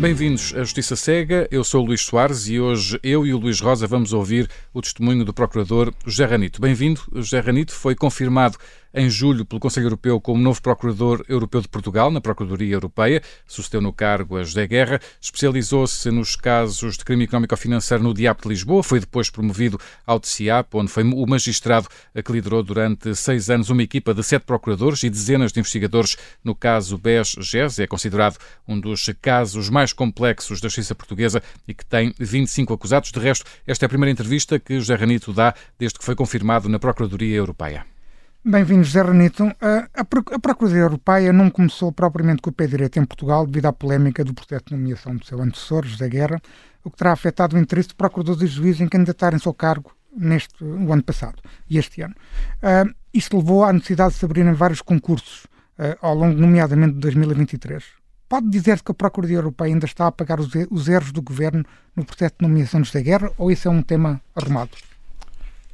Bem-vindos 0.00 0.54
à 0.54 0.60
Justiça 0.60 0.94
Cega. 0.94 1.48
Eu 1.50 1.64
sou 1.64 1.82
o 1.82 1.86
Luís 1.86 2.02
Soares 2.02 2.46
e 2.46 2.60
hoje 2.60 3.00
eu 3.02 3.26
e 3.26 3.34
o 3.34 3.38
Luís 3.38 3.58
Rosa 3.58 3.84
vamos 3.84 4.12
ouvir 4.12 4.48
o 4.72 4.80
testemunho 4.80 5.24
do 5.24 5.34
procurador 5.34 5.92
José 6.06 6.24
Ranito. 6.24 6.60
Bem-vindo. 6.60 7.00
José 7.16 7.40
Ranito 7.40 7.72
foi 7.72 7.96
confirmado 7.96 8.56
em 8.92 9.08
julho 9.08 9.44
pelo 9.44 9.60
Conselho 9.60 9.86
Europeu 9.86 10.20
como 10.20 10.42
novo 10.42 10.60
Procurador 10.62 11.24
Europeu 11.28 11.60
de 11.60 11.68
Portugal, 11.68 12.10
na 12.10 12.20
Procuradoria 12.20 12.74
Europeia. 12.74 13.22
Sucedeu 13.46 13.80
no 13.80 13.92
cargo 13.92 14.36
a 14.36 14.44
José 14.44 14.66
Guerra. 14.66 15.00
Especializou-se 15.20 16.10
nos 16.10 16.36
casos 16.36 16.96
de 16.96 17.04
crime 17.04 17.24
económico 17.24 17.54
ou 17.54 17.58
financeiro 17.58 18.02
no 18.02 18.14
DIAP 18.14 18.42
de 18.42 18.48
Lisboa. 18.48 18.82
Foi 18.82 19.00
depois 19.00 19.30
promovido 19.30 19.78
ao 20.06 20.18
TCIAP, 20.18 20.74
onde 20.74 20.90
foi 20.90 21.04
o 21.04 21.26
magistrado 21.26 21.88
que 22.24 22.32
liderou 22.32 22.62
durante 22.62 23.14
seis 23.14 23.50
anos 23.50 23.70
uma 23.70 23.82
equipa 23.82 24.14
de 24.14 24.22
sete 24.22 24.44
procuradores 24.44 25.02
e 25.02 25.10
dezenas 25.10 25.52
de 25.52 25.60
investigadores 25.60 26.16
no 26.42 26.54
caso 26.54 26.98
BES-GES. 26.98 27.78
É 27.78 27.86
considerado 27.86 28.38
um 28.66 28.78
dos 28.78 29.10
casos 29.20 29.68
mais 29.68 29.92
complexos 29.92 30.60
da 30.60 30.68
justiça 30.68 30.94
portuguesa 30.94 31.42
e 31.66 31.74
que 31.74 31.84
tem 31.84 32.14
25 32.18 32.72
acusados. 32.72 33.12
De 33.12 33.18
resto, 33.18 33.44
esta 33.66 33.84
é 33.84 33.86
a 33.86 33.88
primeira 33.88 34.12
entrevista 34.12 34.58
que 34.58 34.78
José 34.78 34.94
Ranito 34.94 35.32
dá 35.32 35.54
desde 35.78 35.98
que 35.98 36.04
foi 36.04 36.14
confirmado 36.14 36.68
na 36.68 36.78
Procuradoria 36.78 37.36
Europeia. 37.36 37.97
Bem-vindos, 38.44 38.86
José 38.86 39.02
Ranito. 39.02 39.52
A 39.94 40.04
Procuradoria 40.38 40.84
Europeia 40.84 41.32
não 41.32 41.50
começou 41.50 41.90
propriamente 41.90 42.40
com 42.40 42.50
o 42.50 42.52
pé 42.52 42.68
direito 42.68 42.98
em 42.98 43.04
Portugal 43.04 43.44
devido 43.44 43.66
à 43.66 43.72
polémica 43.72 44.24
do 44.24 44.32
processo 44.32 44.66
de 44.66 44.76
nomeação 44.76 45.16
do 45.16 45.24
seu 45.26 45.42
antecessor, 45.42 45.84
José 45.84 46.08
Guerra, 46.08 46.40
o 46.84 46.90
que 46.90 46.96
terá 46.96 47.12
afetado 47.12 47.56
o 47.56 47.58
interesse 47.58 47.88
de 47.88 47.96
procuradores 47.96 48.40
e 48.40 48.46
juízes 48.46 48.80
em 48.80 48.88
candidatarem-se 48.88 49.46
ao 49.48 49.52
cargo 49.52 49.92
neste 50.16 50.62
o 50.62 50.92
ano 50.92 51.02
passado 51.02 51.42
e 51.68 51.78
este 51.78 52.00
ano. 52.00 52.14
Uh, 52.62 52.94
isto 53.12 53.36
levou 53.36 53.64
à 53.64 53.72
necessidade 53.72 54.12
de 54.12 54.20
se 54.20 54.24
abrirem 54.24 54.52
vários 54.52 54.80
concursos 54.82 55.44
uh, 55.76 55.98
ao 56.00 56.14
longo, 56.14 56.40
nomeadamente, 56.40 56.94
de 56.94 57.00
2023. 57.00 57.84
Pode 58.28 58.48
dizer-se 58.48 58.84
que 58.84 58.92
a 58.92 58.94
Procuradoria 58.94 59.38
Europeia 59.38 59.74
ainda 59.74 59.86
está 59.86 60.06
a 60.06 60.12
pagar 60.12 60.38
os, 60.38 60.48
os 60.70 60.88
erros 60.88 61.10
do 61.10 61.20
governo 61.20 61.64
no 61.94 62.04
processo 62.04 62.36
de 62.38 62.46
nomeação 62.46 62.80
de 62.80 62.86
José 62.86 63.02
Guerra 63.02 63.32
ou 63.36 63.50
isso 63.50 63.66
é 63.66 63.70
um 63.70 63.82
tema 63.82 64.22
arrumado? 64.36 64.70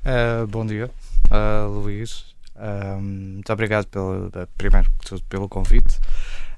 Uh, 0.01 0.47
bom 0.47 0.65
dia, 0.65 0.91
Luís. 1.69 2.34
Um, 2.57 3.01
muito 3.35 3.53
obrigado 3.53 3.87
pelo, 3.87 4.31
primeiro 4.57 4.91
que 4.99 5.09
tudo 5.09 5.23
pelo 5.25 5.49
convite. 5.49 5.99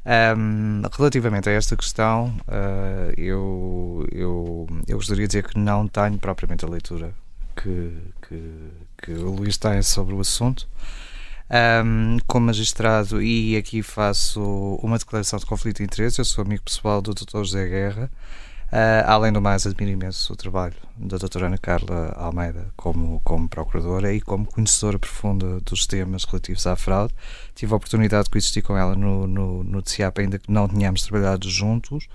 Um, 0.06 0.82
relativamente 0.96 1.48
a 1.48 1.52
esta 1.52 1.76
questão, 1.76 2.36
uh, 2.46 3.12
eu, 3.16 4.06
eu, 4.12 4.66
eu 4.86 4.96
gostaria 4.96 5.26
de 5.26 5.28
dizer 5.28 5.48
que 5.48 5.58
não 5.58 5.88
tenho 5.88 6.16
propriamente 6.18 6.64
a 6.64 6.68
leitura 6.68 7.12
que, 7.56 7.92
que, 8.22 8.70
que 8.98 9.12
o 9.12 9.30
Luís 9.30 9.56
tem 9.56 9.82
sobre 9.82 10.14
o 10.14 10.20
assunto. 10.20 10.68
Um, 11.48 12.18
como 12.26 12.46
magistrado, 12.46 13.22
e 13.22 13.56
aqui 13.56 13.82
faço 13.82 14.78
uma 14.82 14.98
declaração 14.98 15.38
de 15.38 15.46
conflito 15.46 15.78
de 15.78 15.84
interesse, 15.84 16.20
eu 16.20 16.24
sou 16.24 16.42
amigo 16.44 16.62
pessoal 16.64 17.00
do 17.00 17.14
Dr. 17.14 17.38
José 17.38 17.66
Guerra. 17.66 18.10
Uh, 18.66 19.06
além 19.06 19.32
do 19.32 19.40
mais, 19.40 19.64
admiro 19.64 19.92
imenso 19.92 20.32
o 20.32 20.36
trabalho 20.36 20.74
da 20.96 21.18
doutora 21.18 21.46
Ana 21.46 21.56
Carla 21.56 22.12
Almeida 22.16 22.72
como, 22.76 23.20
como 23.20 23.48
procuradora 23.48 24.12
e 24.12 24.20
como 24.20 24.44
conhecedora 24.44 24.98
profunda 24.98 25.60
dos 25.60 25.86
temas 25.86 26.24
relativos 26.24 26.66
à 26.66 26.74
fraude. 26.74 27.14
Tive 27.54 27.72
a 27.72 27.76
oportunidade 27.76 28.24
de 28.24 28.30
coexistir 28.30 28.64
com 28.64 28.76
ela 28.76 28.96
no, 28.96 29.26
no, 29.26 29.62
no 29.62 29.82
ainda 30.18 30.38
que 30.38 30.50
não 30.50 30.66
tenhamos 30.68 31.02
trabalhado 31.02 31.48
juntos, 31.48 32.08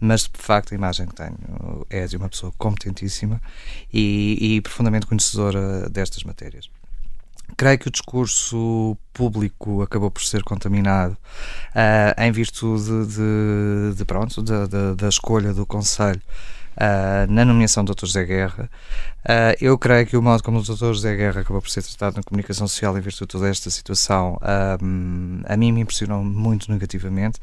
mas 0.00 0.22
de 0.22 0.30
facto 0.34 0.72
a 0.72 0.74
imagem 0.74 1.06
que 1.06 1.14
tenho 1.14 1.86
é 1.88 2.04
de 2.06 2.16
uma 2.16 2.28
pessoa 2.28 2.52
competentíssima 2.58 3.40
e, 3.92 4.56
e 4.56 4.60
profundamente 4.60 5.06
conhecedora 5.06 5.88
destas 5.88 6.24
matérias. 6.24 6.68
Creio 7.56 7.78
que 7.78 7.88
o 7.88 7.90
discurso 7.90 8.96
público 9.12 9.82
acabou 9.82 10.10
por 10.10 10.22
ser 10.22 10.42
contaminado 10.42 11.12
uh, 11.12 12.20
em 12.20 12.32
virtude 12.32 13.06
de, 13.06 13.94
de 13.96 14.04
pronto, 14.04 14.42
da, 14.42 14.94
da, 14.94 15.08
escolha 15.08 15.52
do 15.52 15.66
Conselho 15.66 16.20
uh, 16.76 17.30
na 17.30 17.44
nomeação 17.44 17.84
do 17.84 17.94
Dr. 17.94 18.06
José 18.06 18.24
Guerra. 18.24 18.70
Uh, 19.24 19.54
eu 19.60 19.78
creio 19.78 20.06
que 20.06 20.16
o 20.16 20.22
modo 20.22 20.42
como 20.42 20.58
o 20.58 20.62
Dr. 20.62 20.76
José 20.76 21.14
Guerra 21.14 21.42
acabou 21.42 21.60
por 21.60 21.70
ser 21.70 21.82
tratado 21.82 22.16
na 22.16 22.22
comunicação 22.22 22.66
social 22.66 22.96
em 22.96 23.00
virtude 23.00 23.26
de 23.26 23.32
toda 23.32 23.48
esta 23.48 23.70
situação 23.70 24.38
a 24.42 25.56
mim 25.56 25.72
me 25.72 25.80
impressionou 25.80 26.24
muito 26.24 26.70
negativamente 26.70 27.38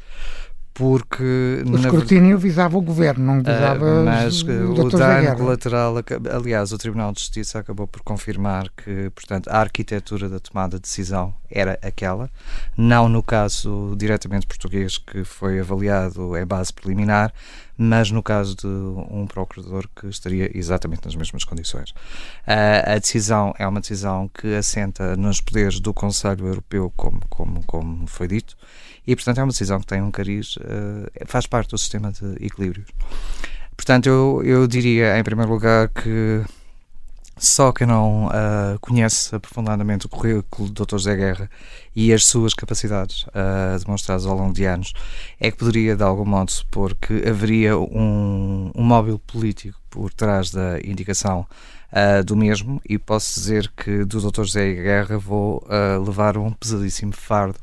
porque 0.80 1.62
o 1.66 1.76
escrutínio 1.76 2.38
visava 2.38 2.78
o 2.78 2.80
governo, 2.80 3.22
não 3.22 3.42
visava 3.42 4.00
uh, 4.00 4.02
mas 4.02 4.40
o, 4.40 4.46
o 4.46 4.88
dano 4.88 5.36
colateral, 5.36 5.94
aliás, 6.34 6.72
o 6.72 6.78
Tribunal 6.78 7.12
de 7.12 7.20
Justiça 7.20 7.58
acabou 7.58 7.86
por 7.86 8.00
confirmar 8.00 8.70
que, 8.70 9.10
portanto, 9.10 9.50
a 9.50 9.58
arquitetura 9.58 10.26
da 10.26 10.40
tomada 10.40 10.76
de 10.76 10.82
decisão 10.82 11.34
era 11.50 11.78
aquela, 11.82 12.30
não 12.78 13.10
no 13.10 13.22
caso 13.22 13.94
diretamente 13.98 14.46
português 14.46 14.96
que 14.96 15.22
foi 15.22 15.60
avaliado 15.60 16.34
em 16.34 16.46
base 16.46 16.72
preliminar, 16.72 17.30
mas 17.76 18.10
no 18.10 18.22
caso 18.22 18.56
de 18.56 18.66
um 18.66 19.26
procurador 19.26 19.86
que 19.94 20.06
estaria 20.06 20.50
exatamente 20.56 21.04
nas 21.04 21.14
mesmas 21.14 21.44
condições. 21.44 21.90
Uh, 21.90 22.94
a 22.94 22.98
decisão 22.98 23.54
é 23.58 23.66
uma 23.66 23.80
decisão 23.80 24.30
que 24.32 24.54
assenta 24.54 25.14
nos 25.14 25.42
poderes 25.42 25.78
do 25.78 25.92
Conselho 25.92 26.46
Europeu, 26.46 26.90
como, 26.96 27.20
como, 27.28 27.62
como 27.66 28.06
foi 28.06 28.28
dito, 28.28 28.56
e, 29.10 29.16
portanto, 29.16 29.38
é 29.38 29.42
uma 29.42 29.50
decisão 29.50 29.80
que 29.80 29.86
tem 29.86 30.00
um 30.00 30.10
cariz, 30.12 30.54
uh, 30.58 31.10
faz 31.26 31.44
parte 31.44 31.70
do 31.70 31.78
sistema 31.78 32.12
de 32.12 32.44
equilíbrios. 32.44 32.86
Portanto, 33.76 34.06
eu, 34.06 34.40
eu 34.44 34.68
diria, 34.68 35.18
em 35.18 35.24
primeiro 35.24 35.50
lugar, 35.50 35.88
que 35.88 36.44
só 37.36 37.72
quem 37.72 37.88
não 37.88 38.26
uh, 38.26 38.78
conhece 38.80 39.34
aprofundadamente 39.34 40.06
o 40.06 40.08
currículo 40.08 40.70
do 40.70 40.84
Dr. 40.84 40.92
José 40.92 41.16
Guerra 41.16 41.50
e 41.96 42.12
as 42.12 42.24
suas 42.24 42.54
capacidades 42.54 43.24
uh, 43.24 43.82
demonstradas 43.82 44.26
ao 44.26 44.36
longo 44.36 44.54
de 44.54 44.64
anos 44.64 44.92
é 45.40 45.50
que 45.50 45.56
poderia, 45.56 45.96
de 45.96 46.04
algum 46.04 46.24
modo, 46.24 46.52
supor 46.52 46.94
que 46.94 47.28
haveria 47.28 47.76
um, 47.76 48.70
um 48.72 48.84
móvel 48.84 49.18
político 49.18 49.80
por 49.90 50.12
trás 50.12 50.52
da 50.52 50.78
indicação 50.84 51.44
uh, 51.90 52.22
do 52.22 52.36
mesmo 52.36 52.80
e 52.88 52.96
posso 52.96 53.40
dizer 53.40 53.72
que 53.76 54.04
do 54.04 54.20
Dr. 54.20 54.44
José 54.44 54.72
Guerra 54.72 55.18
vou 55.18 55.66
levar 56.06 56.38
um 56.38 56.52
pesadíssimo 56.52 57.12
fardo 57.12 57.58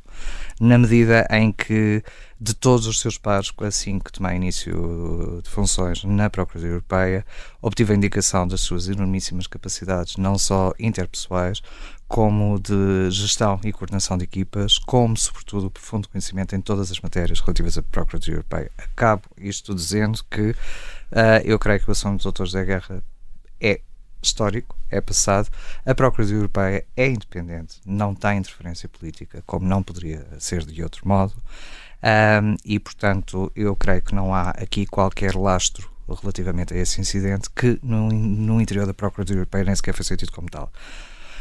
na 0.59 0.77
medida 0.77 1.27
em 1.29 1.51
que 1.51 2.03
de 2.39 2.53
todos 2.53 2.85
os 2.85 2.99
seus 2.99 3.17
pares, 3.17 3.51
assim 3.61 3.99
que 3.99 4.11
tomei 4.11 4.35
início 4.35 5.41
de 5.43 5.49
funções 5.49 6.03
na 6.03 6.29
Procuradoria 6.29 6.73
Europeia, 6.73 7.25
obtive 7.61 7.93
a 7.93 7.95
indicação 7.95 8.47
das 8.47 8.61
suas 8.61 8.87
enormíssimas 8.87 9.47
capacidades, 9.47 10.17
não 10.17 10.37
só 10.37 10.71
interpessoais, 10.79 11.61
como 12.07 12.59
de 12.59 13.09
gestão 13.11 13.59
e 13.63 13.71
coordenação 13.71 14.17
de 14.17 14.23
equipas, 14.23 14.77
como, 14.77 15.17
sobretudo, 15.17 15.69
profundo 15.69 16.07
conhecimento 16.07 16.55
em 16.55 16.61
todas 16.61 16.91
as 16.91 16.99
matérias 17.01 17.39
relativas 17.39 17.77
à 17.77 17.83
Procuradoria 17.83 18.35
Europeia. 18.35 18.71
Acabo 18.77 19.23
isto 19.37 19.73
dizendo 19.75 20.23
que 20.29 20.51
uh, 20.51 20.55
eu 21.43 21.59
creio 21.59 21.79
que 21.79 21.89
o 21.89 21.91
assunto 21.91 22.23
do 22.23 22.31
Dr. 22.31 22.45
José 22.45 22.63
Guerra 22.63 23.03
é 23.59 23.81
histórico, 24.27 24.77
é 24.89 25.01
passado. 25.01 25.49
A 25.85 25.95
Procuradoria 25.95 26.39
Europeia 26.39 26.85
é 26.95 27.07
independente, 27.07 27.79
não 27.85 28.13
tem 28.13 28.37
interferência 28.37 28.87
política, 28.87 29.43
como 29.45 29.67
não 29.67 29.81
poderia 29.81 30.25
ser 30.39 30.63
de 30.65 30.83
outro 30.83 31.07
modo. 31.07 31.33
Um, 32.03 32.55
e, 32.63 32.79
portanto, 32.79 33.51
eu 33.55 33.75
creio 33.75 34.01
que 34.01 34.13
não 34.13 34.33
há 34.33 34.51
aqui 34.51 34.85
qualquer 34.85 35.35
lastro 35.35 35.89
relativamente 36.21 36.73
a 36.73 36.77
esse 36.77 37.01
incidente 37.01 37.49
que 37.49 37.79
no, 37.83 38.09
no 38.09 38.61
interior 38.61 38.85
da 38.85 38.93
Procuradoria 38.93 39.39
Europeia 39.39 39.65
nem 39.65 39.75
sequer 39.75 39.93
foi 39.93 40.05
sentido 40.05 40.31
como 40.31 40.49
tal. 40.49 40.71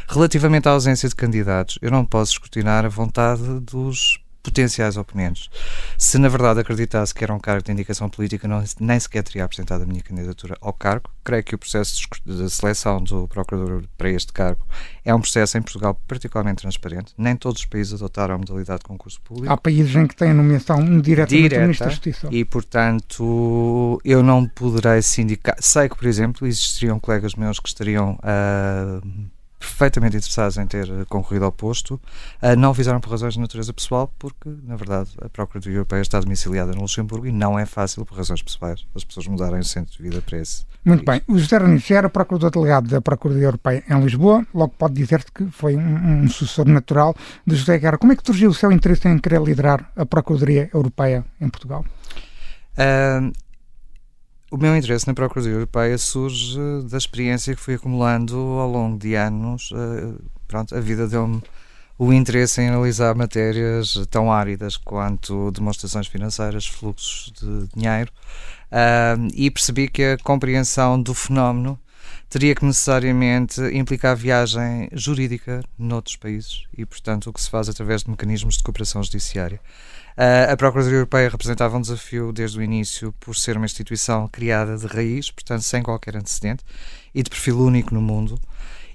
Relativamente 0.09 0.67
à 0.67 0.71
ausência 0.71 1.07
de 1.07 1.15
candidatos, 1.15 1.77
eu 1.81 1.91
não 1.91 2.05
posso 2.05 2.33
escrutinar 2.33 2.85
a 2.85 2.89
vontade 2.89 3.43
dos 3.61 4.19
potenciais 4.47 4.95
oponentes. 4.95 5.49
Se 5.97 6.17
na 6.17 6.29
verdade 6.29 6.61
acreditasse 6.61 7.13
que 7.13 7.23
era 7.23 7.33
um 7.33 7.39
cargo 7.39 7.63
de 7.63 7.71
indicação 7.71 8.09
política, 8.09 8.47
não, 8.47 8.63
nem 8.79 8.99
sequer 8.99 9.23
teria 9.23 9.43
apresentado 9.43 9.81
a 9.83 9.85
minha 9.85 10.01
candidatura 10.01 10.57
ao 10.61 10.71
cargo. 10.71 11.09
Creio 11.23 11.43
que 11.43 11.55
o 11.55 11.57
processo 11.57 12.07
de 12.25 12.49
seleção 12.49 13.03
do 13.03 13.27
procurador 13.27 13.83
para 13.97 14.09
este 14.09 14.31
cargo 14.31 14.65
é 15.03 15.13
um 15.13 15.19
processo 15.19 15.57
em 15.57 15.61
Portugal 15.61 15.99
particularmente 16.07 16.61
transparente. 16.61 17.13
Nem 17.17 17.35
todos 17.35 17.59
os 17.59 17.65
países 17.65 17.93
adotaram 17.93 18.35
a 18.35 18.37
modalidade 18.37 18.79
de 18.79 18.85
concurso 18.85 19.21
público. 19.21 19.51
Há 19.51 19.57
países 19.57 19.93
em 19.95 20.07
que 20.07 20.15
têm 20.15 20.33
nomeação 20.33 21.01
diretamente 21.01 21.41
Direta, 21.41 21.55
do 21.55 21.61
Ministro 21.61 21.85
da 21.85 21.91
Justiça. 21.91 22.27
E, 22.31 22.45
portanto, 22.45 24.01
eu 24.05 24.23
não 24.23 24.47
poderei 24.47 25.01
sindicar. 25.01 25.57
Sei 25.59 25.89
que, 25.89 25.97
por 25.97 26.07
exemplo, 26.07 26.47
existiriam 26.47 26.99
colegas 26.99 27.35
meus 27.35 27.59
que 27.59 27.67
estariam. 27.67 28.17
Uh, 28.23 29.27
perfeitamente 29.59 30.17
interessados 30.17 30.57
em 30.57 30.65
ter 30.65 30.87
concorrido 31.05 31.45
ao 31.45 31.51
posto, 31.51 31.99
uh, 32.41 32.55
não 32.57 32.71
o 32.71 32.73
fizeram 32.73 32.99
por 32.99 33.09
razões 33.09 33.33
de 33.33 33.39
natureza 33.39 33.73
pessoal, 33.73 34.13
porque, 34.17 34.49
na 34.63 34.75
verdade, 34.75 35.09
a 35.21 35.29
Procuradoria 35.29 35.77
Europeia 35.77 36.01
está 36.01 36.19
domiciliada 36.19 36.71
no 36.73 36.81
Luxemburgo 36.81 37.27
e 37.27 37.31
não 37.31 37.57
é 37.57 37.65
fácil, 37.65 38.05
por 38.05 38.17
razões 38.17 38.41
pessoais, 38.41 38.85
as 38.95 39.03
pessoas 39.03 39.27
mudarem 39.27 39.59
o 39.59 39.63
centro 39.63 39.95
de 39.95 40.01
vida 40.01 40.21
para 40.21 40.37
esse. 40.37 40.65
Muito 40.85 41.03
país. 41.03 41.23
bem. 41.25 41.35
O 41.35 41.39
José 41.39 41.57
Ranice 41.57 41.93
era 41.93 42.09
Procurador 42.09 42.51
Delegado 42.51 42.87
da 42.87 43.01
Procuradoria 43.01 43.47
Europeia 43.47 43.83
em 43.89 43.99
Lisboa, 43.99 44.45
logo 44.53 44.73
pode 44.77 44.93
dizer-se 44.93 45.31
que 45.31 45.45
foi 45.51 45.75
um, 45.75 46.23
um, 46.23 46.27
sucessor 46.29 46.67
natural 46.67 47.15
de 47.45 47.55
José 47.55 47.77
Guerra. 47.77 47.97
Como 47.97 48.13
é 48.13 48.15
que 48.15 48.23
surgiu 48.25 48.49
o 48.49 48.53
seu 48.53 48.71
interesse 48.71 49.07
em 49.07 49.17
querer 49.17 49.41
liderar 49.41 49.91
a 49.95 50.05
Procuradoria 50.05 50.69
Europeia 50.73 51.25
em 51.41 51.49
Portugal? 51.49 51.83
Uh, 52.77 53.31
o 54.49 54.57
meu 54.57 54.75
interesse 54.75 55.07
na 55.07 55.13
Procuradoria 55.13 55.57
Europeia 55.57 55.97
surge 55.97 56.57
da 56.89 56.97
experiência 56.97 57.55
que 57.55 57.61
fui 57.61 57.75
acumulando 57.75 58.35
ao 58.35 58.69
longo 58.69 58.97
de 58.97 59.15
anos. 59.15 59.69
Eh, 59.73 60.21
pronto, 60.47 60.75
a 60.75 60.79
vida 60.79 61.07
deu-me 61.07 61.41
o 61.97 62.13
interesse 62.13 62.61
em 62.61 62.69
analisar 62.69 63.15
matérias 63.15 63.95
tão 64.09 64.31
áridas 64.31 64.77
quanto 64.77 65.51
demonstrações 65.51 66.07
financeiras, 66.07 66.67
fluxos 66.67 67.33
de 67.39 67.67
dinheiro, 67.75 68.11
e 69.33 69.49
percebi 69.49 69.87
que 69.87 70.03
a 70.03 70.17
compreensão 70.19 71.01
do 71.01 71.15
fenómeno 71.15 71.79
teria 72.29 72.53
que 72.53 72.65
necessariamente 72.65 73.59
implicar 73.73 74.15
viagem 74.15 74.89
jurídica 74.93 75.63
noutros 75.77 76.15
países 76.17 76.65
e, 76.77 76.85
portanto, 76.85 77.29
o 77.29 77.33
que 77.33 77.41
se 77.41 77.49
faz 77.49 77.67
através 77.67 78.03
de 78.03 78.11
mecanismos 78.11 78.57
de 78.57 78.63
cooperação 78.63 79.01
judiciária. 79.01 79.59
Uh, 80.17 80.51
a 80.51 80.57
Procuradoria 80.57 80.97
Europeia 80.97 81.29
representava 81.29 81.77
um 81.77 81.81
desafio 81.81 82.33
desde 82.33 82.57
o 82.57 82.63
início 82.63 83.13
por 83.19 83.35
ser 83.35 83.55
uma 83.55 83.67
instituição 83.67 84.27
criada 84.27 84.75
de 84.75 84.87
raiz, 84.87 85.29
portanto, 85.29 85.61
sem 85.61 85.83
qualquer 85.83 86.15
antecedente 86.15 86.63
e 87.13 87.21
de 87.21 87.29
perfil 87.29 87.59
único 87.59 87.93
no 87.93 88.01
mundo. 88.01 88.39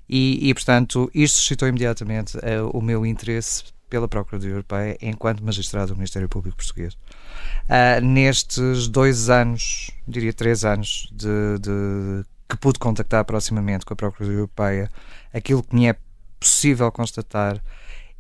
E, 0.08 0.48
e 0.48 0.52
portanto, 0.52 1.08
isto 1.14 1.38
suscitou 1.38 1.68
imediatamente 1.68 2.36
uh, 2.38 2.68
o 2.72 2.82
meu 2.82 3.06
interesse 3.06 3.62
pela 3.88 4.08
Procuradoria 4.08 4.54
Europeia 4.54 4.98
enquanto 5.00 5.44
magistrado 5.44 5.92
do 5.92 5.96
Ministério 5.96 6.28
Público 6.28 6.56
Português. 6.56 6.94
Uh, 6.94 8.00
nestes 8.02 8.88
dois 8.88 9.30
anos, 9.30 9.92
diria 10.08 10.32
três 10.32 10.64
anos, 10.64 11.08
de, 11.12 11.58
de 11.60 12.24
que 12.48 12.56
pude 12.56 12.80
contactar 12.80 13.24
proximamente 13.24 13.86
com 13.86 13.94
a 13.94 13.96
Procuradoria 13.96 14.38
Europeia, 14.38 14.90
aquilo 15.32 15.62
que 15.62 15.74
me 15.74 15.86
é 15.86 15.96
possível 16.40 16.90
constatar 16.90 17.62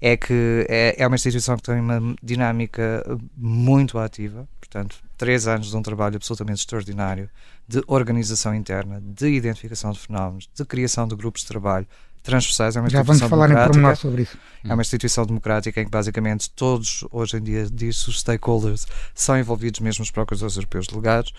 é 0.04 0.16
que 0.16 0.66
é, 0.68 0.96
é 0.98 1.06
uma 1.06 1.14
instituição 1.14 1.56
que 1.56 1.62
tem 1.62 1.78
uma 1.78 2.16
dinâmica 2.20 3.04
muito 3.36 4.00
ativa, 4.00 4.48
portanto, 4.58 4.96
três 5.16 5.46
anos 5.46 5.70
de 5.70 5.76
um 5.76 5.80
trabalho 5.80 6.16
absolutamente 6.16 6.58
extraordinário 6.58 7.30
de 7.68 7.80
organização 7.86 8.52
interna, 8.52 9.00
de 9.00 9.28
identificação 9.28 9.92
de 9.92 10.00
fenómenos, 10.00 10.50
de 10.52 10.64
criação 10.64 11.06
de 11.06 11.14
grupos 11.14 11.42
de 11.42 11.46
trabalho, 11.46 11.86
transversais. 12.22 12.76
É 12.76 12.80
uma 12.80 12.88
Já 12.88 13.02
vamos 13.02 13.22
falar 13.22 13.50
em 13.50 13.54
pormenor 13.54 13.96
sobre 13.96 14.22
isso. 14.22 14.38
É 14.64 14.72
uma 14.72 14.82
instituição 14.82 15.26
democrática 15.26 15.80
em 15.80 15.84
que 15.84 15.90
basicamente 15.90 16.48
todos, 16.50 17.04
hoje 17.10 17.36
em 17.36 17.42
dia, 17.42 17.66
diz 17.70 18.06
os 18.06 18.20
stakeholders, 18.20 18.86
são 19.12 19.36
envolvidos 19.36 19.80
mesmo 19.80 20.04
os 20.04 20.10
procuradores 20.10 20.54
europeus 20.54 20.86
delegados 20.86 21.32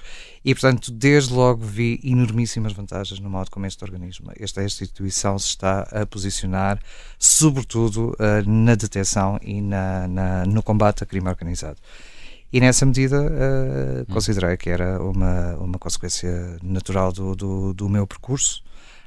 e, 0.44 0.54
portanto, 0.54 0.92
desde 0.92 1.34
logo 1.34 1.66
vi 1.66 2.02
enormíssimas 2.04 2.74
vantagens 2.74 3.20
no 3.22 3.30
modo 3.30 3.50
como 3.50 3.66
este 3.66 3.82
organismo, 3.84 4.32
esta 4.38 4.62
instituição 4.62 5.40
se 5.40 5.48
está 5.48 5.88
a 5.92 6.06
posicionar, 6.06 6.80
sobretudo 7.18 8.16
uh, 8.20 8.50
na 8.50 8.76
detecção 8.76 9.40
e 9.42 9.62
na, 9.62 10.08
na, 10.08 10.46
no 10.46 10.62
combate 10.62 11.04
a 11.04 11.06
crime 11.06 11.30
organizado. 11.30 11.78
E 12.52 12.60
nessa 12.60 12.86
medida 12.86 13.22
uh, 13.22 14.14
considerei 14.14 14.58
que 14.58 14.70
era 14.70 15.02
uma, 15.02 15.56
uma 15.56 15.80
consequência 15.80 16.58
natural 16.62 17.12
do, 17.14 17.36
do, 17.36 17.74
do 17.74 17.90
meu 17.90 18.06
percurso 18.06 18.62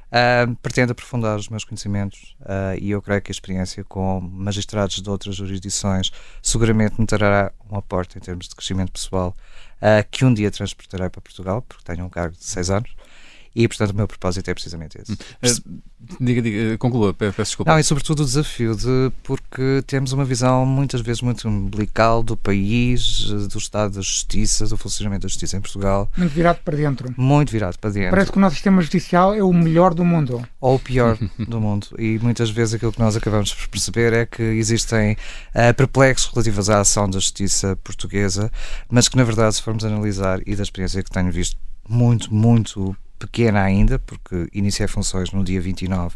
Uh, 0.07 0.55
pretendo 0.57 0.93
aprofundar 0.93 1.37
os 1.37 1.49
meus 1.49 1.65
conhecimentos 1.65 2.33
uh, 2.41 2.79
e 2.79 2.91
eu 2.91 3.01
creio 3.01 3.21
que 3.21 3.29
a 3.29 3.33
experiência 3.33 3.83
com 3.83 4.21
magistrados 4.21 5.01
de 5.01 5.09
outras 5.09 5.35
jurisdições 5.35 6.13
seguramente 6.41 6.97
me 6.97 7.05
trará 7.05 7.51
um 7.69 7.75
aporte 7.75 8.17
em 8.17 8.21
termos 8.21 8.47
de 8.47 8.55
crescimento 8.55 8.89
pessoal 8.93 9.35
uh, 9.81 10.07
que 10.09 10.23
um 10.23 10.33
dia 10.33 10.49
transportarei 10.49 11.09
para 11.09 11.19
Portugal, 11.19 11.61
porque 11.61 11.83
tenho 11.83 12.05
um 12.05 12.09
cargo 12.09 12.37
de 12.37 12.45
seis 12.45 12.69
anos 12.69 12.95
e, 13.57 13.67
portanto, 13.67 13.89
o 13.89 13.95
meu 13.95 14.07
propósito 14.07 14.47
é 14.51 14.53
precisamente 14.53 14.99
esse. 15.01 15.13
Uh, 15.13 15.81
diga, 16.21 16.43
diga, 16.43 16.77
conclua, 16.77 17.11
peço 17.11 17.41
desculpa. 17.41 17.71
Não, 17.71 17.79
e 17.79 17.83
sobretudo 17.83 18.21
o 18.21 18.25
desafio 18.25 18.75
de, 18.75 19.11
porque 19.23 19.83
temos 19.87 20.11
uma 20.11 20.23
visão 20.23 20.63
muitas 20.63 21.01
vezes 21.01 21.23
muito 21.23 21.47
umbilical 21.47 22.21
do 22.21 22.37
país, 22.37 23.23
do 23.23 23.57
estado 23.57 23.95
da 23.95 24.01
justiça, 24.01 24.67
do 24.67 24.77
funcionamento 24.77 25.23
da 25.23 25.27
justiça 25.27 25.57
em 25.57 25.61
Portugal. 25.61 26.07
Muito 26.15 26.31
virado 26.33 26.59
para 26.63 26.77
dentro. 26.77 27.11
Muito 27.17 27.51
virado 27.51 27.79
para 27.79 27.89
dentro. 27.89 28.11
Parece 28.11 28.31
que 28.31 28.37
o 28.37 28.41
nosso 28.41 28.53
sistema 28.57 28.79
judicial 28.79 29.33
é 29.33 29.41
o 29.41 29.51
melhor 29.51 29.95
do 29.95 30.05
mundo. 30.05 30.47
Ou 30.61 30.75
o 30.75 30.79
pior 30.79 31.17
do 31.47 31.59
mundo. 31.59 31.87
E 31.97 32.19
muitas 32.19 32.51
vezes 32.51 32.75
aquilo 32.75 32.91
que 32.91 32.99
nós 32.99 33.15
acabamos 33.15 33.55
por 33.55 33.67
perceber 33.69 34.13
é 34.13 34.27
que 34.27 34.43
existem 34.43 35.13
uh, 35.13 35.73
perplexos 35.75 36.31
relativos 36.31 36.69
à 36.69 36.81
ação 36.81 37.09
da 37.09 37.17
justiça 37.17 37.75
portuguesa, 37.77 38.51
mas 38.87 39.09
que 39.09 39.17
na 39.17 39.23
verdade, 39.23 39.55
se 39.55 39.63
formos 39.63 39.83
analisar, 39.83 40.41
e 40.45 40.55
da 40.55 40.61
experiência 40.61 41.01
que 41.01 41.09
tenho 41.09 41.31
visto, 41.31 41.57
muito, 41.89 42.31
muito 42.31 42.95
pequena 43.17 43.61
ainda, 43.63 43.99
porque 43.99 44.47
iniciei 44.53 44.87
funções 44.87 45.31
no 45.31 45.43
dia 45.43 45.59
29 45.59 46.15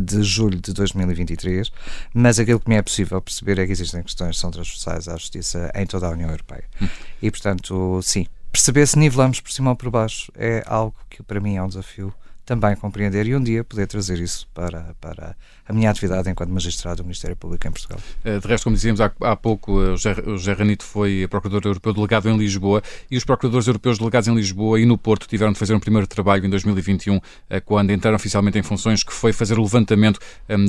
de 0.00 0.22
julho 0.22 0.60
de 0.60 0.72
2023, 0.72 1.70
mas 2.12 2.38
aquilo 2.38 2.60
que 2.60 2.68
me 2.68 2.76
é 2.76 2.82
possível 2.82 3.20
perceber 3.20 3.58
é 3.58 3.66
que 3.66 3.72
existem 3.72 4.02
questões 4.02 4.36
que 4.36 4.40
são 4.40 4.50
transversais 4.50 5.08
à 5.08 5.16
justiça 5.16 5.70
em 5.74 5.86
toda 5.86 6.06
a 6.06 6.10
União 6.10 6.30
Europeia. 6.30 6.64
Hum. 6.80 6.88
E, 7.22 7.30
portanto, 7.30 8.00
sim, 8.02 8.26
perceber 8.52 8.86
se 8.86 8.98
nivelamos 8.98 9.40
por 9.40 9.52
cima 9.52 9.70
ou 9.70 9.76
por 9.76 9.90
baixo 9.90 10.30
é 10.34 10.62
algo 10.66 10.94
que 11.10 11.22
para 11.22 11.40
mim 11.40 11.56
é 11.56 11.62
um 11.62 11.68
desafio 11.68 12.12
também 12.46 12.76
compreender 12.76 13.26
e 13.26 13.34
um 13.34 13.42
dia 13.42 13.64
poder 13.64 13.88
trazer 13.88 14.20
isso 14.20 14.48
para, 14.54 14.94
para 15.00 15.36
a 15.68 15.72
minha 15.72 15.90
atividade 15.90 16.30
enquanto 16.30 16.50
magistrado 16.50 16.98
do 16.98 17.02
Ministério 17.02 17.36
Público 17.36 17.66
em 17.66 17.72
Portugal. 17.72 17.98
Eh, 18.24 18.38
de 18.38 18.46
resto, 18.46 18.64
como 18.64 18.76
dizíamos 18.76 19.00
há, 19.00 19.10
há 19.20 19.34
pouco, 19.34 19.82
eh, 19.82 19.90
o 19.90 19.96
José 20.38 20.52
Ranito 20.52 20.84
foi 20.84 21.26
Procurador 21.28 21.62
Europeu 21.64 21.92
delegado 21.92 22.28
em 22.28 22.38
Lisboa 22.38 22.82
e 23.10 23.16
os 23.16 23.24
Procuradores 23.24 23.66
Europeus 23.66 23.98
delegados 23.98 24.28
em 24.28 24.34
Lisboa 24.34 24.80
e 24.80 24.86
no 24.86 24.96
Porto 24.96 25.26
tiveram 25.26 25.52
de 25.52 25.58
fazer 25.58 25.74
um 25.74 25.80
primeiro 25.80 26.06
trabalho 26.06 26.46
em 26.46 26.48
2021, 26.48 27.20
eh, 27.50 27.58
quando 27.58 27.90
entraram 27.90 28.14
oficialmente 28.14 28.56
em 28.56 28.62
funções, 28.62 29.02
que 29.02 29.12
foi 29.12 29.32
fazer 29.32 29.58
o 29.58 29.62
levantamento 29.62 30.20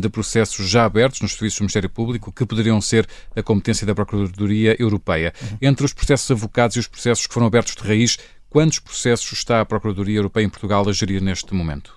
de 0.02 0.10
processos 0.10 0.68
já 0.68 0.86
abertos 0.86 1.22
nos 1.22 1.34
serviços 1.34 1.60
do 1.60 1.64
Ministério 1.64 1.90
Público 1.90 2.32
que 2.32 2.46
poderiam 2.46 2.82
ser 2.82 3.08
a 3.36 3.44
competência 3.44 3.86
da 3.86 3.94
Procuradoria 3.94 4.76
Europeia. 4.80 5.32
Uhum. 5.40 5.58
Entre 5.62 5.86
os 5.86 5.94
processos 5.94 6.30
avocados 6.32 6.76
e 6.76 6.80
os 6.80 6.88
processos 6.88 7.28
que 7.28 7.34
foram 7.34 7.46
abertos 7.48 7.76
de 7.76 7.88
raiz, 7.88 8.18
Quantos 8.50 8.80
processos 8.80 9.32
está 9.34 9.62
a 9.62 9.66
Procuradoria 9.66 10.18
Europeia 10.18 10.46
em 10.46 10.50
Portugal 10.50 10.88
a 10.88 10.94
gerir 10.94 11.22
neste 11.22 11.54
momento? 11.54 11.94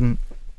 Um, 0.00 0.16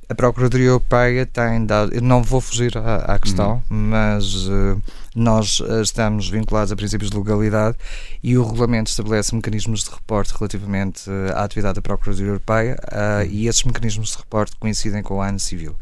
a 0.09 0.15
Procuradoria 0.15 0.69
Europeia 0.69 1.23
tem 1.23 1.63
dado. 1.65 1.93
Eu 1.93 2.01
não 2.01 2.23
vou 2.23 2.41
fugir 2.41 2.75
à, 2.75 3.13
à 3.13 3.19
questão, 3.19 3.61
uhum. 3.69 3.77
mas 3.77 4.47
uh, 4.47 4.81
nós 5.13 5.59
uh, 5.59 5.81
estamos 5.81 6.27
vinculados 6.27 6.71
a 6.71 6.75
princípios 6.75 7.11
de 7.11 7.17
legalidade 7.17 7.77
e 8.23 8.35
o 8.35 8.43
regulamento 8.43 8.89
estabelece 8.89 9.35
mecanismos 9.35 9.83
de 9.83 9.91
reporte 9.91 10.33
relativamente 10.35 11.07
uh, 11.07 11.35
à 11.35 11.43
atividade 11.43 11.75
da 11.75 11.81
Procuradoria 11.81 12.31
Europeia 12.31 12.75
uhum. 12.91 13.29
e 13.29 13.47
esses 13.47 13.63
mecanismos 13.63 14.11
de 14.11 14.17
reporte 14.17 14.55
coincidem 14.55 15.03
com 15.03 15.17
o 15.17 15.21
ano 15.21 15.39
civil. 15.39 15.75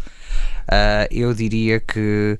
eu 1.09 1.33
diria 1.33 1.79
que 1.79 2.37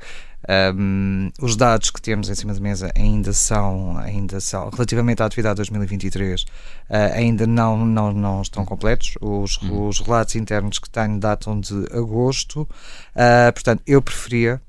um, 0.75 1.29
os 1.41 1.55
dados 1.55 1.91
que 1.91 2.01
temos 2.01 2.29
em 2.29 2.35
cima 2.35 2.53
da 2.53 2.59
mesa 2.59 2.91
ainda 2.95 3.33
são, 3.33 3.97
ainda 3.97 4.39
são 4.39 4.69
relativamente 4.69 5.21
à 5.21 5.25
atividade 5.25 5.55
de 5.55 5.69
2023, 5.69 6.41
uh, 6.41 6.45
ainda 7.13 7.45
não, 7.45 7.85
não, 7.85 8.13
não 8.13 8.41
estão 8.41 8.63
completos. 8.63 9.15
Os, 9.19 9.57
uhum. 9.61 9.88
os 9.88 9.99
relatos 9.99 10.35
internos 10.35 10.79
que 10.79 10.89
tenho 10.89 11.19
datam 11.19 11.59
de 11.59 11.85
agosto. 11.91 12.61
Uh, 12.61 13.51
portanto, 13.53 13.83
eu 13.85 14.01
preferia. 14.01 14.61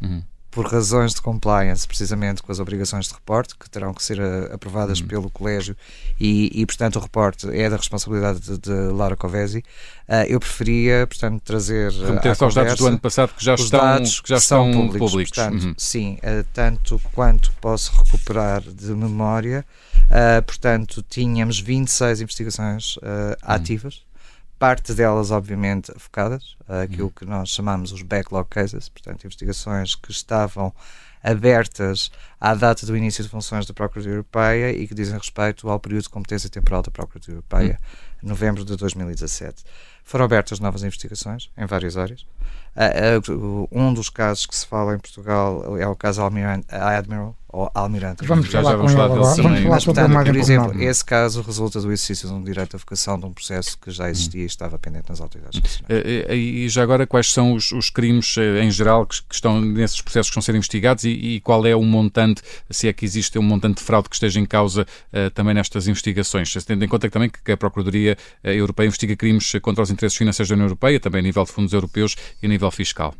Uhum 0.00 0.22
por 0.56 0.72
razões 0.72 1.12
de 1.12 1.20
compliance, 1.20 1.86
precisamente 1.86 2.42
com 2.42 2.50
as 2.50 2.58
obrigações 2.58 3.08
de 3.08 3.12
reporte, 3.12 3.54
que 3.54 3.68
terão 3.68 3.92
que 3.92 4.02
ser 4.02 4.18
uh, 4.18 4.54
aprovadas 4.54 5.02
uhum. 5.02 5.06
pelo 5.06 5.28
Colégio, 5.28 5.76
e, 6.18 6.50
e, 6.54 6.64
portanto 6.64 6.96
o 6.96 6.98
reporte 6.98 7.46
é 7.54 7.68
da 7.68 7.76
responsabilidade 7.76 8.40
de, 8.40 8.56
de 8.56 8.70
Laura 8.70 9.14
Covesi. 9.14 9.58
Uh, 10.08 10.24
eu 10.26 10.40
preferia, 10.40 11.06
portanto, 11.06 11.42
trazer. 11.42 11.92
Eh, 11.92 12.06
Remeter-se 12.06 12.42
aos 12.42 12.54
dados 12.54 12.76
do 12.76 12.86
ano 12.86 12.98
passado 12.98 13.34
que 13.36 13.44
já 13.44 13.54
estão, 13.54 14.02
que 14.02 14.28
já 14.30 14.36
estão 14.36 14.72
públicos. 14.72 15.10
públicos. 15.10 15.36
Portanto, 15.36 15.62
uhum. 15.62 15.74
Sim, 15.76 16.14
uh, 16.22 16.46
tanto 16.54 16.98
quanto 17.12 17.52
posso 17.60 17.92
recuperar 18.02 18.62
de 18.62 18.94
memória, 18.94 19.62
portanto, 20.46 21.04
tínhamos 21.06 21.60
26 21.60 22.22
investigações 22.22 22.96
uhum. 22.96 23.02
ativas 23.42 24.05
parte 24.58 24.94
delas, 24.94 25.30
obviamente, 25.30 25.92
focadas, 25.98 26.56
aquilo 26.82 27.10
que 27.10 27.24
nós 27.24 27.50
chamamos 27.50 27.92
os 27.92 28.02
backlog 28.02 28.48
cases, 28.48 28.88
portanto, 28.88 29.24
investigações 29.24 29.94
que 29.94 30.10
estavam 30.10 30.72
abertas 31.22 32.10
à 32.40 32.54
data 32.54 32.86
do 32.86 32.96
início 32.96 33.24
de 33.24 33.28
funções 33.28 33.66
da 33.66 33.74
Procuradoria 33.74 34.14
Europeia 34.14 34.70
e 34.70 34.86
que 34.86 34.94
dizem 34.94 35.18
respeito 35.18 35.68
ao 35.68 35.80
período 35.80 36.04
de 36.04 36.08
competência 36.08 36.48
temporal 36.48 36.82
da 36.82 36.90
Procuradoria 36.90 37.34
Europeia, 37.34 37.80
hum. 38.22 38.28
novembro 38.28 38.64
de 38.64 38.76
2017. 38.76 39.64
Foram 40.04 40.24
abertas 40.24 40.60
novas 40.60 40.84
investigações 40.84 41.50
em 41.56 41.66
várias 41.66 41.96
áreas. 41.96 42.24
Uh, 42.76 43.32
uh, 43.32 43.68
um 43.72 43.92
dos 43.92 44.08
casos 44.08 44.46
que 44.46 44.54
se 44.54 44.66
fala 44.66 44.94
em 44.94 44.98
Portugal 44.98 45.76
é 45.78 45.88
o 45.88 45.96
caso 45.96 46.22
Admiral, 46.22 47.36
ou 47.56 47.70
Almirante. 47.74 48.24
Vamos 48.26 48.48
falar 48.48 48.72
já, 48.72 48.76
vamos 48.76 48.92
falar 48.92 49.08
dele 49.08 49.20
Vamos 49.20 49.60
falar 49.62 49.80
sobre 49.80 50.02
portanto, 50.02 50.26
por 50.26 50.36
exemplo, 50.36 50.82
esse 50.82 51.02
caso 51.02 51.40
resulta 51.40 51.80
do 51.80 51.86
exercício 51.86 52.28
de 52.28 52.34
um 52.34 52.44
direito 52.44 52.76
de 52.76 52.82
vocação 52.82 53.18
de 53.18 53.24
um 53.24 53.32
processo 53.32 53.78
que 53.78 53.90
já 53.90 54.10
existia 54.10 54.42
e 54.42 54.46
estava 54.46 54.78
pendente 54.78 55.08
nas 55.08 55.22
autoridades 55.22 55.58
nacionais. 55.58 56.04
Eh, 56.04 56.26
eh, 56.28 56.36
e, 56.36 56.68
já 56.68 56.82
agora, 56.82 57.06
quais 57.06 57.32
são 57.32 57.54
os, 57.54 57.72
os 57.72 57.88
crimes 57.88 58.36
eh, 58.36 58.62
em 58.62 58.70
geral 58.70 59.06
que, 59.06 59.22
que, 59.22 59.34
estão 59.34 59.58
nesses 59.58 60.02
processos 60.02 60.28
que 60.28 60.32
estão 60.32 60.40
a 60.40 60.44
ser 60.44 60.54
investigados 60.54 61.04
e, 61.04 61.08
e, 61.08 61.40
qual 61.40 61.66
é 61.66 61.74
o 61.74 61.82
montante, 61.82 62.42
se 62.68 62.88
é 62.88 62.92
que 62.92 63.06
existe 63.06 63.38
um 63.38 63.42
montante 63.42 63.78
de 63.78 63.84
fraude 63.84 64.10
que 64.10 64.16
esteja 64.16 64.38
em 64.38 64.44
causa 64.44 64.82
uh, 64.82 65.30
também 65.30 65.54
nestas 65.54 65.88
investigações? 65.88 66.52
Tendo 66.64 66.84
em 66.84 66.88
conta 66.88 67.08
também 67.08 67.30
que 67.30 67.52
a 67.52 67.56
Procuradoria 67.56 68.18
Europeia 68.44 68.86
investiga 68.86 69.16
crimes 69.16 69.52
contra 69.62 69.82
os 69.82 69.90
interesses 69.90 70.18
financeiros 70.18 70.48
da 70.50 70.54
União 70.54 70.66
Europeia, 70.66 71.00
também 71.00 71.20
a 71.20 71.22
nível 71.22 71.44
de 71.44 71.52
fundos 71.52 71.72
europeus 71.72 72.16
e 72.42 72.46
a 72.46 72.48
nível 72.48 72.70
fiscal. 72.70 73.14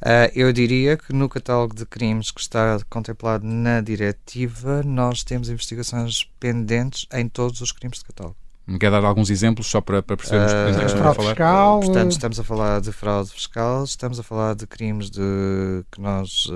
Uh, 0.00 0.32
eu 0.34 0.50
diria 0.52 0.96
que 0.96 1.12
no 1.12 1.28
catálogo 1.28 1.74
de 1.74 1.84
crimes 1.84 2.30
que 2.30 2.40
está 2.40 2.80
contemplado 2.88 3.46
na 3.46 3.82
diretiva, 3.82 4.82
nós 4.82 5.22
temos 5.22 5.50
investigações 5.50 6.24
pendentes 6.38 7.06
em 7.12 7.28
todos 7.28 7.60
os 7.60 7.70
crimes 7.70 7.98
de 7.98 8.04
catálogo. 8.04 8.36
Quer 8.78 8.90
dar 8.90 9.04
alguns 9.04 9.30
exemplos 9.30 9.66
só 9.66 9.80
para, 9.80 10.00
para 10.00 10.16
percebermos 10.16 10.52
uh, 10.52 10.78
que 10.78 10.86
estamos 10.86 10.92
a 10.94 11.14
falar? 11.14 11.28
Fiscal, 11.30 11.80
Portanto, 11.80 12.12
estamos 12.12 12.40
a 12.40 12.44
falar 12.44 12.80
de 12.80 12.92
fraude 12.92 13.30
fiscal, 13.30 13.84
estamos 13.84 14.20
a 14.20 14.22
falar 14.22 14.54
de 14.54 14.66
crimes 14.66 15.10
de, 15.10 15.84
que 15.90 16.00
nós 16.00 16.46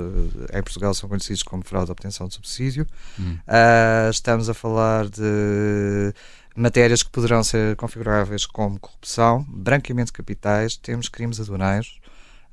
em 0.52 0.62
Portugal 0.62 0.94
são 0.94 1.08
conhecidos 1.08 1.42
como 1.42 1.64
fraude 1.64 1.86
de 1.86 1.92
obtenção 1.92 2.28
de 2.28 2.34
subsídio, 2.34 2.86
hum. 3.18 3.36
uh, 3.48 4.10
estamos 4.10 4.48
a 4.48 4.54
falar 4.54 5.08
de 5.08 6.14
matérias 6.54 7.02
que 7.02 7.10
poderão 7.10 7.42
ser 7.42 7.74
configuráveis 7.76 8.46
como 8.46 8.78
corrupção, 8.78 9.44
branqueamento 9.48 10.06
de 10.06 10.12
capitais, 10.12 10.76
temos 10.76 11.08
crimes 11.08 11.40
aduaneiros, 11.40 11.98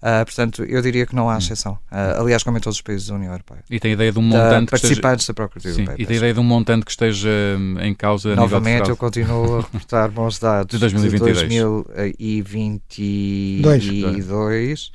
Uh, 0.01 0.25
portanto, 0.25 0.63
eu 0.63 0.81
diria 0.81 1.05
que 1.05 1.15
não 1.15 1.29
há 1.29 1.35
hum. 1.35 1.37
exceção. 1.37 1.73
Uh, 1.91 2.21
aliás, 2.21 2.41
como 2.41 2.57
em 2.57 2.61
todos 2.61 2.77
os 2.77 2.81
países 2.81 3.07
da 3.07 3.15
União 3.15 3.31
Europeia. 3.31 3.63
E 3.69 3.79
tem 3.79 3.93
ideia 3.93 4.11
de 4.11 4.17
um 4.17 4.23
montante. 4.23 4.65
Da, 4.65 4.71
participantes 4.71 5.23
esteja... 5.23 5.27
da 5.27 5.33
Procuradoria 5.35 5.73
Sim, 5.73 5.81
Europeia. 5.81 6.03
E 6.03 6.07
tem 6.07 6.17
ideia 6.17 6.33
de 6.33 6.39
um 6.39 6.43
montante 6.43 6.85
que 6.85 6.91
esteja 6.91 7.29
hum, 7.29 7.75
em 7.79 7.93
causa. 7.93 8.35
Novamente, 8.35 8.89
eu 8.89 8.97
continuo 8.97 9.59
a 9.59 9.61
reportar 9.61 10.09
bons 10.09 10.39
dados 10.41 10.71
de 10.71 10.79
2022. 10.79 11.37
De 12.89 13.61
2022 13.61 14.91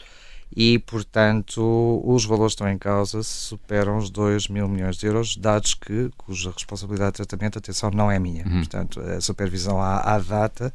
e, 0.54 0.78
portanto, 0.78 2.02
os 2.04 2.24
valores 2.24 2.54
que 2.54 2.62
estão 2.62 2.72
em 2.72 2.78
causa 2.78 3.22
superam 3.22 3.98
os 3.98 4.08
2 4.08 4.48
mil 4.48 4.66
milhões 4.66 4.96
de 4.96 5.06
euros, 5.06 5.36
dados 5.36 5.74
que, 5.74 6.10
cuja 6.16 6.50
responsabilidade 6.50 7.12
de 7.12 7.16
tratamento, 7.16 7.58
atenção, 7.58 7.90
não 7.90 8.10
é 8.10 8.18
minha. 8.18 8.44
Uhum. 8.46 8.60
Portanto, 8.60 9.00
a 9.00 9.20
supervisão 9.20 9.80
à, 9.80 10.14
à 10.14 10.18
data 10.18 10.72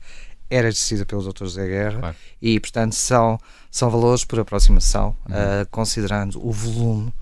era 0.51 0.67
exercida 0.67 1.05
pelo 1.05 1.24
Dr. 1.24 1.46
José 1.46 1.65
Guerra 1.65 2.00
claro. 2.00 2.15
e, 2.41 2.60
portanto, 2.60 2.93
são, 2.93 3.39
são 3.72 3.89
valores 3.89 4.25
por 4.25 4.39
aproximação, 4.39 5.15
uhum. 5.27 5.34
uh, 5.34 5.67
considerando 5.72 6.46
o 6.46 6.51
volume 6.51 7.13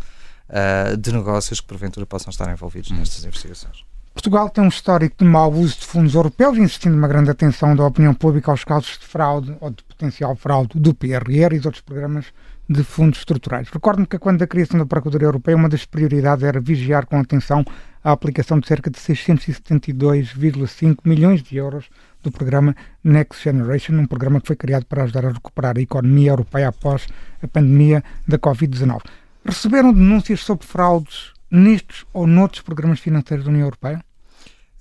uh, 0.50 0.98
de 0.98 1.14
negócios 1.14 1.62
que 1.62 1.68
porventura 1.68 2.06
possam 2.08 2.32
estar 2.32 2.52
envolvidos 2.52 2.90
uhum. 2.90 2.98
nestas 2.98 3.24
investigações. 3.24 3.86
Portugal 4.14 4.50
tem 4.50 4.64
um 4.64 4.68
histórico 4.68 5.16
de 5.20 5.26
mau 5.26 5.54
uso 5.54 5.80
de 5.80 5.86
fundos 5.86 6.16
europeus, 6.16 6.58
insistindo 6.58 6.96
uma 6.96 7.08
grande 7.08 7.30
atenção 7.30 7.76
da 7.76 7.86
opinião 7.86 8.14
pública 8.14 8.52
aos 8.52 8.64
casos 8.64 8.98
de 8.98 9.06
fraude 9.06 9.56
ou 9.62 9.70
de 9.70 9.84
potencial 9.84 10.36
fraude 10.36 10.78
do 10.80 10.94
PRR 10.94 11.54
e 11.54 11.60
de 11.60 11.68
outros 11.68 11.82
programas 11.82 12.26
de 12.70 12.84
fundos 12.84 13.20
estruturais. 13.20 13.68
Recordo-me 13.70 14.06
que 14.06 14.20
quando 14.20 14.44
a 14.44 14.48
criação 14.48 14.78
da 14.78 14.86
Procuradoria 14.86 15.26
Europeia, 15.28 15.58
uma 15.58 15.68
das 15.68 15.86
prioridades 15.86 16.44
era 16.44 16.60
vigiar 16.62 17.08
com 17.08 17.20
atenção 17.20 17.66
a 18.04 18.12
aplicação 18.12 18.60
de 18.60 18.68
cerca 18.68 18.92
de 18.92 19.00
672,5 19.00 20.98
milhões 21.04 21.42
de 21.42 21.58
euros 21.58 21.90
do 22.22 22.32
programa 22.32 22.76
Next 23.04 23.44
Generation, 23.44 23.94
um 23.94 24.06
programa 24.06 24.40
que 24.40 24.48
foi 24.48 24.56
criado 24.56 24.86
para 24.86 25.04
ajudar 25.04 25.26
a 25.26 25.32
recuperar 25.32 25.78
a 25.78 25.82
economia 25.82 26.30
europeia 26.32 26.68
após 26.70 27.08
a 27.42 27.48
pandemia 27.48 28.04
da 28.28 28.38
Covid-19. 28.38 29.02
Receberam 29.44 29.92
denúncias 29.92 30.42
sobre 30.42 30.68
fraudes 30.68 31.34
nestes 31.50 32.06
ou 32.14 32.28
noutros 32.28 32.62
programas 32.62 33.00
financeiros 33.00 33.46
da 33.46 33.52
União 33.52 33.66
Europeia? 33.66 34.04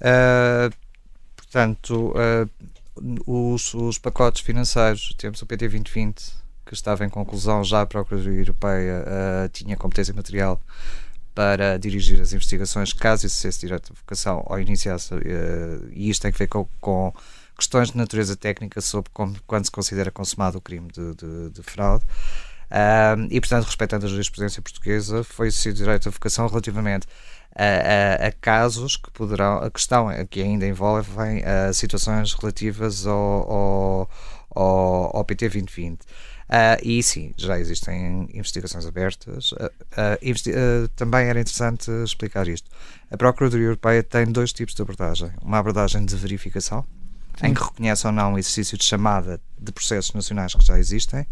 Uh, 0.00 0.70
portanto, 1.36 2.12
uh, 2.14 2.48
os, 3.26 3.72
os, 3.74 3.98
pacotes 3.98 4.42
financeiros, 4.42 5.14
temos 5.16 5.40
o 5.40 5.46
PT 5.46 5.68
2020, 5.68 6.47
que 6.68 6.74
estava 6.74 7.04
em 7.04 7.08
conclusão, 7.08 7.64
já 7.64 7.80
a 7.80 7.86
Procuradoria 7.86 8.40
Europeia 8.40 9.04
uh, 9.04 9.48
tinha 9.48 9.76
competência 9.76 10.12
material 10.14 10.60
para 11.34 11.78
dirigir 11.78 12.20
as 12.20 12.32
investigações, 12.32 12.92
caso 12.92 13.26
isso 13.26 13.40
fosse 13.40 13.60
direito 13.60 13.92
de 13.92 13.98
vocação 13.98 14.44
ou 14.46 14.60
iniciasse, 14.60 15.14
e 15.92 16.10
isto 16.10 16.22
tem 16.22 16.32
que 16.32 16.38
ver 16.38 16.48
com, 16.48 16.68
com, 16.80 17.12
questões 17.56 17.90
de 17.90 17.96
natureza 17.96 18.36
técnica 18.36 18.80
sobre 18.80 19.10
como, 19.12 19.36
quando 19.46 19.64
se 19.64 19.70
considera 19.70 20.10
consumado 20.10 20.58
o 20.58 20.60
crime 20.60 20.88
de, 20.92 21.14
de, 21.14 21.50
de 21.50 21.62
fraude. 21.62 22.04
Uh, 22.70 23.26
e, 23.30 23.40
portanto, 23.40 23.64
respeitando 23.64 24.06
a 24.06 24.08
jurisprudência 24.08 24.60
portuguesa, 24.60 25.24
foi 25.24 25.46
decidido 25.46 25.78
direito 25.78 26.08
à 26.08 26.12
vocação 26.12 26.46
relativamente 26.46 27.06
a, 27.56 28.24
a, 28.24 28.26
a, 28.28 28.32
casos 28.32 28.96
que 28.96 29.10
poderão, 29.10 29.58
a 29.58 29.70
questão 29.70 30.08
que 30.28 30.42
ainda 30.42 30.66
envolvem 30.66 31.38
uh, 31.38 31.72
situações 31.72 32.34
relativas 32.34 33.06
ao, 33.06 33.16
ao, 33.16 34.10
ao, 34.54 35.16
ao 35.16 35.24
PT 35.24 35.48
2020. 35.48 36.00
Uh, 36.48 36.80
e 36.82 37.02
sim, 37.02 37.34
já 37.36 37.58
existem 37.58 38.26
investigações 38.32 38.86
abertas. 38.86 39.52
Uh, 39.52 39.70
investi 40.22 40.50
também 40.96 41.26
era 41.26 41.38
interessante 41.38 41.90
explicar 42.02 42.48
isto. 42.48 42.70
A 43.10 43.16
Procuradoria 43.18 43.66
Europeia 43.66 44.02
tem 44.02 44.24
dois 44.26 44.52
tipos 44.52 44.74
de 44.74 44.80
abordagem: 44.80 45.30
uma 45.42 45.58
abordagem 45.58 46.06
de 46.06 46.16
verificação, 46.16 46.84
sim. 47.38 47.48
em 47.48 47.54
que 47.54 47.62
reconhece 47.62 48.06
ou 48.06 48.12
não 48.12 48.32
o 48.32 48.38
exercício 48.38 48.78
de 48.78 48.84
chamada 48.84 49.38
de 49.58 49.72
processos 49.72 50.14
nacionais 50.14 50.54
que 50.54 50.64
já 50.64 50.78
existem, 50.78 51.26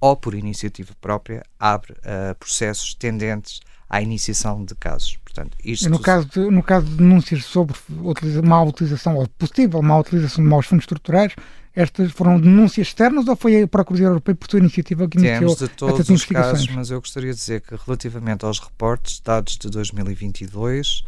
ou 0.00 0.16
por 0.16 0.34
iniciativa 0.34 0.92
própria 1.00 1.44
abre 1.60 1.94
processos 2.40 2.94
tendentes 2.94 3.60
à 3.88 4.02
iniciação 4.02 4.64
de 4.64 4.74
casos. 4.74 5.16
Portanto, 5.24 5.56
isto... 5.64 5.88
no, 5.88 5.98
caso 5.98 6.26
de, 6.26 6.40
no 6.40 6.62
caso 6.62 6.86
de 6.86 6.96
denúncias 6.96 7.44
sobre 7.44 7.76
utiliza, 8.02 8.42
má 8.42 8.62
utilização 8.62 9.16
ou 9.16 9.28
possível 9.28 9.80
má 9.82 9.98
utilização 9.98 10.42
de 10.42 10.50
maus 10.50 10.66
fundos 10.66 10.82
estruturais, 10.82 11.34
estas 11.78 12.10
foram 12.10 12.40
denúncias 12.40 12.88
externas 12.88 13.28
ou 13.28 13.36
foi 13.36 13.62
a 13.62 13.68
Procuradoria 13.68 14.08
Europeia 14.08 14.34
por 14.34 14.50
sua 14.50 14.58
iniciativa 14.58 15.08
que 15.08 15.16
iniciou 15.16 15.54
Temos 15.54 15.58
de 15.58 15.68
todos 15.68 16.08
os 16.08 16.24
casos, 16.24 16.66
mas 16.68 16.90
eu 16.90 16.98
gostaria 17.00 17.30
de 17.30 17.38
dizer 17.38 17.60
que 17.60 17.76
relativamente 17.86 18.44
aos 18.44 18.58
reportes, 18.58 19.20
dados 19.20 19.56
de 19.56 19.70
2022, 19.70 20.98
uh, 20.98 21.04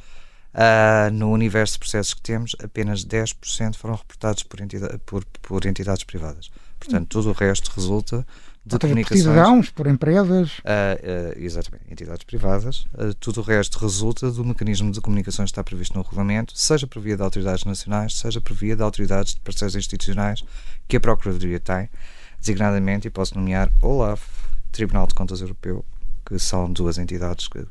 ah, 0.55 1.11
no 1.13 1.33
universo 1.33 1.73
de 1.73 1.81
processos 1.81 2.15
que 2.15 2.23
temos, 2.23 2.55
apenas 2.63 3.05
10% 3.05 3.75
foram 3.75 3.97
reportados 3.97 4.45
por, 4.45 4.61
entidade, 4.61 4.97
por, 5.05 5.25
por 5.43 5.67
entidades 5.67 6.05
privadas. 6.05 6.53
Portanto, 6.81 7.09
todo 7.09 7.29
o 7.29 7.33
resto 7.33 7.71
resulta 7.77 8.27
de 8.65 8.79
comunicações. 8.79 9.23
Por 9.23 9.31
cidadãos, 9.31 9.71
por 9.71 9.87
empresas. 9.87 10.59
Uh, 10.59 10.63
uh, 10.63 11.39
exatamente, 11.39 11.85
entidades 11.91 12.25
privadas. 12.25 12.87
Uh, 12.95 13.15
tudo 13.21 13.41
o 13.41 13.45
resto 13.45 13.79
resulta 13.79 14.31
do 14.31 14.45
mecanismo 14.45 14.91
de 14.91 15.01
comunicações 15.01 15.51
que 15.51 15.53
está 15.53 15.63
previsto 15.63 15.97
no 15.97 16.03
regulamento, 16.03 16.53
seja 16.57 16.87
por 16.87 17.01
via 17.01 17.17
de 17.17 17.23
autoridades 17.23 17.65
nacionais, 17.65 18.17
seja 18.17 18.41
por 18.41 18.55
via 18.55 18.75
de 18.75 18.83
autoridades 18.83 19.35
de 19.35 19.41
parceiros 19.41 19.77
institucionais 19.77 20.43
que 20.89 20.97
a 20.97 21.01
Procuradoria 21.01 21.61
tem, 21.61 21.89
designadamente, 22.41 23.07
e 23.07 23.11
posso 23.11 23.37
nomear 23.37 23.71
OLAF, 23.83 24.23
Tribunal 24.73 25.07
de 25.07 25.15
Contas 25.15 25.41
Europeu, 25.41 25.85
que 26.25 26.39
são 26.39 26.73
duas 26.73 26.97
entidades 26.97 27.47
que 27.47 27.65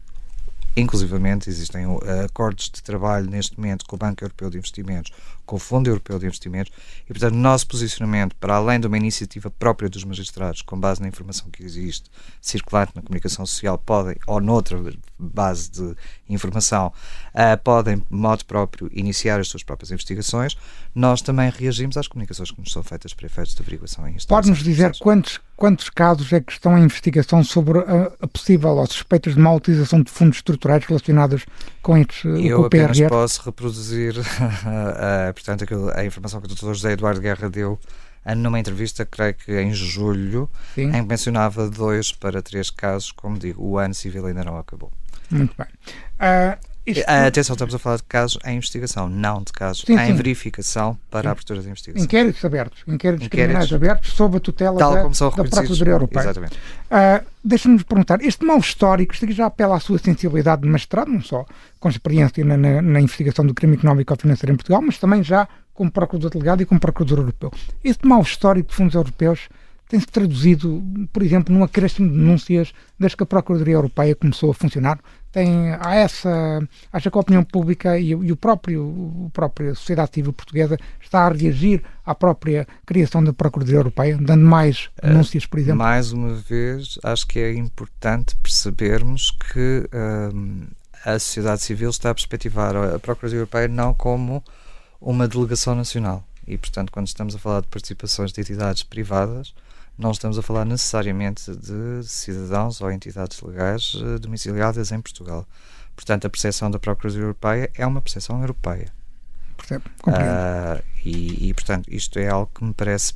Inclusivamente 0.76 1.50
existem 1.50 1.86
uh, 1.86 2.00
acordos 2.26 2.70
de 2.70 2.82
trabalho 2.82 3.30
neste 3.30 3.58
momento 3.58 3.86
com 3.86 3.96
o 3.96 4.00
Banco 4.00 4.24
Europeu 4.24 4.50
de 4.50 4.58
Investimentos, 4.58 5.12
com 5.46 5.56
o 5.56 5.60
Fundo 5.60 5.90
Europeu 5.90 6.20
de 6.20 6.26
Investimentos 6.26 6.72
e, 7.04 7.08
portanto, 7.08 7.34
o 7.34 7.38
nosso 7.38 7.68
posicionamento, 7.68 8.36
para 8.36 8.56
além 8.56 8.80
de 8.80 8.88
uma 8.88 8.98
iniciativa 8.98 9.50
própria 9.50 9.90
dos 9.90 10.04
magistrados, 10.04 10.62
com 10.62 10.80
base 10.80 11.02
na 11.02 11.08
informação 11.08 11.50
que 11.50 11.64
existe, 11.64 12.10
circulante 12.40 12.92
na 12.96 13.02
comunicação 13.02 13.46
social, 13.46 13.78
podem, 13.78 14.16
ou 14.28 14.40
noutra 14.40 14.80
base 15.18 15.72
de 15.72 15.96
informação, 16.30 16.94
uh, 17.34 17.62
podem, 17.64 17.98
de 17.98 18.06
modo 18.10 18.46
próprio, 18.46 18.90
iniciar 18.94 19.40
as 19.40 19.48
suas 19.48 19.64
próprias 19.64 19.92
investigações. 19.92 20.56
Nós 20.94 21.22
também 21.22 21.50
reagimos 21.50 21.98
às 21.98 22.08
comunicações 22.08 22.52
que 22.52 22.60
nos 22.60 22.72
são 22.72 22.84
feitas 22.84 23.14
para 23.14 23.26
efeitos 23.26 23.56
de 23.56 23.62
averiguação 23.62 24.08
em 24.08 24.16
Pode-nos 24.28 24.60
dizer 24.60 24.96
quantos, 25.00 25.40
quantos 25.56 25.90
casos 25.90 26.32
é 26.32 26.40
que 26.40 26.52
estão 26.52 26.78
em 26.78 26.84
investigação 26.84 27.44
sobre 27.44 27.80
a, 27.80 28.12
a 28.22 28.28
possível 28.28 28.70
ou 28.70 28.86
suspeitas 28.86 29.34
de 29.34 29.40
má 29.40 29.54
utilização 29.54 30.02
de 30.04 30.12
fundos 30.12 30.38
estruturais 30.38 30.59
relacionados 30.88 31.46
com, 31.82 31.98
estes, 31.98 32.24
Eu 32.26 32.58
com 32.58 32.64
o 32.66 32.70
PRR? 32.70 32.82
Eu 32.82 32.90
apenas 32.90 33.10
posso 33.10 33.42
reproduzir, 33.44 34.18
uh, 34.18 35.34
portanto, 35.34 35.66
a 35.96 36.06
informação 36.06 36.42
que 36.42 36.52
o 36.52 36.56
Dr. 36.56 36.74
José 36.74 36.92
Eduardo 36.94 37.22
Guerra 37.22 37.50
deu 37.50 37.80
numa 38.36 38.60
entrevista, 38.60 39.06
creio 39.06 39.34
que 39.34 39.60
em 39.60 39.74
julho, 39.74 40.50
Sim. 40.76 40.90
em 40.90 41.02
que 41.02 41.08
mencionava 41.08 41.70
dois 41.70 42.12
para 42.12 42.42
três 42.42 42.70
casos, 42.70 43.12
como 43.12 43.40
digo, 43.40 43.64
o 43.64 43.78
ano 43.78 43.94
civil 43.94 44.26
ainda 44.26 44.44
não 44.44 44.58
acabou. 44.58 44.92
Muito 45.32 45.56
bem. 45.58 45.68
Uh, 46.20 46.69
isto... 46.86 47.04
Atenção, 47.08 47.54
estamos 47.54 47.76
a 47.76 47.80
falar 47.80 47.98
de 47.98 48.04
casos 48.04 48.40
em 48.46 48.58
investigação, 48.58 49.10
não 49.10 49.44
de 49.44 49.52
casos 49.52 49.84
sim, 49.86 49.94
em 49.94 50.08
sim. 50.08 50.14
verificação 50.14 50.98
para 51.10 51.24
sim. 51.24 51.28
abertura 51.30 51.62
de 51.62 51.70
investigação. 51.70 52.06
Inquéritos 52.06 52.46
abertos, 52.46 52.84
inquéritos, 52.88 53.28
inquéritos 53.28 53.28
criminais 53.28 53.74
abertos 53.74 54.14
sob 54.14 54.38
a 54.38 54.40
tutela 54.40 54.80
da, 54.80 55.04
da 55.04 55.10
Procuradoria 55.30 55.94
Europeia. 55.94 56.24
Exatamente. 56.24 56.56
Uh, 56.56 57.26
Deixa-nos 57.42 57.84
perguntar, 57.84 58.22
este 58.22 58.44
mau 58.44 58.58
histórico, 58.58 59.14
isto 59.14 59.24
aqui 59.24 59.34
já 59.34 59.46
apela 59.46 59.78
à 59.78 59.80
sua 59.80 59.98
sensibilidade 59.98 60.62
de 60.62 60.68
mestrado, 60.68 61.10
não 61.10 61.22
só 61.22 61.46
com 61.80 61.88
experiência 61.88 62.44
na, 62.44 62.58
na, 62.58 62.82
na 62.82 63.00
investigação 63.00 63.46
do 63.46 63.54
crime 63.54 63.76
económico 63.76 64.12
ou 64.12 64.20
financeiro 64.20 64.54
em 64.54 64.58
Portugal, 64.58 64.82
mas 64.82 64.98
também 64.98 65.24
já 65.24 65.48
como 65.74 65.90
Procurador 65.90 66.32
Delegado 66.32 66.62
e 66.62 66.66
como 66.66 66.82
Procurador 66.82 67.20
Europeu. 67.20 67.52
Este 67.82 68.06
mau 68.06 68.22
histórico 68.22 68.70
de 68.70 68.76
fundos 68.76 68.96
europeus 68.96 69.48
tem-se 69.90 70.06
traduzido, 70.06 70.84
por 71.12 71.24
exemplo, 71.24 71.54
num 71.54 71.64
acréscimo 71.64 72.08
de 72.08 72.16
denúncias 72.16 72.72
desde 72.98 73.18
que 73.18 73.24
a 73.24 73.26
Procuradoria 73.26 73.74
Europeia 73.74 74.16
começou 74.16 74.52
a 74.52 74.54
funcionar. 74.54 75.00
Tem, 75.32 75.74
há 75.80 75.96
essa, 75.96 76.62
acha 76.94 77.10
que 77.10 77.18
a 77.18 77.22
opinião 77.22 77.44
pública 77.44 77.98
e, 77.98 78.10
e 78.10 78.32
o 78.32 78.36
próprio, 78.36 79.26
a 79.28 79.30
própria 79.32 79.74
sociedade 79.74 80.12
civil 80.14 80.32
portuguesa 80.32 80.78
está 81.02 81.26
a 81.26 81.34
reagir 81.34 81.84
à 82.06 82.14
própria 82.14 82.68
criação 82.86 83.24
da 83.24 83.34
Procuradoria 83.34 83.80
Europeia, 83.80 84.16
dando 84.22 84.46
mais 84.46 84.92
eh, 85.02 85.08
denúncias, 85.08 85.48
por 85.48 85.60
exemplo? 85.60 85.80
Mais 85.80 86.12
uma 86.12 86.36
vez, 86.36 87.00
acho 87.04 87.28
que 87.28 87.40
é 87.40 87.52
importante 87.54 88.36
percebermos 88.36 89.32
que 89.32 89.90
um, 90.32 90.68
a 91.04 91.18
sociedade 91.18 91.64
civil 91.64 91.90
está 91.90 92.12
a 92.12 92.14
perspectivar 92.14 92.76
a 92.76 93.00
Procuradoria 93.00 93.40
Europeia 93.40 93.68
não 93.68 93.92
como 93.92 94.44
uma 95.02 95.28
delegação 95.28 95.74
nacional. 95.74 96.24
E, 96.48 96.60
portanto, 96.60 96.92
quando 96.92 97.08
estamos 97.08 97.36
a 97.36 97.40
falar 97.40 97.62
de 97.62 97.68
participações 97.68 98.32
de 98.32 98.40
entidades 98.42 98.84
privadas, 98.84 99.54
não 100.00 100.12
estamos 100.12 100.40
a 100.40 100.42
falar 100.42 100.64
necessariamente 100.64 101.52
de 101.54 102.08
cidadãos 102.08 102.80
ou 102.80 102.90
entidades 102.90 103.42
legais 103.42 103.94
eh, 103.98 104.18
domiciliadas 104.18 104.94
em 104.94 105.02
Portugal. 105.02 105.46
Portanto, 105.94 106.26
a 106.26 106.30
percepção 106.30 106.72
da 106.72 106.80
Procuradoria 106.80 107.26
Europeia 107.26 107.70
é 107.76 107.86
uma 107.86 108.02
percepção 108.02 108.40
europeia. 108.40 108.94
Percebe, 109.58 109.84
uh, 110.08 110.82
e, 111.04 111.50
e, 111.50 111.54
portanto, 111.54 111.94
isto 111.94 112.18
é 112.18 112.30
algo 112.30 112.50
que 112.56 112.64
me 112.64 112.74
parece 112.74 113.14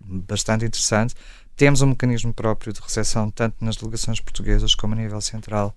bastante 0.00 0.64
interessante. 0.64 1.14
Temos 1.54 1.82
um 1.82 1.88
mecanismo 1.88 2.32
próprio 2.32 2.72
de 2.72 2.80
recepção, 2.80 3.30
tanto 3.30 3.62
nas 3.62 3.76
delegações 3.76 4.18
portuguesas 4.18 4.74
como 4.74 4.94
a 4.94 4.96
nível 4.96 5.20
central, 5.20 5.76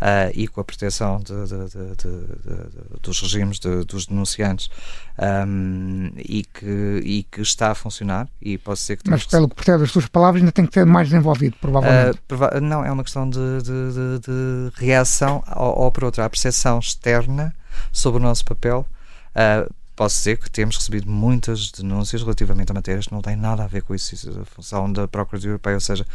uh, 0.00 0.30
e 0.34 0.48
com 0.48 0.60
a 0.60 0.64
proteção 0.64 1.18
de, 1.18 1.34
de, 1.46 3.00
dos 3.02 3.20
regimes 3.20 3.58
dos 3.58 4.06
denunciantes, 4.06 4.70
um, 5.46 6.10
e, 6.16 6.44
que, 6.44 7.00
e 7.04 7.22
que 7.24 7.42
está 7.42 7.70
a 7.70 7.74
funcionar. 7.74 8.28
E 8.40 8.56
posso 8.58 8.82
dizer 8.82 8.96
que 8.96 9.10
Mas, 9.10 9.26
pelo 9.26 9.48
que 9.48 9.56
percebe 9.56 9.80
das 9.80 9.90
suas 9.90 10.06
palavras, 10.06 10.42
ainda 10.42 10.52
tem 10.52 10.66
que 10.66 10.74
ser 10.74 10.86
mais 10.86 11.08
desenvolvido, 11.08 11.56
provavelmente. 11.60 12.16
Uh, 12.16 12.22
prova 12.26 12.60
não, 12.60 12.84
é 12.84 12.90
uma 12.90 13.04
questão 13.04 13.28
de, 13.28 13.38
reação, 14.74 15.44
ou, 15.54 15.84
ou 15.84 15.92
por 15.92 16.04
outra, 16.04 16.24
a 16.24 16.30
percepção 16.30 16.78
externa 16.78 17.54
sobre 17.92 18.20
o 18.20 18.22
nosso 18.22 18.44
papel. 18.44 18.86
Uh, 19.30 19.72
posso 19.94 20.16
dizer 20.16 20.38
que 20.38 20.50
temos 20.50 20.76
recebido 20.76 21.10
muitas 21.10 21.70
denúncias 21.70 22.22
relativamente 22.22 22.72
a 22.72 22.74
matérias 22.74 23.06
que 23.06 23.12
não 23.12 23.20
têm 23.20 23.36
nada 23.36 23.64
a 23.64 23.66
ver 23.66 23.82
com 23.82 23.94
isso, 23.94 24.16
a 24.40 24.44
função 24.46 24.90
da 24.90 25.06
Procuradoria 25.06 25.50
Europeia, 25.50 25.74
ou 25.74 25.80
seja, 25.80 26.06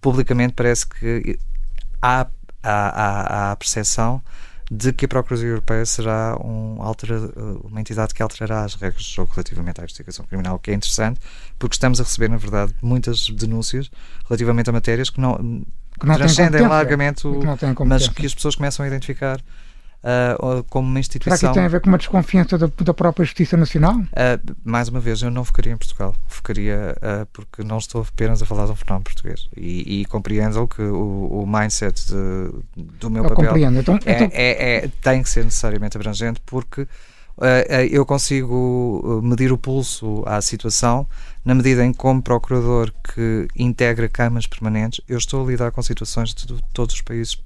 publicamente 0.00 0.54
parece 0.54 0.84
que 0.84 1.38
há, 2.02 2.26
há, 2.62 3.48
há 3.48 3.52
a 3.52 3.56
percepção 3.56 4.22
de 4.70 4.92
que 4.92 5.04
a 5.04 5.08
Procuradoria 5.08 5.50
Europeia 5.50 5.84
será 5.84 6.36
um 6.40 6.80
altera, 6.80 7.18
uma 7.64 7.80
entidade 7.80 8.14
que 8.14 8.22
alterará 8.22 8.62
as 8.62 8.76
regras 8.76 9.02
do 9.02 9.10
jogo 9.10 9.32
relativamente 9.32 9.80
à 9.80 9.82
investigação 9.82 10.24
criminal, 10.24 10.54
o 10.54 10.58
que 10.60 10.70
é 10.70 10.74
interessante, 10.74 11.18
porque 11.58 11.74
estamos 11.74 12.00
a 12.00 12.04
receber, 12.04 12.28
na 12.28 12.36
verdade, 12.36 12.72
muitas 12.80 13.28
denúncias 13.30 13.90
relativamente 14.28 14.70
a 14.70 14.72
matérias 14.72 15.10
que 15.10 15.20
não, 15.20 15.36
que 15.98 16.06
não 16.06 16.14
transcendem 16.14 16.68
largamente, 16.68 17.26
o, 17.26 17.40
mas 17.84 18.06
que 18.06 18.24
as 18.24 18.32
pessoas 18.32 18.54
começam 18.54 18.84
a 18.84 18.86
identificar 18.86 19.40
uh, 20.04 20.64
como 20.64 20.88
uma 20.88 21.00
instituição. 21.00 21.36
Será 21.36 21.52
que 21.52 21.58
tem 21.58 21.64
a 21.64 21.68
ver 21.68 21.80
com 21.80 21.88
uma 21.88 21.98
desconfiança 21.98 22.58
da, 22.58 22.68
da 22.80 22.94
própria 22.94 23.24
Justiça 23.24 23.56
Nacional? 23.56 23.96
Uh, 23.96 24.56
mais 24.64 24.88
uma 24.88 25.00
vez, 25.00 25.22
eu 25.22 25.30
não 25.30 25.44
focaria 25.44 25.72
em 25.72 25.76
Portugal. 25.76 26.14
Focaria 26.28 26.96
uh, 26.98 27.26
porque 27.32 27.62
não 27.62 27.78
estou 27.78 28.02
apenas 28.02 28.42
a 28.42 28.46
falar 28.46 28.66
de 28.66 28.72
um 28.72 28.76
fenómeno 28.76 29.04
português. 29.04 29.48
E, 29.56 30.00
e 30.00 30.04
compreendam 30.06 30.66
que 30.66 30.82
o, 30.82 31.42
o 31.42 31.46
mindset 31.46 32.06
de, 32.06 32.84
do 32.98 33.10
meu 33.10 33.24
eu 33.24 33.28
papel 33.28 33.56
então, 33.56 33.98
é, 34.04 34.12
então... 34.12 34.30
É, 34.32 34.84
é, 34.84 34.90
tem 35.02 35.22
que 35.22 35.28
ser 35.28 35.44
necessariamente 35.44 35.96
abrangente 35.96 36.40
porque 36.44 36.86
eu 37.90 38.04
consigo 38.04 39.22
medir 39.24 39.50
o 39.50 39.56
pulso 39.56 40.22
à 40.26 40.42
situação 40.42 41.08
na 41.42 41.54
medida 41.54 41.84
em 41.84 41.92
como 41.92 42.20
procurador 42.20 42.92
que 43.02 43.48
integra 43.56 44.08
camas 44.08 44.46
permanentes, 44.46 45.00
eu 45.08 45.16
estou 45.16 45.42
a 45.42 45.50
lidar 45.50 45.70
com 45.70 45.80
situações 45.80 46.34
de 46.34 46.46
todos 46.74 46.94
os 46.94 47.00
países 47.00 47.42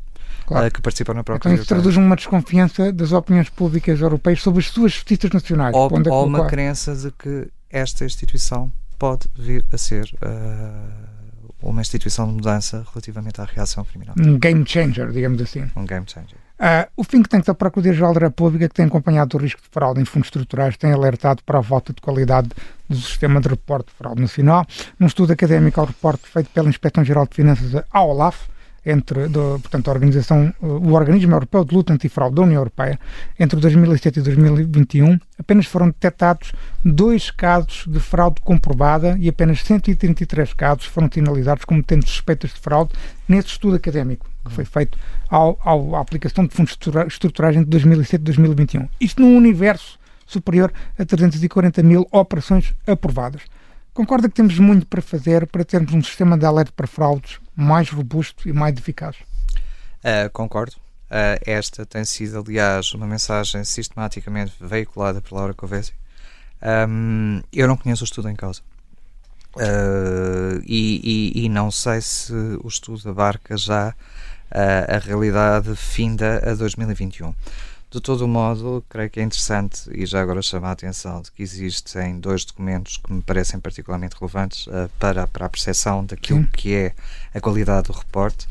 claro. 0.46 0.66
uh, 0.66 0.70
que 0.70 0.80
participam 0.80 1.14
na 1.14 1.24
própria 1.24 1.48
Então 1.48 1.54
isso 1.54 1.68
traduz 1.68 1.96
uma 1.96 2.16
desconfiança 2.16 2.92
das 2.92 3.12
opiniões 3.12 3.48
públicas 3.48 4.00
europeias 4.00 4.42
sobre 4.42 4.60
as 4.60 4.68
suas 4.68 4.92
justiças 4.92 5.30
nacionais. 5.30 5.74
Ou, 5.74 5.90
ou 6.10 6.26
uma 6.26 6.46
crença 6.46 6.94
de 6.94 7.10
que 7.12 7.48
esta 7.70 8.04
instituição 8.04 8.72
pode 8.98 9.28
vir 9.36 9.64
a 9.72 9.78
ser 9.78 10.04
uh, 10.22 11.68
uma 11.68 11.80
instituição 11.80 12.26
de 12.26 12.34
mudança 12.34 12.84
relativamente 12.92 13.40
à 13.40 13.44
reação 13.44 13.84
criminal. 13.84 14.14
Um 14.18 14.38
game 14.38 14.64
changer, 14.66 15.10
digamos 15.10 15.40
assim. 15.40 15.64
Um 15.74 15.84
game 15.84 16.06
changer. 16.06 16.36
Uh, 16.54 16.88
o 16.96 17.04
think 17.04 17.28
tank 17.28 17.44
da 17.44 17.54
Procuradoria-Geral 17.54 18.14
da 18.14 18.20
República, 18.20 18.68
que 18.68 18.74
tem 18.74 18.86
acompanhado 18.86 19.36
o 19.36 19.40
risco 19.40 19.60
de 19.60 19.68
fraude 19.68 20.00
em 20.00 20.04
fundos 20.04 20.28
estruturais, 20.28 20.76
tem 20.76 20.92
alertado 20.92 21.42
para 21.44 21.58
a 21.58 21.62
falta 21.62 21.92
de 21.92 22.00
qualidade 22.00 22.48
do 22.88 22.96
sistema 22.96 23.40
de 23.40 23.48
reporte 23.48 23.86
de 23.88 23.94
fraude 23.94 24.20
nacional. 24.20 24.64
Num 24.98 25.06
estudo 25.06 25.32
académico 25.32 25.80
ao 25.80 25.86
reporte 25.86 26.28
feito 26.28 26.50
pela 26.50 26.68
Inspeção-Geral 26.68 27.26
de 27.26 27.34
Finanças, 27.34 27.82
a 27.90 28.04
OLAF, 28.04 28.46
entre, 28.84 29.28
do, 29.28 29.58
portanto, 29.60 29.88
a 29.88 29.92
organização, 29.92 30.52
o 30.60 30.92
Organismo 30.92 31.34
Europeu 31.34 31.64
de 31.64 31.74
Luta 31.74 31.92
Antifraude 31.92 32.36
da 32.36 32.42
União 32.42 32.60
Europeia, 32.60 32.98
entre 33.38 33.58
2007 33.58 34.18
e 34.18 34.22
2021, 34.22 35.18
apenas 35.38 35.66
foram 35.66 35.86
detectados 35.86 36.52
dois 36.84 37.30
casos 37.30 37.84
de 37.86 37.98
fraude 37.98 38.40
comprovada 38.42 39.16
e 39.18 39.28
apenas 39.28 39.62
133 39.62 40.52
casos 40.54 40.86
foram 40.86 41.08
sinalizados 41.12 41.64
como 41.64 41.82
tendo 41.82 42.06
suspeitas 42.06 42.50
de 42.50 42.60
fraude 42.60 42.92
nesse 43.28 43.48
estudo 43.48 43.76
académico 43.76 44.28
que 44.44 44.52
foi 44.52 44.64
feito 44.64 44.98
ao, 45.28 45.58
ao, 45.64 45.96
à 45.96 46.00
aplicação 46.00 46.46
de 46.46 46.54
fundos 46.54 46.76
estruturais 47.08 47.56
entre 47.56 47.70
2007 47.70 48.20
e 48.20 48.24
2021. 48.24 48.88
Isto 49.00 49.22
num 49.22 49.36
universo 49.36 49.98
superior 50.26 50.72
a 50.98 51.04
340 51.04 51.82
mil 51.82 52.06
operações 52.10 52.74
aprovadas. 52.86 53.42
Concorda 53.94 54.28
que 54.28 54.34
temos 54.34 54.58
muito 54.58 54.86
para 54.86 55.00
fazer 55.00 55.46
para 55.46 55.64
termos 55.64 55.94
um 55.94 56.02
sistema 56.02 56.36
de 56.36 56.44
alerta 56.44 56.72
para 56.74 56.84
fraudes 56.84 57.38
mais 57.54 57.88
robusto 57.88 58.48
e 58.48 58.52
mais 58.52 58.76
eficaz? 58.76 59.16
Uh, 60.00 60.28
concordo. 60.32 60.74
Uh, 61.04 61.38
esta 61.46 61.86
tem 61.86 62.04
sido, 62.04 62.40
aliás, 62.40 62.92
uma 62.92 63.06
mensagem 63.06 63.62
sistematicamente 63.62 64.52
veiculada 64.60 65.20
por 65.20 65.36
Laura 65.36 65.54
Covesi. 65.54 65.92
Um, 66.88 67.40
eu 67.52 67.68
não 67.68 67.76
conheço 67.76 68.02
o 68.02 68.04
estudo 68.04 68.28
em 68.28 68.34
causa. 68.34 68.62
Uh, 69.54 70.60
e, 70.66 71.32
e, 71.36 71.44
e, 71.44 71.48
não 71.48 71.70
sei 71.70 72.00
se 72.00 72.32
o 72.32 72.66
estudo 72.66 73.08
abarca 73.08 73.56
já 73.56 73.94
a 74.50 74.98
realidade 74.98 75.74
finda 75.74 76.38
a 76.48 76.54
2021. 76.54 77.32
De 77.94 78.00
todo 78.00 78.26
modo, 78.26 78.84
creio 78.88 79.08
que 79.08 79.20
é 79.20 79.22
interessante 79.22 79.88
e 79.94 80.04
já 80.04 80.20
agora 80.20 80.42
chama 80.42 80.66
a 80.66 80.72
atenção 80.72 81.22
de 81.22 81.30
que 81.30 81.44
existem 81.44 82.18
dois 82.18 82.44
documentos 82.44 82.96
que 82.96 83.12
me 83.12 83.22
parecem 83.22 83.60
particularmente 83.60 84.16
relevantes 84.18 84.66
uh, 84.66 84.90
para, 84.98 85.28
para 85.28 85.46
a 85.46 85.48
percepção 85.48 86.04
daquilo 86.04 86.40
Sim. 86.40 86.48
que 86.52 86.74
é 86.74 86.92
a 87.32 87.40
qualidade 87.40 87.86
do 87.86 87.92
reporte. 87.92 88.48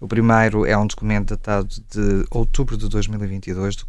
O 0.00 0.08
primeiro 0.08 0.66
é 0.66 0.76
um 0.76 0.88
documento 0.88 1.28
datado 1.28 1.68
de 1.68 2.26
outubro 2.32 2.76
de 2.76 2.88
2022 2.88 3.76
do, 3.76 3.86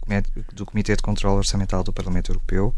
do 0.54 0.68
Comitê 0.68 0.96
de 0.96 1.02
Controlo 1.02 1.38
Orçamental 1.38 1.84
do 1.84 1.92
Parlamento 1.92 2.32
Europeu 2.32 2.72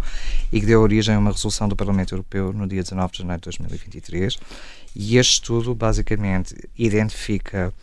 e 0.49 0.61
que 0.61 0.65
deu 0.65 0.79
origem 0.79 1.15
a 1.15 1.19
uma 1.19 1.31
resolução 1.31 1.67
do 1.67 1.75
Parlamento 1.75 2.13
Europeu 2.13 2.53
no 2.53 2.65
dia 2.65 2.83
19 2.83 3.11
de 3.11 3.17
janeiro 3.17 3.41
de 3.41 3.45
2023. 3.47 4.37
E 4.95 5.17
este 5.17 5.33
estudo 5.33 5.75
basicamente 5.75 6.55
identifica 6.77 7.73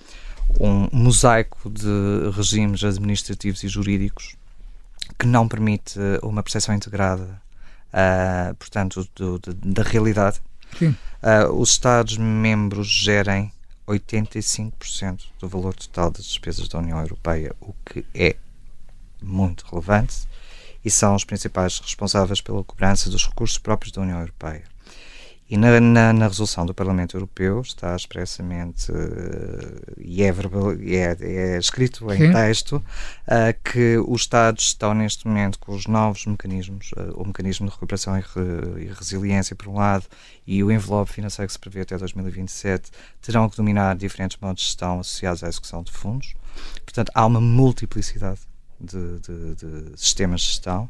um 0.58 0.88
mosaico 0.92 1.70
de 1.70 2.30
regimes 2.34 2.82
administrativos 2.82 3.62
e 3.62 3.68
jurídicos 3.68 4.34
que 5.18 5.26
não 5.26 5.46
permite 5.48 5.98
uma 6.22 6.42
percepção 6.42 6.74
integrada, 6.74 7.40
uh, 7.92 8.54
portanto, 8.54 9.06
do, 9.14 9.38
do, 9.38 9.54
da 9.54 9.82
realidade. 9.82 10.40
Uh, 10.82 11.52
os 11.52 11.70
Estados-membros 11.70 12.88
gerem 12.88 13.52
85% 13.86 15.24
do 15.38 15.48
valor 15.48 15.74
total 15.74 16.10
das 16.10 16.24
despesas 16.24 16.68
da 16.68 16.78
União 16.78 17.00
Europeia, 17.00 17.54
o 17.60 17.74
que 17.84 18.04
é 18.14 18.36
muito 19.20 19.66
relevante, 19.66 20.28
e 20.84 20.90
são 20.90 21.14
os 21.14 21.24
principais 21.24 21.78
responsáveis 21.78 22.40
pela 22.40 22.64
cobrança 22.64 23.10
dos 23.10 23.26
recursos 23.26 23.58
próprios 23.58 23.92
da 23.92 24.00
União 24.00 24.20
Europeia. 24.20 24.62
E 25.50 25.56
na, 25.56 25.80
na, 25.80 26.12
na, 26.12 26.28
resolução 26.28 26.64
do 26.64 26.72
Parlamento 26.72 27.16
Europeu 27.16 27.60
está 27.60 27.96
expressamente 27.96 28.92
uh, 28.92 29.96
e 29.98 30.22
é, 30.22 30.30
verbal, 30.30 30.70
é, 30.74 31.16
é 31.20 31.58
escrito 31.58 32.08
em 32.12 32.18
Sim. 32.18 32.32
texto 32.32 32.76
uh, 32.76 32.82
que 33.64 33.98
os 34.06 34.20
Estados 34.20 34.62
estão 34.68 34.94
neste 34.94 35.26
momento 35.26 35.58
com 35.58 35.74
os 35.74 35.88
novos 35.88 36.24
mecanismos, 36.24 36.92
uh, 36.92 37.20
o 37.20 37.26
mecanismo 37.26 37.66
de 37.66 37.72
recuperação 37.72 38.16
e, 38.16 38.20
re, 38.20 38.84
e, 38.84 38.92
resiliência 38.92 39.56
por 39.56 39.66
um 39.66 39.74
lado 39.74 40.04
e 40.46 40.62
o 40.62 40.70
envelope 40.70 41.10
financeiro 41.10 41.48
que 41.48 41.52
se 41.52 41.58
prevê 41.58 41.80
até 41.80 41.98
2027 41.98 42.88
terão 43.20 43.48
que 43.48 43.56
dominar 43.56 43.96
diferentes 43.96 44.38
modos 44.40 44.62
de 44.62 44.68
gestão 44.68 45.00
associados 45.00 45.42
à 45.42 45.48
execução 45.48 45.82
de 45.82 45.90
fundos. 45.90 46.32
Portanto, 46.84 47.10
há 47.12 47.26
uma 47.26 47.40
multiplicidade 47.40 48.40
de, 48.80 49.20
de, 49.20 49.54
de 49.54 50.00
sistemas 50.00 50.40
de 50.40 50.46
gestão 50.48 50.88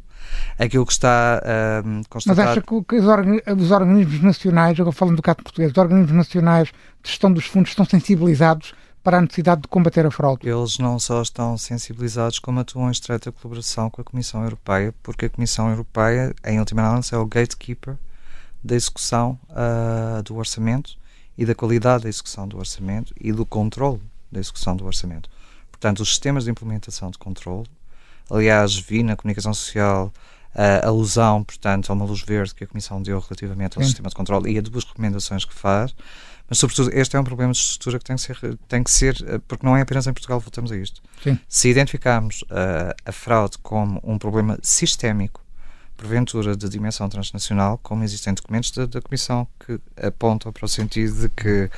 aquilo 0.59 0.87
que 0.87 0.93
está 0.93 1.43
uh, 1.43 2.09
constatado. 2.09 2.41
Mas 2.41 2.51
acha 2.51 2.63
que, 2.63 2.97
os, 2.97 3.05
organ 3.07 3.39
os, 3.57 3.71
organismos 3.71 4.21
nacionais, 4.21 4.79
agora 4.79 4.95
falando 4.95 5.17
do 5.17 5.23
caso 5.23 5.39
português, 5.39 5.73
os 5.73 5.79
organismos 5.79 6.13
nacionais 6.13 6.69
de 6.69 7.11
gestão 7.11 7.33
dos 7.33 7.47
fundos 7.47 7.71
estão 7.71 7.85
sensibilizados 7.85 8.75
para 9.03 9.19
a 9.19 9.21
necessidade 9.21 9.63
de 9.63 9.69
combater 9.69 10.05
a 10.05 10.11
fraude? 10.11 10.47
Eles 10.49 10.79
não 10.79 10.99
só 10.99 11.23
estão 11.23 11.57
sensibilizados, 11.57 12.39
como 12.39 12.61
atuam 12.61 12.89
em 12.89 12.93
estreita 12.93 13.33
colaboração 13.33 13.89
com 13.89 14.01
a 14.01 14.05
Comissão 14.05 14.43
Europeia, 14.43 14.95
porque 15.03 15.27
a 15.27 15.31
Comissão 15.31 15.71
Europeia, 15.71 16.35
em 16.45 16.59
última 16.59 16.83
análise, 16.83 17.15
é 17.15 17.19
o 17.19 17.27
gatekeeper 17.27 17.97
da 18.63 18.75
execução 18.75 19.39
uh, 19.49 20.23
do 20.23 20.37
orçamento 20.37 20.99
e 21.37 21.47
da 21.47 21.55
qualidade 21.55 22.03
da 22.03 22.09
execução 22.11 22.47
do 22.47 22.59
orçamento 22.59 23.15
e 23.19 23.33
do 23.33 23.47
controle 23.47 24.03
da 24.31 24.39
execução 24.39 24.77
do 24.77 24.85
orçamento. 24.85 25.31
Portanto, 25.71 26.01
os 26.01 26.11
sistemas 26.11 26.45
de 26.45 26.51
implementação 26.51 27.11
de 27.11 27.17
controle 27.17 27.67
Aliás, 28.31 28.77
vi 28.77 29.03
na 29.03 29.17
comunicação 29.17 29.53
social 29.53 30.13
a 30.55 30.87
alusão, 30.87 31.45
portanto, 31.45 31.91
a 31.91 31.93
uma 31.93 32.05
luz 32.05 32.23
verde 32.23 32.55
que 32.55 32.65
a 32.65 32.67
Comissão 32.67 33.01
deu 33.03 33.19
relativamente 33.21 33.79
ao 33.79 33.83
Sim. 33.83 33.89
sistema 33.89 34.09
de 34.09 34.15
controle 34.15 34.53
e 34.53 34.59
a 34.59 34.61
duas 34.61 34.85
recomendações 34.85 35.45
que 35.45 35.55
faz. 35.55 35.95
Mas, 36.49 36.59
sobretudo, 36.59 36.91
este 36.93 37.17
é 37.17 37.21
um 37.21 37.25
problema 37.25 37.53
de 37.53 37.59
estrutura 37.59 37.99
que 38.01 38.05
tem 38.05 38.17
que 38.17 38.23
ser, 38.23 38.59
tem 38.67 38.83
que 38.83 38.91
ser 38.91 39.25
eh, 39.25 39.41
porque 39.47 39.65
não 39.65 39.77
é 39.77 39.83
apenas 39.83 40.09
em 40.09 40.13
Portugal, 40.13 40.41
voltamos 40.41 40.73
a 40.73 40.77
isto. 40.77 41.01
Sim. 41.23 41.39
Se 41.49 41.69
identificarmos 41.69 42.43
uh, 42.43 42.93
a 43.05 43.13
fraude 43.13 43.57
como 43.59 44.01
um 44.03 44.19
problema 44.19 44.59
sistémico, 44.61 45.41
porventura 45.97 46.57
de 46.57 46.69
dimensão 46.69 47.09
transnacional, 47.09 47.79
como 47.79 48.03
existem 48.03 48.35
documentos 48.35 48.73
da, 48.73 48.87
da 48.87 49.01
Comissão 49.01 49.47
que 49.65 49.79
apontam 50.05 50.53
para 50.53 50.65
o 50.65 50.69
sentido 50.69 51.21
de 51.21 51.29
que 51.29 51.71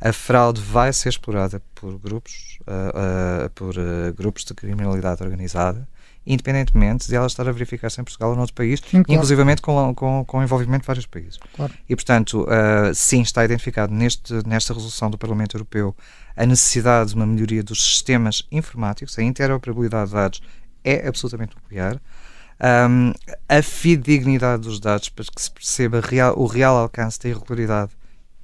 a 0.00 0.12
fraude 0.12 0.60
vai 0.60 0.92
ser 0.92 1.08
explorada 1.08 1.62
por 1.74 1.98
grupos, 1.98 2.58
uh, 2.62 3.46
uh, 3.46 3.50
por 3.50 3.76
uh, 3.76 4.12
grupos 4.14 4.44
de 4.44 4.54
criminalidade 4.54 5.22
organizada 5.22 5.88
independentemente 6.30 7.08
de 7.08 7.16
ela 7.16 7.26
estar 7.26 7.48
a 7.48 7.52
verificar-se 7.52 7.98
em 8.02 8.04
Portugal 8.04 8.28
ou 8.28 8.36
noutro 8.36 8.54
país, 8.54 8.80
sim, 8.80 9.02
claro. 9.02 9.12
inclusivamente 9.12 9.62
com, 9.62 9.94
com, 9.94 10.22
com 10.26 10.42
envolvimento 10.42 10.82
de 10.82 10.86
vários 10.86 11.06
países. 11.06 11.38
Claro. 11.56 11.72
E, 11.88 11.96
portanto, 11.96 12.46
sim, 12.94 13.22
está 13.22 13.46
identificado 13.46 13.94
neste, 13.94 14.34
nesta 14.46 14.74
resolução 14.74 15.10
do 15.10 15.16
Parlamento 15.16 15.56
Europeu 15.56 15.96
a 16.36 16.44
necessidade 16.44 17.10
de 17.10 17.16
uma 17.16 17.24
melhoria 17.24 17.62
dos 17.62 17.82
sistemas 17.82 18.46
informáticos, 18.52 19.18
a 19.18 19.22
interoperabilidade 19.22 20.10
de 20.10 20.14
dados 20.16 20.42
é 20.84 21.08
absolutamente 21.08 21.56
nuclear. 21.56 22.00
Um, 22.60 23.12
a 23.48 23.62
fidedignidade 23.62 24.62
dos 24.62 24.80
dados 24.80 25.08
para 25.08 25.24
que 25.24 25.40
se 25.40 25.50
perceba 25.50 26.00
real, 26.00 26.34
o 26.36 26.46
real 26.46 26.76
alcance 26.76 27.18
da 27.20 27.28
irregularidade 27.28 27.92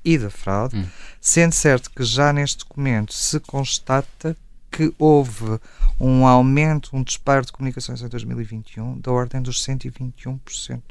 e 0.05 0.19
da 0.19 0.31
fraude, 0.31 0.77
hum. 0.77 0.87
sendo 1.21 1.53
certo 1.53 1.91
que 1.91 2.05
já 2.05 2.33
neste 2.33 2.59
documento 2.59 3.13
se 3.15 3.41
constata 3.41 4.37
que 4.71 4.93
houve 4.99 5.59
um 6.01 6.27
aumento, 6.27 6.91
um 6.93 7.03
disparo 7.03 7.47
de 7.47 7.53
comunicações 7.53 8.03
em 8.03 8.09
2021 8.09 8.99
da 8.99 9.13
ordem 9.13 9.41
dos 9.41 9.65
121%. 9.65 10.83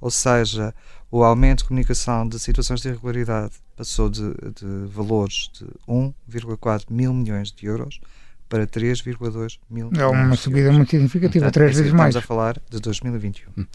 Ou 0.00 0.10
seja, 0.10 0.74
o 1.10 1.22
aumento 1.22 1.58
de 1.58 1.64
comunicação 1.64 2.26
de 2.28 2.38
situações 2.38 2.80
de 2.80 2.88
irregularidade 2.88 3.52
passou 3.76 4.08
de, 4.08 4.22
de 4.22 4.86
valores 4.88 5.50
de 5.52 5.66
1,4 5.86 6.84
mil 6.90 7.12
milhões 7.12 7.52
de 7.52 7.66
euros 7.66 8.00
para 8.48 8.66
3,2 8.66 9.58
mil 9.68 9.90
É 9.96 10.06
uma 10.06 10.36
subida 10.36 10.72
muito 10.72 10.90
significativa, 10.90 11.50
três 11.50 11.76
vezes 11.76 11.92
mais. 11.92 12.14
Estamos 12.14 12.24
a 12.24 12.26
falar 12.26 12.60
de 12.70 12.80
2021. 12.80 13.50
Hum. 13.56 13.66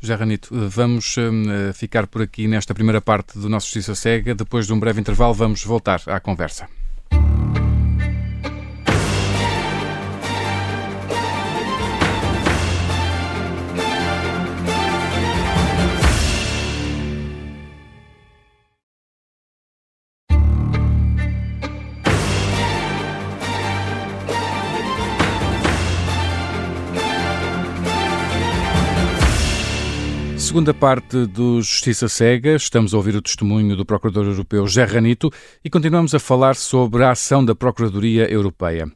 José 0.00 0.14
Ranito, 0.14 0.54
eh, 0.54 0.68
vamos 0.68 1.16
uh, 1.18 1.72
ficar 1.74 2.06
por 2.06 2.22
aqui 2.22 2.48
nesta 2.48 2.72
primeira 2.72 3.02
parte 3.02 3.38
do 3.38 3.48
nosso 3.48 3.66
Justiça 3.66 3.94
Cega. 3.94 4.34
Depois 4.34 4.66
de 4.66 4.72
um 4.72 4.80
breve 4.80 5.00
intervalo, 5.00 5.34
vamos 5.34 5.62
voltar 5.62 6.00
à 6.06 6.18
conversa. 6.18 6.79
Segunda 30.50 30.74
parte 30.74 31.26
do 31.26 31.62
Justiça 31.62 32.08
Cega, 32.08 32.56
estamos 32.56 32.92
a 32.92 32.96
ouvir 32.96 33.14
o 33.14 33.22
testemunho 33.22 33.76
do 33.76 33.86
Procurador 33.86 34.26
Europeu 34.26 34.66
José 34.66 34.82
Ranito 34.82 35.32
e 35.64 35.70
continuamos 35.70 36.12
a 36.12 36.18
falar 36.18 36.56
sobre 36.56 37.04
a 37.04 37.12
ação 37.12 37.44
da 37.44 37.54
Procuradoria 37.54 38.28
Europeia. 38.28 38.90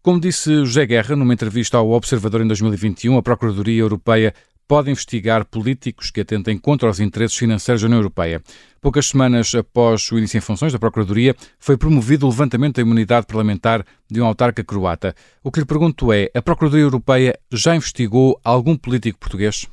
Como 0.00 0.20
disse 0.20 0.64
José 0.64 0.86
Guerra 0.86 1.16
numa 1.16 1.34
entrevista 1.34 1.76
ao 1.76 1.90
Observador 1.90 2.40
em 2.40 2.46
2021, 2.46 3.18
a 3.18 3.22
Procuradoria 3.22 3.80
Europeia 3.80 4.32
pode 4.68 4.88
investigar 4.88 5.44
políticos 5.46 6.12
que 6.12 6.20
atentem 6.20 6.56
contra 6.56 6.88
os 6.88 7.00
interesses 7.00 7.36
financeiros 7.36 7.82
da 7.82 7.86
União 7.86 7.98
Europeia. 7.98 8.40
Poucas 8.80 9.06
semanas 9.06 9.56
após 9.56 10.12
o 10.12 10.18
início 10.18 10.38
em 10.38 10.40
funções 10.40 10.72
da 10.72 10.78
Procuradoria, 10.78 11.34
foi 11.58 11.76
promovido 11.76 12.26
o 12.26 12.30
levantamento 12.30 12.76
da 12.76 12.82
imunidade 12.82 13.26
parlamentar 13.26 13.84
de 14.08 14.20
um 14.20 14.24
autarca 14.24 14.62
croata. 14.62 15.16
O 15.42 15.50
que 15.50 15.58
lhe 15.58 15.66
pergunto 15.66 16.12
é: 16.12 16.30
a 16.32 16.40
Procuradoria 16.40 16.84
Europeia 16.84 17.36
já 17.50 17.74
investigou 17.74 18.40
algum 18.44 18.76
político 18.76 19.18
português? 19.18 19.66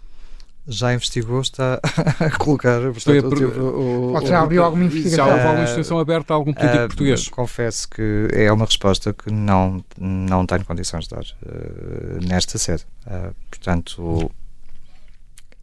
Já 0.67 0.93
investigou, 0.93 1.41
está 1.41 1.80
a 2.19 2.30
colocar. 2.38 2.80
Portanto, 2.80 3.30
per... 3.30 3.60
o, 3.60 4.13
o, 4.13 4.26
já 4.26 4.41
abriu 4.41 4.63
alguma 4.63 4.86
investigação? 4.86 5.17
Já 5.17 5.26
houve 5.26 5.41
alguma 5.41 5.62
investigação 5.62 5.99
aberta 5.99 6.34
a 6.34 6.36
algum 6.36 6.54
político 6.54 6.84
uh, 6.84 6.88
português? 6.88 7.28
Confesso 7.30 7.89
que 7.89 8.28
é 8.32 8.52
uma 8.52 8.65
resposta 8.65 9.13
que 9.13 9.32
não, 9.32 9.84
não 9.97 10.45
tenho 10.45 10.65
condições 10.65 11.08
de 11.08 11.15
dar 11.15 11.23
uh, 11.23 12.26
nesta 12.26 12.58
sede. 12.58 12.86
Uh, 13.06 13.34
portanto, 13.49 14.32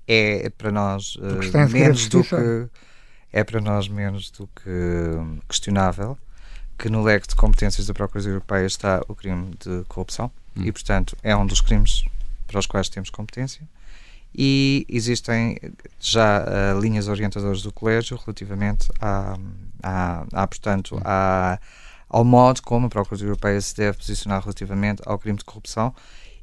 é 0.06 0.50
para 0.50 0.70
nós 0.70 1.16
menos 1.70 2.08
do 2.08 2.22
que. 2.22 2.68
É 3.32 3.44
para 3.44 3.60
nós 3.60 3.88
menos 3.88 4.28
do 4.32 4.48
que 4.48 5.40
questionável 5.48 6.18
que 6.76 6.88
no 6.88 7.02
leque 7.02 7.28
de 7.28 7.36
competências 7.36 7.86
da 7.86 7.94
Procuradoria 7.94 8.34
Europeia 8.34 8.66
está 8.66 9.02
o 9.06 9.14
crime 9.14 9.52
de 9.64 9.84
corrupção 9.86 10.32
hum. 10.56 10.62
e, 10.64 10.72
portanto, 10.72 11.16
é 11.22 11.36
um 11.36 11.46
dos 11.46 11.60
crimes 11.60 12.04
para 12.48 12.58
os 12.58 12.66
quais 12.66 12.88
temos 12.88 13.08
competência 13.08 13.62
e 14.34 14.86
existem 14.88 15.58
já 15.98 16.44
uh, 16.44 16.80
linhas 16.80 17.08
orientadoras 17.08 17.62
do 17.62 17.72
Colégio 17.72 18.18
relativamente 18.24 18.88
a, 19.00 19.36
a, 19.82 20.24
a 20.32 20.46
portanto, 20.46 21.00
a, 21.04 21.58
ao 22.08 22.24
modo 22.24 22.62
como 22.62 22.86
a 22.86 22.90
Procuradoria 22.90 23.30
Europeia 23.30 23.60
se 23.60 23.76
deve 23.76 23.98
posicionar 23.98 24.40
relativamente 24.40 25.02
ao 25.04 25.18
crime 25.18 25.38
de 25.38 25.44
corrupção 25.44 25.94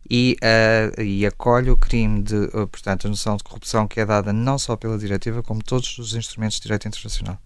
e, 0.09 0.37
uh, 0.41 1.01
e 1.01 1.25
acolhe 1.25 1.69
o 1.69 1.77
crime 1.77 2.23
de, 2.23 2.35
uh, 2.35 2.67
portanto, 2.67 3.07
a 3.07 3.09
noção 3.09 3.37
de 3.37 3.43
corrupção 3.43 3.87
que 3.87 3.99
é 3.99 4.05
dada 4.05 4.31
não 4.31 4.57
só 4.57 4.75
pela 4.75 4.97
diretiva, 4.97 5.43
como 5.43 5.63
todos 5.63 5.97
os 5.97 6.13
instrumentos 6.15 6.57
de 6.57 6.63
direito 6.63 6.87
internacional, 6.87 7.37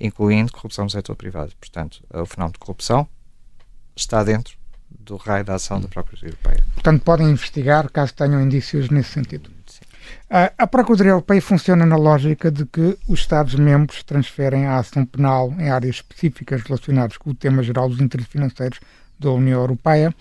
incluindo 0.00 0.52
corrupção 0.52 0.84
no 0.84 0.90
setor 0.90 1.14
privado. 1.14 1.52
Portanto, 1.60 2.02
o 2.12 2.26
fenómeno 2.26 2.54
de 2.54 2.58
corrupção 2.58 3.08
está 3.94 4.22
dentro 4.24 4.57
do 4.90 5.16
raio 5.16 5.44
da 5.44 5.54
ação 5.54 5.80
da 5.80 5.88
Procuradoria 5.88 6.30
Europeia. 6.30 6.64
Portanto, 6.74 7.02
podem 7.02 7.30
investigar 7.30 7.90
caso 7.90 8.14
tenham 8.14 8.40
indícios 8.40 8.90
nesse 8.90 9.10
sentido. 9.10 9.50
A, 10.30 10.52
a 10.58 10.66
Procuradoria 10.66 11.12
Europeia 11.12 11.40
funciona 11.40 11.86
na 11.86 11.96
lógica 11.96 12.50
de 12.50 12.66
que 12.66 12.98
os 13.06 13.20
Estados-membros 13.20 14.02
transferem 14.02 14.66
a 14.66 14.78
ação 14.78 15.04
penal 15.04 15.54
em 15.58 15.70
áreas 15.70 15.96
específicas 15.96 16.62
relacionadas 16.62 17.16
com 17.16 17.30
o 17.30 17.34
tema 17.34 17.62
geral 17.62 17.88
dos 17.88 18.00
interesses 18.00 18.30
financeiros 18.30 18.78
da 19.18 19.30
União 19.30 19.60
Europeia 19.60 20.14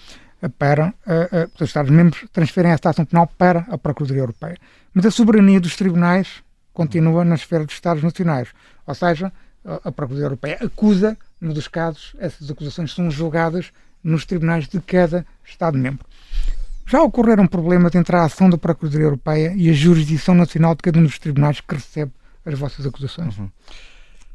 para 0.58 0.88
uh, 0.88 0.90
uh, 0.90 1.52
os 1.56 1.62
Estados-membros 1.62 2.26
transferem 2.32 2.72
esta 2.72 2.90
ação 2.90 3.06
penal 3.06 3.28
para 3.38 3.66
a 3.70 3.78
Procuradoria 3.78 4.24
Europeia. 4.24 4.58
Mas 4.94 5.06
a 5.06 5.12
soberania 5.12 5.60
dos 5.60 5.76
tribunais 5.76 6.42
continua 6.74 7.26
na 7.26 7.36
esfera 7.36 7.66
dos 7.66 7.74
Estados 7.74 8.04
nacionais. 8.04 8.50
Ou 8.86 8.94
seja, 8.96 9.32
a 9.66 9.92
Procuradoria 9.92 10.26
Europeia 10.26 10.58
acusa, 10.62 11.18
no 11.42 11.54
dos 11.54 11.68
casos, 11.68 12.16
essas 12.20 12.50
acusações 12.50 12.94
são 12.94 13.12
julgadas 13.12 13.72
nos 14.04 14.26
tribunais 14.26 14.68
de 14.68 14.80
cada 14.82 15.26
Estado-membro. 15.46 16.06
Já 16.86 17.02
ocorreram 17.02 17.46
problemas 17.46 17.94
entre 17.96 18.16
a 18.16 18.24
ação 18.24 18.50
da 18.50 18.58
Procuradoria 18.58 19.06
Europeia 19.08 19.54
e 19.56 19.70
a 19.70 19.74
jurisdição 19.74 20.34
nacional 20.34 20.74
de 20.74 20.82
cada 20.82 20.98
um 20.98 21.04
dos 21.04 21.20
tribunais 21.20 21.60
que 21.60 21.76
recebe 21.76 22.12
as 22.46 22.58
vossas 22.58 22.86
acusações? 22.86 23.38
Uhum. 23.38 23.50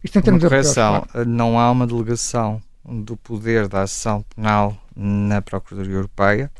Isto 0.05 0.18
em 0.18 0.22
termos 0.22 0.42
uma 0.42 0.51
correção, 0.51 1.07
de 1.14 1.25
não 1.25 1.59
há 1.59 1.70
uma 1.70 1.87
delegação 1.87 2.61
do 2.85 3.16
poder 3.16 3.68
da 3.68 3.83
ação 3.83 4.25
penal 4.35 4.77
na 4.94 5.40
Procuradoria 5.40 5.96
Europeia, 5.96 6.51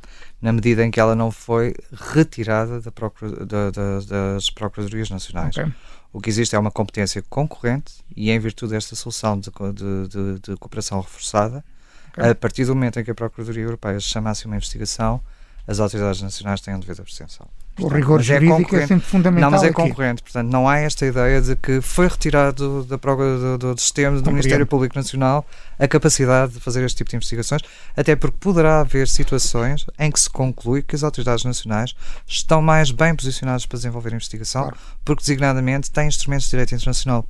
na 0.41 0.53
medida 0.53 0.85
em 0.85 0.91
que 0.91 0.99
ela 0.99 1.15
não 1.15 1.31
foi 1.31 1.75
retirada 1.93 2.81
da 2.81 2.91
procura, 2.91 3.45
da, 3.45 3.71
da, 3.71 4.01
das 4.01 4.49
Procuradorias 4.49 5.11
Nacionais. 5.11 5.57
Okay. 5.57 5.73
O 6.13 6.21
que 6.21 6.31
existe 6.31 6.55
é 6.55 6.59
uma 6.59 6.71
competência 6.71 7.23
concorrente 7.29 7.95
e, 8.17 8.31
em 8.31 8.39
virtude 8.39 8.73
desta 8.73 8.95
solução 8.95 9.39
de, 9.39 9.51
de, 9.51 10.39
de 10.41 10.57
cooperação 10.57 11.01
reforçada, 11.01 11.65
Okay. 12.13 12.31
A 12.31 12.35
partir 12.35 12.65
do 12.65 12.75
momento 12.75 13.01
em 13.01 13.05
que 13.05 13.11
a 13.11 13.15
Procuradoria 13.15 13.65
Europeia 13.65 13.99
chamasse 13.99 14.47
uma 14.47 14.57
investigação, 14.57 15.21
as 15.67 15.81
autoridades 15.81 16.21
nacionais 16.21 16.61
têm 16.61 16.75
um 16.75 16.81
dever 16.81 16.95
de 16.95 17.03
abstenção. 17.03 17.47
O 17.81 17.89
rigor 17.89 18.21
é 18.21 18.23
jurídico 18.23 18.77
é, 18.77 18.83
é, 18.83 18.87
sempre 18.87 19.07
fundamental. 19.07 19.51
Não, 19.51 19.51
mas 19.51 19.63
é 19.63 19.69
aqui. 19.69 19.77
concorrente, 19.77 20.23
portanto, 20.23 20.51
não 20.51 20.69
há 20.69 20.79
esta 20.79 21.07
ideia 21.07 21.41
de 21.41 21.57
que 21.57 21.81
foi 21.81 22.07
retirado 22.07 22.85
da 22.85 22.97
do, 22.97 23.59
do, 23.59 23.75
do 23.75 23.81
sistema 23.81 24.21
do 24.21 24.31
Ministério 24.31 24.67
Público 24.67 24.95
Nacional 24.95 25.47
a 25.79 25.89
capacidade 25.89 26.53
de 26.53 26.61
fazer 26.61 26.85
este 26.85 26.99
tipo 26.99 27.11
de 27.11 27.17
investigações, 27.17 27.63
até 27.97 28.15
porque 28.15 28.37
poderá 28.39 28.81
haver 28.81 29.09
situações 29.09 29.87
em 29.99 30.11
que 30.11 30.21
se 30.21 30.29
conclui 30.29 30.83
que 30.83 30.95
as 30.95 31.03
autoridades 31.03 31.45
nacionais 31.45 31.95
estão 32.27 32.61
mais 32.61 32.91
bem 32.91 33.15
posicionadas 33.15 33.65
para 33.65 33.79
desenvolver 33.79 34.13
a 34.13 34.17
investigação, 34.17 34.63
claro. 34.63 34.77
porque 35.03 35.23
designadamente 35.23 35.91
têm 35.91 36.09
instrumentos 36.09 36.45
de 36.45 36.51
direito 36.51 36.75
internacional 36.75 37.27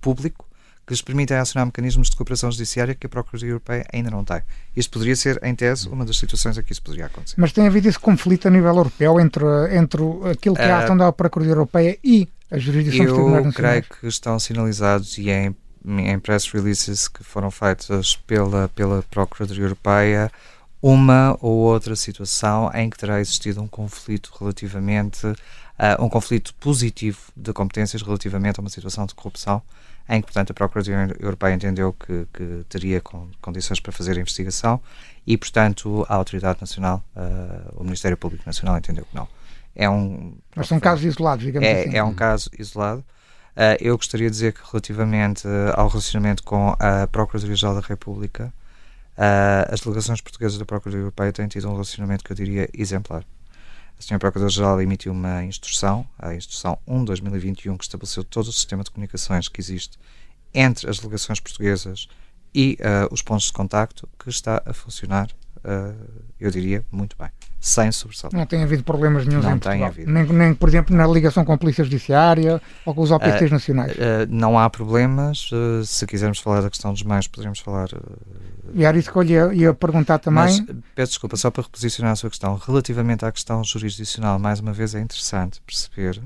público 0.00 0.45
que 0.86 0.92
lhes 0.92 1.02
permitem 1.02 1.36
acionar 1.36 1.66
mecanismos 1.66 2.08
de 2.08 2.16
cooperação 2.16 2.50
judiciária 2.50 2.94
que 2.94 3.06
a 3.06 3.08
Procuradoria 3.08 3.50
Europeia 3.50 3.84
ainda 3.92 4.08
não 4.08 4.24
tem. 4.24 4.40
Isto 4.76 4.92
poderia 4.92 5.16
ser, 5.16 5.40
em 5.42 5.54
tese, 5.54 5.88
uma 5.88 6.04
das 6.04 6.16
situações 6.16 6.56
em 6.56 6.62
que 6.62 6.72
isso 6.72 6.82
poderia 6.82 7.06
acontecer. 7.06 7.34
Mas 7.36 7.52
tem 7.52 7.66
havido 7.66 7.88
esse 7.88 7.98
conflito 7.98 8.46
a 8.46 8.50
nível 8.50 8.68
europeu 8.68 9.18
entre, 9.18 9.44
entre 9.76 10.02
aquilo 10.30 10.54
que 10.54 10.62
é 10.62 10.70
a 10.70 10.84
ação 10.84 10.96
da 10.96 11.10
Procuradoria 11.10 11.54
Europeia 11.54 11.98
e 12.04 12.28
a 12.50 12.58
jurisdição 12.58 13.04
dos 13.04 13.14
tribunais 13.14 13.44
nacionais? 13.46 13.76
Eu 13.76 13.82
creio 13.82 14.00
que 14.00 14.06
estão 14.06 14.38
sinalizados 14.38 15.18
e 15.18 15.28
em, 15.28 15.56
em 15.84 16.18
press 16.20 16.48
releases 16.48 17.08
que 17.08 17.24
foram 17.24 17.50
feitas 17.50 18.14
pela, 18.14 18.68
pela 18.68 19.02
Procuradoria 19.10 19.64
Europeia 19.64 20.30
uma 20.80 21.36
ou 21.40 21.52
outra 21.52 21.96
situação 21.96 22.70
em 22.72 22.88
que 22.88 22.96
terá 22.96 23.20
existido 23.20 23.60
um 23.60 23.66
conflito 23.66 24.30
relativamente, 24.38 25.26
uh, 25.26 25.34
um 25.98 26.08
conflito 26.08 26.54
positivo 26.60 27.18
de 27.36 27.52
competências 27.52 28.02
relativamente 28.02 28.60
a 28.60 28.62
uma 28.62 28.70
situação 28.70 29.04
de 29.04 29.14
corrupção 29.14 29.60
em 30.08 30.20
que, 30.20 30.26
portanto, 30.26 30.50
a 30.50 30.54
Procuradoria 30.54 31.16
Europeia 31.20 31.54
entendeu 31.54 31.92
que, 31.92 32.26
que 32.32 32.64
teria 32.68 33.00
condições 33.40 33.80
para 33.80 33.92
fazer 33.92 34.16
a 34.16 34.20
investigação 34.20 34.80
e, 35.26 35.36
portanto, 35.36 36.06
a 36.08 36.14
Autoridade 36.14 36.60
Nacional, 36.60 37.04
uh, 37.16 37.80
o 37.80 37.84
Ministério 37.84 38.16
Público 38.16 38.44
Nacional, 38.46 38.78
entendeu 38.78 39.04
que 39.04 39.14
não. 39.14 39.28
É 39.74 39.90
um, 39.90 40.34
Mas 40.54 40.68
são 40.68 40.78
casos 40.78 41.04
isolados, 41.04 41.44
digamos 41.44 41.68
é, 41.68 41.80
assim. 41.80 41.96
É 41.96 42.02
um 42.02 42.14
caso 42.14 42.50
isolado. 42.58 43.00
Uh, 43.56 43.76
eu 43.80 43.96
gostaria 43.96 44.28
de 44.28 44.32
dizer 44.32 44.52
que, 44.52 44.60
relativamente 44.70 45.46
uh, 45.46 45.72
ao 45.74 45.88
relacionamento 45.88 46.42
com 46.42 46.76
a 46.78 47.06
Procuradoria-Geral 47.06 47.74
da 47.74 47.86
República, 47.86 48.52
Uh, 49.16 49.72
as 49.72 49.80
delegações 49.80 50.20
portuguesas 50.20 50.58
da 50.58 50.66
Procuradoria 50.66 51.04
Europeia 51.04 51.32
têm 51.32 51.48
tido 51.48 51.66
um 51.68 51.72
relacionamento 51.72 52.22
que 52.22 52.32
eu 52.32 52.36
diria 52.36 52.68
exemplar. 52.74 53.24
A 53.98 54.02
Sra. 54.02 54.18
Procuradora-Geral 54.18 54.80
emitiu 54.82 55.12
uma 55.12 55.42
instrução, 55.44 56.06
a 56.18 56.34
Instrução 56.34 56.78
1-2021, 56.86 57.76
que 57.76 57.84
estabeleceu 57.84 58.22
todo 58.22 58.48
o 58.48 58.52
sistema 58.52 58.84
de 58.84 58.90
comunicações 58.90 59.48
que 59.48 59.60
existe 59.60 59.98
entre 60.52 60.88
as 60.88 60.98
delegações 60.98 61.40
portuguesas 61.40 62.08
e 62.54 62.78
uh, 62.80 63.12
os 63.12 63.22
pontos 63.22 63.46
de 63.46 63.52
contacto, 63.52 64.08
que 64.18 64.28
está 64.28 64.62
a 64.64 64.72
funcionar, 64.72 65.30
eu 66.38 66.50
diria, 66.50 66.84
muito 66.90 67.16
bem 67.18 67.30
sem 67.66 67.90
sobressalto. 67.90 68.36
Não 68.36 68.46
tem 68.46 68.62
havido 68.62 68.84
problemas 68.84 69.26
nenhum 69.26 69.42
não 69.42 69.56
em 69.56 69.58
tem 69.58 69.82
havido. 69.82 70.10
Nem, 70.10 70.24
nem, 70.24 70.54
por 70.54 70.68
exemplo, 70.68 70.96
na 70.96 71.04
ligação 71.06 71.44
com 71.44 71.52
a 71.52 71.58
Polícia 71.58 71.82
Judiciária 71.82 72.62
ou 72.84 72.94
com 72.94 73.02
os 73.02 73.10
OPCs 73.10 73.42
uh, 73.42 73.46
ah, 73.46 73.50
nacionais? 73.50 73.92
Uh, 73.92 73.98
não 74.28 74.56
há 74.56 74.70
problemas. 74.70 75.50
Uh, 75.50 75.84
se 75.84 76.06
quisermos 76.06 76.38
falar 76.38 76.60
da 76.60 76.70
questão 76.70 76.92
dos 76.92 77.02
meios, 77.02 77.26
poderíamos 77.26 77.58
falar. 77.58 77.88
E 78.72 78.84
era 78.84 78.96
isso 78.96 79.10
que 79.10 79.18
eu 79.18 79.22
ia, 79.24 79.52
ia 79.52 79.74
perguntar 79.74 80.18
também. 80.20 80.44
Mas, 80.44 80.60
peço 80.94 81.12
desculpa, 81.12 81.36
só 81.36 81.50
para 81.50 81.64
reposicionar 81.64 82.12
a 82.12 82.16
sua 82.16 82.30
questão. 82.30 82.54
Relativamente 82.54 83.24
à 83.24 83.32
questão 83.32 83.64
jurisdicional, 83.64 84.38
mais 84.38 84.60
uma 84.60 84.72
vez 84.72 84.94
é 84.94 85.00
interessante 85.00 85.60
perceber, 85.66 86.20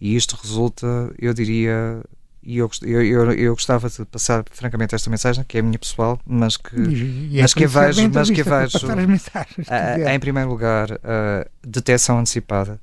e 0.00 0.14
isto 0.14 0.38
resulta, 0.40 0.86
eu 1.18 1.34
diria, 1.34 2.02
e 2.42 2.58
eu, 2.58 2.68
eu, 2.82 3.32
eu, 3.32 3.54
gostava 3.54 3.88
de 3.88 4.04
passar 4.04 4.44
francamente 4.50 4.94
esta 4.94 5.08
mensagem 5.08 5.44
que 5.44 5.58
é 5.58 5.60
a 5.60 5.62
minha 5.62 5.78
pessoal 5.78 6.18
mas 6.26 6.56
que 6.56 6.76
e, 6.76 7.28
e 7.32 7.38
é 7.38 7.42
mas 7.42 7.54
que 7.54 7.66
vejo 7.66 8.10
mas 8.12 8.30
que 8.30 8.42
vejo 8.42 8.78
uh, 8.86 10.08
em 10.08 10.18
primeiro 10.18 10.48
lugar 10.48 10.92
a 10.92 11.46
uh, 11.46 11.50
detecção 11.62 12.18
antecipada 12.18 12.80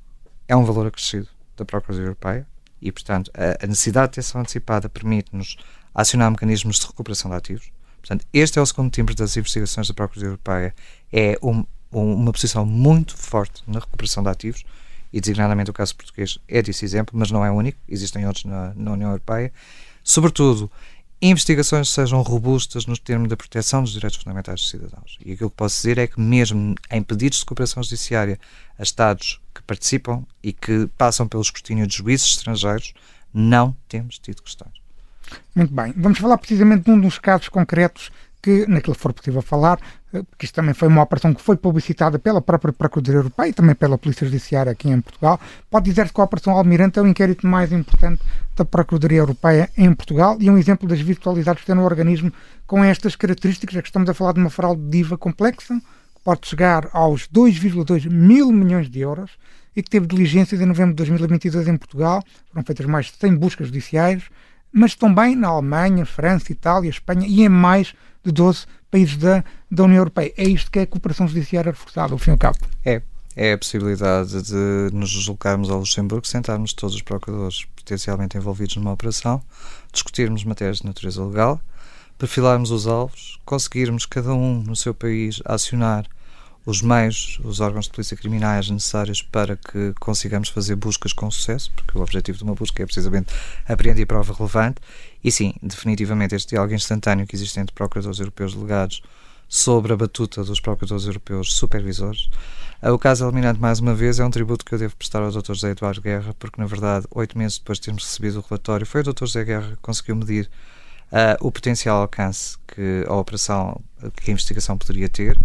é 0.48 0.56
um 0.56 0.64
valor 0.64 0.86
acrescido 0.86 1.28
da 1.56 1.64
Procuradoria 1.64 2.06
Europeia 2.06 2.46
e 2.80 2.90
portanto 2.90 3.30
a, 3.34 3.64
a 3.64 3.66
necessidade 3.66 4.06
de 4.06 4.10
detecção 4.12 4.40
antecipada 4.40 4.88
permite-nos 4.88 5.56
acionar 5.94 6.30
mecanismos 6.30 6.78
de 6.78 6.86
recuperação 6.86 7.30
de 7.30 7.36
ativos. 7.36 7.70
Portanto 8.00 8.24
este 8.32 8.58
é 8.58 8.62
o 8.62 8.66
segundo 8.66 8.90
timbre 8.90 9.14
das 9.14 9.36
investigações 9.36 9.88
da 9.88 9.94
Procuradoria 9.94 10.30
Europeia. 10.30 10.74
É 11.12 11.38
um, 11.42 11.64
um, 11.92 12.14
uma 12.14 12.32
posição 12.32 12.64
muito 12.64 13.16
forte 13.16 13.62
na 13.66 13.80
recuperação 13.80 14.22
de 14.22 14.30
ativos 14.30 14.64
e 15.12 15.20
designadamente 15.20 15.70
o 15.70 15.74
caso 15.74 15.94
português 15.94 16.38
é 16.48 16.62
desse 16.62 16.84
exemplo, 16.84 17.18
mas 17.18 17.30
não 17.30 17.44
é 17.44 17.50
único, 17.50 17.78
existem 17.88 18.26
outros 18.26 18.44
na, 18.44 18.72
na 18.74 18.92
União 18.92 19.10
Europeia. 19.10 19.52
Sobretudo, 20.02 20.70
investigações 21.20 21.88
sejam 21.90 22.22
robustas 22.22 22.86
no 22.86 22.96
termo 22.96 23.28
da 23.28 23.36
proteção 23.36 23.82
dos 23.82 23.92
direitos 23.92 24.18
fundamentais 24.18 24.60
dos 24.60 24.70
cidadãos. 24.70 25.18
E 25.24 25.32
aquilo 25.32 25.50
que 25.50 25.56
posso 25.56 25.76
dizer 25.76 25.98
é 25.98 26.06
que, 26.06 26.20
mesmo 26.20 26.74
em 26.90 27.02
pedidos 27.02 27.40
de 27.40 27.44
cooperação 27.44 27.82
judiciária 27.82 28.38
a 28.78 28.82
Estados 28.82 29.40
que 29.54 29.62
participam 29.62 30.24
e 30.42 30.52
que 30.52 30.88
passam 30.96 31.28
pelo 31.28 31.42
escrutínio 31.42 31.86
de 31.86 31.96
juízes 31.96 32.28
estrangeiros, 32.28 32.94
não 33.32 33.76
temos 33.88 34.18
tido 34.18 34.42
questões. 34.42 34.72
Muito 35.54 35.72
bem. 35.72 35.92
Vamos 35.96 36.18
falar 36.18 36.38
precisamente 36.38 36.84
de 36.84 36.90
um 36.90 37.00
dos 37.00 37.18
casos 37.18 37.48
concretos 37.48 38.10
que, 38.42 38.66
naquilo 38.66 38.94
que 38.94 39.02
for 39.02 39.12
possível 39.12 39.42
falar, 39.42 39.78
eh, 40.12 40.22
porque 40.22 40.46
isto 40.46 40.54
também 40.54 40.74
foi 40.74 40.88
uma 40.88 41.02
operação 41.02 41.34
que 41.34 41.42
foi 41.42 41.56
publicitada 41.56 42.18
pela 42.18 42.40
própria 42.40 42.72
Procuradoria 42.72 43.18
Europeia 43.18 43.48
e 43.48 43.52
também 43.52 43.74
pela 43.74 43.98
Polícia 43.98 44.26
Judiciária 44.26 44.72
aqui 44.72 44.88
em 44.88 45.00
Portugal. 45.00 45.38
Pode 45.70 45.84
dizer-se 45.84 46.12
que 46.12 46.20
a 46.20 46.24
Operação 46.24 46.54
Almirante 46.54 46.98
é 46.98 47.02
o 47.02 47.06
inquérito 47.06 47.46
mais 47.46 47.72
importante 47.72 48.22
da 48.56 48.64
Procuradoria 48.64 49.18
Europeia 49.18 49.70
em 49.76 49.92
Portugal 49.94 50.36
e 50.40 50.48
é 50.48 50.52
um 50.52 50.58
exemplo 50.58 50.88
das 50.88 51.00
virtualidades 51.00 51.60
que 51.60 51.66
tem 51.66 51.74
no 51.74 51.84
organismo 51.84 52.32
com 52.66 52.82
estas 52.82 53.16
características, 53.16 53.76
é 53.76 53.82
que 53.82 53.88
estamos 53.88 54.08
a 54.08 54.14
falar 54.14 54.32
de 54.32 54.40
uma 54.40 54.50
fraude 54.50 54.82
diva 54.88 55.18
complexa, 55.18 55.74
que 56.14 56.24
pode 56.24 56.46
chegar 56.46 56.88
aos 56.92 57.28
2,2 57.28 58.08
mil 58.10 58.50
milhões 58.52 58.88
de 58.88 59.00
euros 59.00 59.32
e 59.74 59.82
que 59.82 59.90
teve 59.90 60.06
diligências 60.06 60.60
em 60.60 60.66
novembro 60.66 60.92
de 60.92 60.96
2022 60.96 61.68
em 61.68 61.76
Portugal. 61.76 62.22
Foram 62.52 62.64
feitas 62.64 62.86
mais 62.86 63.06
de 63.06 63.16
100 63.16 63.36
buscas 63.36 63.66
judiciais, 63.68 64.24
mas 64.72 64.94
também 64.94 65.34
na 65.34 65.48
Alemanha, 65.48 66.04
França, 66.06 66.52
Itália, 66.52 66.90
Espanha 66.90 67.26
e 67.26 67.42
em 67.42 67.48
mais 67.48 67.94
de 68.24 68.32
12 68.32 68.66
países 68.90 69.16
da, 69.16 69.44
da 69.70 69.84
União 69.84 69.98
Europeia. 69.98 70.32
É 70.36 70.44
isto 70.44 70.70
que 70.70 70.78
é 70.78 70.82
a 70.82 70.86
cooperação 70.86 71.26
judiciária 71.28 71.70
reforçada, 71.70 72.12
ao 72.12 72.18
fim 72.18 72.30
e 72.30 72.32
ao 72.32 72.38
cabo. 72.38 72.58
É. 72.84 73.02
É 73.36 73.52
a 73.52 73.58
possibilidade 73.58 74.42
de 74.42 74.90
nos 74.92 75.12
deslocarmos 75.12 75.70
ao 75.70 75.78
Luxemburgo, 75.78 76.26
sentarmos 76.26 76.72
todos 76.72 76.96
os 76.96 77.02
procuradores 77.02 77.64
potencialmente 77.76 78.36
envolvidos 78.36 78.76
numa 78.76 78.92
operação, 78.92 79.40
discutirmos 79.92 80.42
matérias 80.42 80.78
de 80.78 80.86
natureza 80.86 81.24
legal, 81.24 81.60
perfilarmos 82.18 82.72
os 82.72 82.88
alvos, 82.88 83.38
conseguirmos 83.44 84.04
cada 84.04 84.34
um 84.34 84.62
no 84.62 84.74
seu 84.74 84.92
país 84.92 85.40
acionar 85.44 86.06
os 86.66 86.82
meios, 86.82 87.40
os 87.42 87.60
órgãos 87.60 87.86
de 87.86 87.92
polícia 87.92 88.16
criminais 88.16 88.68
necessários 88.68 89.22
para 89.22 89.56
que 89.56 89.94
consigamos 89.98 90.48
fazer 90.48 90.76
buscas 90.76 91.12
com 91.12 91.30
sucesso, 91.30 91.72
porque 91.74 91.96
o 91.96 92.02
objetivo 92.02 92.38
de 92.38 92.44
uma 92.44 92.54
busca 92.54 92.82
é 92.82 92.86
precisamente 92.86 93.32
apreender 93.66 94.06
prova 94.06 94.32
relevante. 94.32 94.80
E 95.24 95.32
sim, 95.32 95.54
definitivamente, 95.62 96.34
este 96.34 96.50
diálogo 96.50 96.74
instantâneo 96.74 97.26
que 97.26 97.34
existe 97.34 97.58
entre 97.58 97.74
procuradores 97.74 98.18
europeus 98.18 98.54
delegados 98.54 99.02
sobre 99.48 99.92
a 99.92 99.96
batuta 99.96 100.44
dos 100.44 100.60
procuradores 100.60 101.06
europeus 101.06 101.54
supervisores. 101.54 102.30
O 102.82 102.98
caso 102.98 103.24
eliminante, 103.24 103.60
mais 103.60 103.80
uma 103.80 103.94
vez, 103.94 104.20
é 104.20 104.24
um 104.24 104.30
tributo 104.30 104.64
que 104.64 104.74
eu 104.74 104.78
devo 104.78 104.96
prestar 104.96 105.20
ao 105.22 105.30
Dr. 105.30 105.54
José 105.54 105.70
Eduardo 105.70 106.00
Guerra, 106.00 106.34
porque, 106.38 106.60
na 106.60 106.66
verdade, 106.66 107.06
oito 107.10 107.36
meses 107.36 107.58
depois 107.58 107.78
de 107.78 107.84
termos 107.86 108.04
recebido 108.04 108.38
o 108.38 108.44
relatório, 108.48 108.86
foi 108.86 109.00
o 109.00 109.04
Dr. 109.04 109.26
José 109.26 109.44
Guerra 109.44 109.70
que 109.72 109.82
conseguiu 109.82 110.16
medir 110.16 110.48
uh, 111.12 111.46
o 111.46 111.50
potencial 111.50 112.00
alcance 112.00 112.56
que 112.68 113.04
a 113.06 113.14
operação, 113.14 113.80
que 114.16 114.30
a 114.30 114.32
investigação 114.32 114.78
poderia 114.78 115.08
ter. 115.08 115.36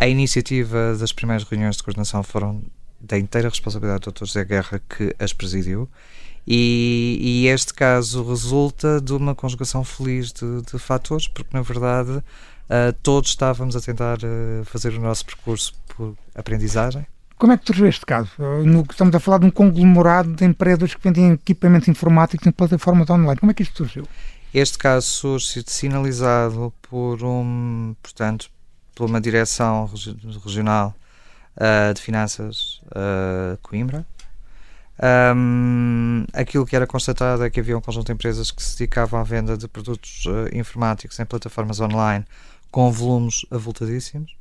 A 0.00 0.08
iniciativa 0.08 0.96
das 0.98 1.12
primeiras 1.12 1.44
reuniões 1.44 1.76
de 1.76 1.82
coordenação 1.82 2.22
foram 2.22 2.62
da 2.98 3.18
inteira 3.18 3.50
responsabilidade 3.50 4.00
do 4.00 4.10
Dr. 4.10 4.24
José 4.24 4.42
Guerra, 4.46 4.80
que 4.88 5.14
as 5.18 5.34
presidiu. 5.34 5.90
E, 6.46 7.18
e, 7.20 7.48
este 7.48 7.74
caso 7.74 8.26
resulta 8.26 8.98
de 8.98 9.12
uma 9.12 9.34
conjugação 9.34 9.84
feliz 9.84 10.32
de, 10.32 10.62
de 10.62 10.78
fatores, 10.78 11.28
porque 11.28 11.54
na 11.54 11.60
verdade 11.60 12.12
uh, 12.12 12.92
todos 13.02 13.28
estávamos 13.28 13.76
a 13.76 13.80
tentar 13.82 14.16
uh, 14.20 14.64
fazer 14.64 14.94
o 14.94 15.00
nosso 15.02 15.26
percurso 15.26 15.74
por 15.94 16.16
aprendizagem. 16.34 17.06
Como 17.36 17.52
é 17.52 17.58
que 17.58 17.66
surgiu 17.66 17.86
este 17.86 18.06
caso? 18.06 18.30
No, 18.64 18.86
estamos 18.90 19.14
a 19.14 19.20
falar 19.20 19.36
de 19.40 19.44
um 19.44 19.50
conglomerado 19.50 20.32
de 20.32 20.46
empresas 20.46 20.94
que 20.94 21.04
vendem 21.04 21.32
equipamentos 21.32 21.88
informáticos 21.88 22.46
em 22.46 22.52
plataformas 22.52 23.10
online. 23.10 23.38
Como 23.38 23.52
é 23.52 23.54
que 23.54 23.62
isto 23.62 23.76
surgiu? 23.76 24.08
Este 24.54 24.78
caso 24.78 25.06
surge 25.06 25.62
sinalizado 25.66 26.72
por 26.88 27.22
um, 27.22 27.94
portanto, 28.02 28.50
por 29.00 29.08
uma 29.08 29.18
direção 29.18 29.90
regional 30.44 30.94
uh, 31.56 31.94
de 31.94 32.02
finanças 32.02 32.82
uh, 32.88 33.56
Coimbra. 33.62 34.04
Um, 35.34 36.26
aquilo 36.34 36.66
que 36.66 36.76
era 36.76 36.86
constatado 36.86 37.42
é 37.42 37.48
que 37.48 37.58
havia 37.58 37.78
um 37.78 37.80
conjunto 37.80 38.08
de 38.08 38.12
empresas 38.12 38.50
que 38.50 38.62
se 38.62 38.76
dedicavam 38.76 39.18
à 39.18 39.22
venda 39.22 39.56
de 39.56 39.66
produtos 39.66 40.26
uh, 40.26 40.54
informáticos 40.54 41.18
em 41.18 41.24
plataformas 41.24 41.80
online 41.80 42.26
com 42.70 42.92
volumes 42.92 43.46
avultadíssimos 43.50 44.36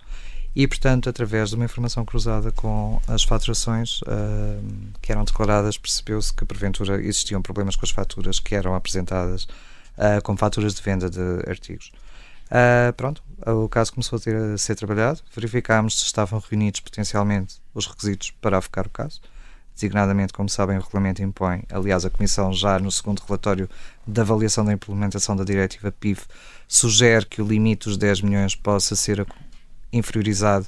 e, 0.54 0.68
portanto, 0.68 1.08
através 1.08 1.52
de 1.52 1.56
uma 1.56 1.64
informação 1.64 2.04
cruzada 2.04 2.52
com 2.52 3.00
as 3.08 3.24
faturações 3.24 4.02
uh, 4.02 4.62
que 5.02 5.14
eram 5.14 5.24
declaradas, 5.24 5.78
percebeu-se 5.78 6.34
que, 6.34 6.44
porventura, 6.44 7.02
existiam 7.02 7.42
problemas 7.42 7.78
com 7.78 7.86
as 7.86 7.92
faturas 7.92 8.42
que 8.42 8.56
eram 8.56 8.76
apresentadas 8.76 9.44
uh, 9.44 10.22
como 10.22 10.38
faturas 10.38 10.74
de 10.76 10.82
venda 10.82 11.10
de 11.10 11.50
artigos. 11.50 11.94
Uh, 12.52 12.92
pronto, 12.98 13.24
o 13.46 13.70
caso 13.70 13.94
começou 13.94 14.18
a, 14.18 14.20
ter, 14.20 14.36
a 14.36 14.58
ser 14.58 14.76
trabalhado, 14.76 15.22
verificámos 15.34 16.00
se 16.00 16.06
estavam 16.06 16.40
reunidos 16.40 16.80
potencialmente 16.80 17.62
os 17.74 17.88
requisitos 17.88 18.32
para 18.32 18.58
afocar 18.58 18.88
o 18.88 18.90
caso. 18.90 19.22
Designadamente, 19.74 20.34
como 20.34 20.50
sabem, 20.50 20.78
o 20.78 20.82
regulamento 20.82 21.24
impõe, 21.24 21.64
aliás, 21.72 22.04
a 22.04 22.10
Comissão 22.10 22.52
já 22.52 22.78
no 22.80 22.92
segundo 22.92 23.22
relatório 23.26 23.70
da 24.06 24.24
avaliação 24.24 24.66
da 24.66 24.74
implementação 24.74 25.36
da 25.36 25.46
diretiva 25.46 25.92
PIF 25.92 26.26
sugere 26.68 27.26
que 27.26 27.42
o 27.42 27.48
limite 27.48 27.88
dos 27.88 27.98
10 27.98 28.22
milhões 28.22 28.56
possa 28.56 28.96
ser 28.96 29.26
inferiorizado 29.92 30.68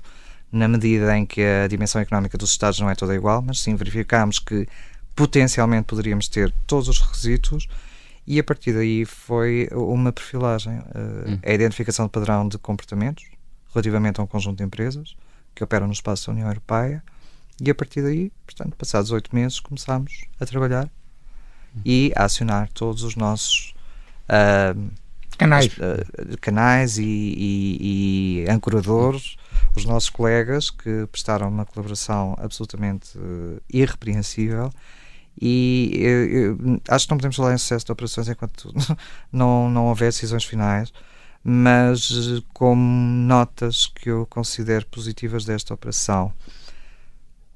na 0.51 0.67
medida 0.67 1.17
em 1.17 1.25
que 1.25 1.41
a 1.41 1.67
dimensão 1.67 2.01
económica 2.01 2.37
dos 2.37 2.51
Estados 2.51 2.79
não 2.79 2.89
é 2.89 2.95
toda 2.95 3.13
igual, 3.13 3.41
mas 3.41 3.59
sim 3.59 3.75
verificámos 3.75 4.39
que 4.39 4.67
potencialmente 5.15 5.85
poderíamos 5.85 6.27
ter 6.27 6.53
todos 6.65 6.87
os 6.87 6.99
requisitos 6.99 7.67
e 8.25 8.39
a 8.39 8.43
partir 8.43 8.73
daí 8.73 9.05
foi 9.05 9.67
uma 9.71 10.11
perfilagem, 10.11 10.77
uh, 10.77 11.31
hum. 11.31 11.39
a 11.43 11.51
identificação 11.51 12.05
de 12.05 12.11
padrão 12.11 12.47
de 12.47 12.57
comportamentos 12.57 13.25
relativamente 13.73 14.19
a 14.19 14.23
um 14.23 14.27
conjunto 14.27 14.57
de 14.57 14.63
empresas 14.63 15.15
que 15.55 15.63
operam 15.63 15.87
no 15.87 15.93
espaço 15.93 16.27
da 16.27 16.33
União 16.33 16.47
Europeia 16.47 17.03
e 17.59 17.69
a 17.69 17.75
partir 17.75 18.01
daí, 18.01 18.31
portanto, 18.45 18.75
passados 18.75 19.11
oito 19.11 19.35
meses, 19.35 19.59
começámos 19.59 20.25
a 20.39 20.45
trabalhar 20.45 20.85
hum. 21.75 21.81
e 21.83 22.11
a 22.15 22.25
acionar 22.25 22.69
todos 22.73 23.03
os 23.03 23.15
nossos 23.15 23.73
uh, 24.29 24.91
canais, 25.37 25.67
uh, 25.77 26.37
canais 26.39 26.97
e, 26.97 27.03
e, 27.03 28.43
e, 28.45 28.49
ancoradores, 28.49 29.35
os 29.75 29.85
nossos 29.85 30.09
colegas 30.09 30.69
que 30.69 31.07
prestaram 31.11 31.49
uma 31.49 31.65
colaboração 31.65 32.35
absolutamente 32.39 33.17
irrepreensível 33.71 34.71
e 35.39 35.91
eu, 35.93 36.25
eu, 36.25 36.81
acho 36.87 37.05
que 37.05 37.11
não 37.11 37.17
podemos 37.17 37.35
falar 37.35 37.53
em 37.53 37.57
sucesso 37.57 37.85
de 37.85 37.91
operações 37.91 38.27
enquanto 38.27 38.73
não, 39.31 39.69
não 39.69 39.87
houver 39.87 40.11
decisões 40.11 40.43
finais, 40.43 40.91
mas 41.43 42.11
como 42.53 42.81
notas 42.81 43.87
que 43.87 44.09
eu 44.09 44.25
considero 44.27 44.85
positivas 44.87 45.45
desta 45.45 45.73
operação, 45.73 46.31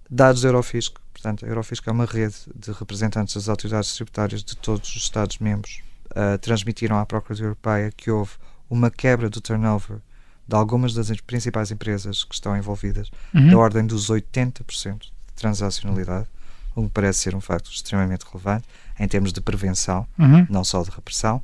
dados 0.09 0.41
do 0.41 0.47
Eurofisco, 0.47 0.99
portanto, 1.13 1.45
a 1.45 1.47
Eurofisco 1.47 1.89
é 1.89 1.93
uma 1.93 2.05
rede 2.05 2.35
de 2.55 2.71
representantes 2.71 3.35
das 3.35 3.49
autoridades 3.49 3.93
tributárias 3.93 4.43
de 4.43 4.55
todos 4.55 4.89
os 4.89 5.03
Estados-membros, 5.03 5.81
uh, 6.11 6.37
transmitiram 6.39 6.97
à 6.97 7.05
Procuradoria 7.05 7.47
Europeia 7.47 7.91
que 7.95 8.09
houve 8.09 8.31
uma 8.69 8.89
quebra 8.89 9.29
do 9.29 9.41
turnover 9.41 9.99
de 10.47 10.55
algumas 10.55 10.93
das 10.93 11.09
principais 11.21 11.71
empresas 11.71 12.23
que 12.23 12.35
estão 12.35 12.55
envolvidas, 12.55 13.09
uhum. 13.33 13.49
da 13.49 13.57
ordem 13.57 13.85
dos 13.85 14.09
80% 14.09 14.99
de 14.99 15.11
transacionalidade, 15.35 16.27
o 16.75 16.83
que 16.83 16.89
parece 16.89 17.19
ser 17.19 17.35
um 17.35 17.41
facto 17.41 17.71
extremamente 17.71 18.25
relevante 18.25 18.67
em 18.99 19.07
termos 19.07 19.31
de 19.31 19.41
prevenção, 19.41 20.05
uhum. 20.19 20.45
não 20.49 20.63
só 20.63 20.83
de 20.83 20.89
repressão, 20.89 21.41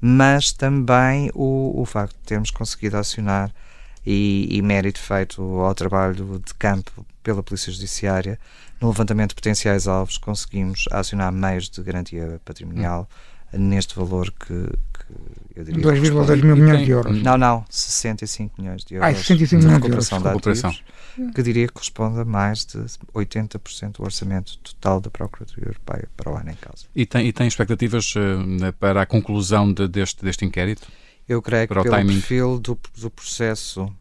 mas 0.00 0.52
também 0.52 1.30
o, 1.34 1.80
o 1.80 1.84
facto 1.84 2.14
de 2.14 2.22
termos 2.26 2.50
conseguido 2.50 2.96
acionar 2.96 3.50
e, 4.04 4.48
e, 4.50 4.62
mérito 4.62 5.00
feito 5.00 5.42
ao 5.60 5.74
trabalho 5.74 6.40
de 6.44 6.54
campo 6.54 7.04
pela 7.22 7.42
Polícia 7.42 7.72
Judiciária 7.72 8.38
no 8.80 8.88
levantamento 8.88 9.30
de 9.30 9.36
potenciais 9.36 9.88
alvos, 9.88 10.18
conseguimos 10.18 10.84
acionar 10.92 11.32
meios 11.32 11.68
de 11.68 11.82
garantia 11.82 12.40
patrimonial 12.44 13.08
uhum. 13.52 13.60
neste 13.60 13.96
valor 13.96 14.30
que, 14.30 14.68
que 14.92 15.14
2,2 15.64 16.42
mil 16.42 16.56
milhões 16.56 16.84
de 16.84 16.90
euros. 16.90 17.22
Não, 17.22 17.38
não, 17.38 17.64
65 17.70 18.60
milhões 18.60 18.84
de 18.84 18.94
euros. 18.94 19.08
Ah, 19.08 19.14
65 19.14 19.64
milhões 19.64 19.82
de 19.82 19.90
euros. 19.90 20.08
De 20.08 20.14
recuperação. 20.14 20.74
que 21.34 21.42
diria 21.42 21.66
que 21.66 21.72
corresponde 21.72 22.20
a 22.20 22.24
mais 22.24 22.64
de 22.64 22.78
80% 23.14 23.92
do 23.92 24.04
orçamento 24.04 24.58
total 24.58 25.00
da 25.00 25.10
Procuradoria 25.10 25.68
Europeia 25.68 26.08
para 26.16 26.32
o 26.32 26.36
ano 26.36 26.50
em 26.50 26.54
causa. 26.54 26.84
E 26.94 27.06
tem, 27.06 27.26
e 27.26 27.32
tem 27.32 27.46
expectativas 27.46 28.14
uh, 28.16 28.72
para 28.78 29.02
a 29.02 29.06
conclusão 29.06 29.72
de, 29.72 29.88
deste, 29.88 30.24
deste 30.24 30.44
inquérito? 30.44 30.86
Eu 31.28 31.42
creio 31.42 31.66
que 31.66 31.74
pelo 31.74 31.84
timing. 31.84 32.14
perfil 32.14 32.58
do, 32.58 32.78
do 32.96 33.10
processo 33.10 33.92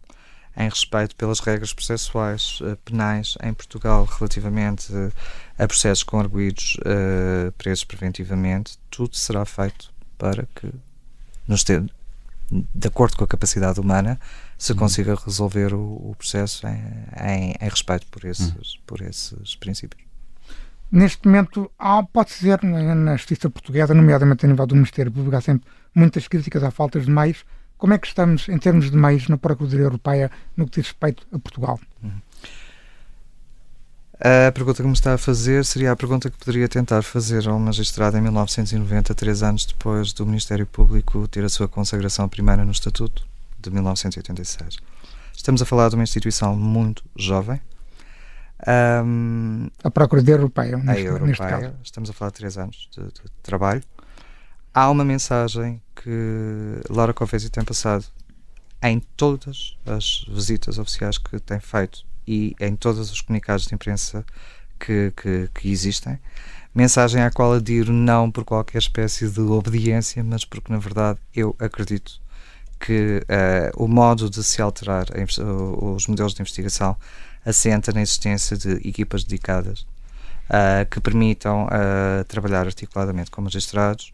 em 0.58 0.70
respeito 0.70 1.16
pelas 1.16 1.40
regras 1.40 1.74
processuais 1.74 2.60
uh, 2.62 2.78
penais 2.78 3.38
em 3.44 3.54
Portugal 3.54 4.06
relativamente 4.06 4.92
uh, 4.94 5.12
a 5.58 5.68
processos 5.68 6.04
com 6.04 6.20
arguídos 6.20 6.78
uh, 6.80 7.52
presos 7.54 7.84
preventivamente, 7.84 8.78
tudo 8.90 9.16
será 9.16 9.46
feito 9.46 9.94
para 10.18 10.48
que 10.56 10.72
nos 11.48 11.64
ter, 11.64 11.84
de 12.50 12.88
acordo 12.88 13.18
com 13.18 13.24
a 13.24 13.28
capacidade 13.28 13.80
humana, 13.80 14.20
se 14.58 14.72
uhum. 14.72 14.80
consiga 14.80 15.16
resolver 15.16 15.74
o, 15.74 16.12
o 16.12 16.16
processo 16.18 16.66
em, 16.68 16.82
em, 17.22 17.56
em, 17.60 17.70
respeito 17.70 18.08
por 18.08 18.26
esses, 18.26 18.54
uhum. 18.54 18.82
por 18.86 19.02
esses 19.02 19.56
princípios. 19.56 20.04
Neste 20.92 21.28
momento, 21.28 21.70
pode-se 22.14 22.40
dizer 22.40 22.64
na 22.64 23.16
justiça 23.16 23.50
portuguesa, 23.50 23.94
nomeadamente 23.94 24.46
a 24.46 24.50
nível 24.50 24.68
do 24.68 24.76
Ministério 24.76 25.12
Público, 25.12 25.36
há 25.36 25.42
sempre 25.42 25.68
muitas 25.94 26.28
críticas 26.28 26.64
à 26.64 26.72
falta 26.72 27.00
de 27.00 27.10
meios. 27.10 27.44
Como 27.78 27.94
é 27.94 27.98
que 27.98 28.08
estamos 28.08 28.48
em 28.48 28.58
termos 28.58 28.90
de 28.90 28.96
meios 28.96 29.28
na 29.28 29.38
Procuradoria 29.38 29.86
Europeia 29.86 30.32
no 30.56 30.66
que 30.66 30.80
diz 30.80 30.90
respeito 30.90 31.28
a 31.34 31.40
Portugal? 31.40 31.80
Uhum. 32.02 32.22
A 34.20 34.52
pergunta 34.52 34.82
que 34.82 34.88
me 34.88 34.94
está 34.94 35.14
a 35.14 35.18
fazer 35.18 35.66
seria 35.66 35.92
a 35.92 35.96
pergunta 35.96 36.30
que 36.30 36.38
poderia 36.38 36.70
tentar 36.70 37.02
fazer 37.02 37.50
ao 37.50 37.60
magistrado 37.60 38.18
em 38.18 38.22
1990, 38.22 39.14
três 39.14 39.44
anos 39.44 39.66
depois 39.66 40.14
do 40.14 40.26
Ministério 40.26 40.66
Público 40.66 41.28
ter 41.28 41.44
a 41.44 41.50
sua 41.50 41.68
consagração 41.68 42.30
primeira 42.30 42.64
no 42.64 42.72
Estatuto 42.72 43.28
de 43.60 43.70
1986. 43.70 44.78
Estamos 45.36 45.62
a 45.62 45.66
falar 45.66 45.90
de 45.90 45.96
uma 45.96 46.04
instituição 46.04 46.56
muito 46.56 47.04
jovem. 47.14 47.60
Um, 48.66 49.68
a 49.84 49.92
Procuradoria 49.92 50.36
Europeia, 50.36 50.78
neste, 50.78 50.90
a 50.92 51.00
Europeia, 51.00 51.28
neste 51.28 51.44
caso. 51.44 51.74
Estamos 51.84 52.10
a 52.10 52.14
falar 52.14 52.32
de 52.32 52.38
três 52.38 52.58
anos 52.58 52.90
de, 52.96 53.04
de 53.04 53.32
trabalho. 53.44 53.84
Há 54.74 54.90
uma 54.90 55.04
mensagem 55.04 55.82
que 55.94 56.82
Laura 56.90 57.14
Covesi 57.14 57.50
tem 57.50 57.66
passado 57.66 58.06
em 58.82 59.02
todas 59.18 59.78
as 59.86 60.26
visitas 60.30 60.80
oficiais 60.80 61.18
que 61.18 61.38
tem 61.40 61.60
feito 61.60 62.06
e 62.28 62.56
em 62.60 62.76
todos 62.76 63.12
os 63.12 63.22
comunicados 63.22 63.66
de 63.66 63.76
imprensa 63.76 64.26
que, 64.80 65.12
que, 65.16 65.50
que 65.54 65.72
existem. 65.72 66.20
Mensagem 66.74 67.22
à 67.22 67.32
qual 67.32 67.54
adiro 67.54 67.94
não 67.94 68.30
por 68.30 68.44
qualquer 68.44 68.80
espécie 68.80 69.30
de 69.30 69.40
obediência, 69.40 70.24
mas 70.24 70.44
porque, 70.44 70.72
na 70.72 70.78
verdade, 70.78 71.20
eu 71.34 71.56
acredito 71.58 72.20
que 72.80 73.22
uh, 73.24 73.84
o 73.84 73.88
modo 73.88 74.30
de 74.30 74.44
se 74.44 74.62
alterar 74.62 75.06
os 75.96 76.08
modelos 76.08 76.34
de 76.34 76.42
investigação 76.42 76.98
assenta 77.46 77.94
na 77.94 78.02
existência 78.02 78.58
de 78.58 78.74
equipas 78.88 79.24
dedicadas 79.24 79.86
uh, 80.50 80.86
que 80.90 81.00
permitam 81.00 81.66
uh, 81.66 82.24
trabalhar 82.26 82.66
articuladamente 82.66 83.32
com 83.32 83.42
magistrados. 83.42 84.12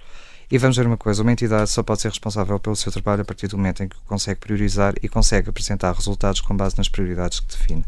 E 0.52 0.58
vamos 0.58 0.76
ver 0.76 0.86
uma 0.86 0.98
coisa: 0.98 1.22
uma 1.22 1.32
entidade 1.32 1.70
só 1.70 1.82
pode 1.82 2.02
ser 2.02 2.10
responsável 2.10 2.60
pelo 2.60 2.76
seu 2.76 2.92
trabalho 2.92 3.22
a 3.22 3.26
partir 3.26 3.48
do 3.48 3.58
momento 3.58 3.84
em 3.84 3.88
que 3.88 3.96
consegue 4.06 4.40
priorizar 4.40 4.94
e 5.02 5.08
consegue 5.08 5.50
apresentar 5.50 5.94
resultados 5.94 6.42
com 6.42 6.56
base 6.56 6.78
nas 6.78 6.90
prioridades 6.90 7.40
que 7.40 7.48
define. 7.48 7.86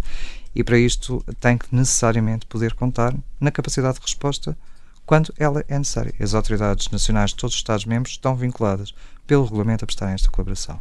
E 0.55 0.63
para 0.63 0.77
isto 0.77 1.23
tem 1.41 1.57
que 1.57 1.65
necessariamente 1.75 2.45
poder 2.45 2.73
contar 2.73 3.13
na 3.39 3.51
capacidade 3.51 3.95
de 3.95 4.03
resposta 4.03 4.57
quando 5.05 5.33
ela 5.37 5.65
é 5.67 5.77
necessária. 5.77 6.13
As 6.19 6.33
autoridades 6.33 6.89
nacionais 6.89 7.31
de 7.31 7.35
todos 7.35 7.55
os 7.55 7.59
Estados-membros 7.59 8.13
estão 8.13 8.35
vinculadas 8.35 8.93
pelo 9.27 9.43
regulamento 9.43 9.83
a 9.83 9.87
prestarem 9.87 10.13
esta 10.13 10.29
colaboração. 10.29 10.79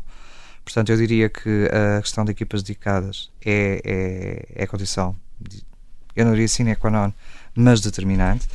Portanto, 0.64 0.90
eu 0.90 0.96
diria 0.96 1.28
que 1.28 1.68
a 1.98 2.00
questão 2.00 2.24
de 2.24 2.30
equipas 2.30 2.62
dedicadas 2.62 3.30
é, 3.44 3.80
é, 4.54 4.62
é 4.62 4.66
condição, 4.66 5.16
eu 6.14 6.24
não 6.24 6.32
diria 6.32 6.46
sine 6.46 6.76
qua 6.76 6.90
non, 6.90 7.12
mas 7.56 7.80
determinante. 7.80 8.46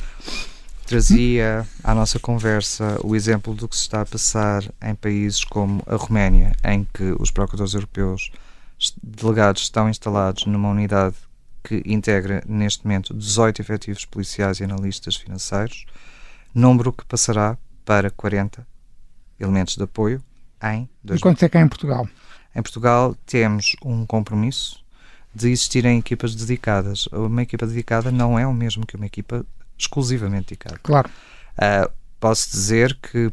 Trazia 0.88 1.68
à 1.84 1.94
nossa 1.94 2.18
conversa 2.18 2.98
o 3.04 3.14
exemplo 3.14 3.54
do 3.54 3.68
que 3.68 3.76
se 3.76 3.82
está 3.82 4.00
a 4.00 4.06
passar 4.06 4.64
em 4.82 4.94
países 4.94 5.44
como 5.44 5.82
a 5.86 5.96
Roménia, 5.96 6.56
em 6.64 6.82
que 6.82 7.14
os 7.20 7.30
procuradores 7.30 7.74
europeus 7.74 8.32
delegados 9.02 9.64
estão 9.64 9.90
instalados 9.90 10.46
numa 10.46 10.70
unidade 10.70 11.14
que 11.62 11.82
integra 11.84 12.42
neste 12.48 12.86
momento 12.86 13.12
18 13.12 13.60
efetivos 13.60 14.06
policiais 14.06 14.60
e 14.60 14.64
analistas 14.64 15.14
financeiros, 15.14 15.84
número 16.54 16.90
que 16.90 17.04
passará 17.04 17.58
para 17.84 18.10
40 18.10 18.66
elementos 19.38 19.76
de 19.76 19.82
apoio 19.82 20.22
em 20.62 20.88
dois 21.04 21.20
E 21.20 21.22
quanto 21.22 21.44
é 21.44 21.50
que 21.50 21.58
é 21.58 21.60
em 21.60 21.68
Portugal? 21.68 22.08
Em 22.56 22.62
Portugal 22.62 23.14
temos 23.26 23.76
um 23.84 24.06
compromisso 24.06 24.82
de 25.34 25.50
existirem 25.50 25.98
equipas 25.98 26.34
dedicadas. 26.34 27.08
Uma 27.08 27.42
equipa 27.42 27.66
dedicada 27.66 28.10
não 28.10 28.38
é 28.38 28.46
o 28.46 28.54
mesmo 28.54 28.86
que 28.86 28.96
uma 28.96 29.04
equipa 29.04 29.44
exclusivamente 29.78 30.48
dedicada. 30.50 30.78
Claro. 30.82 31.08
Uh, 31.58 31.90
posso 32.18 32.50
dizer 32.50 32.98
que 33.00 33.32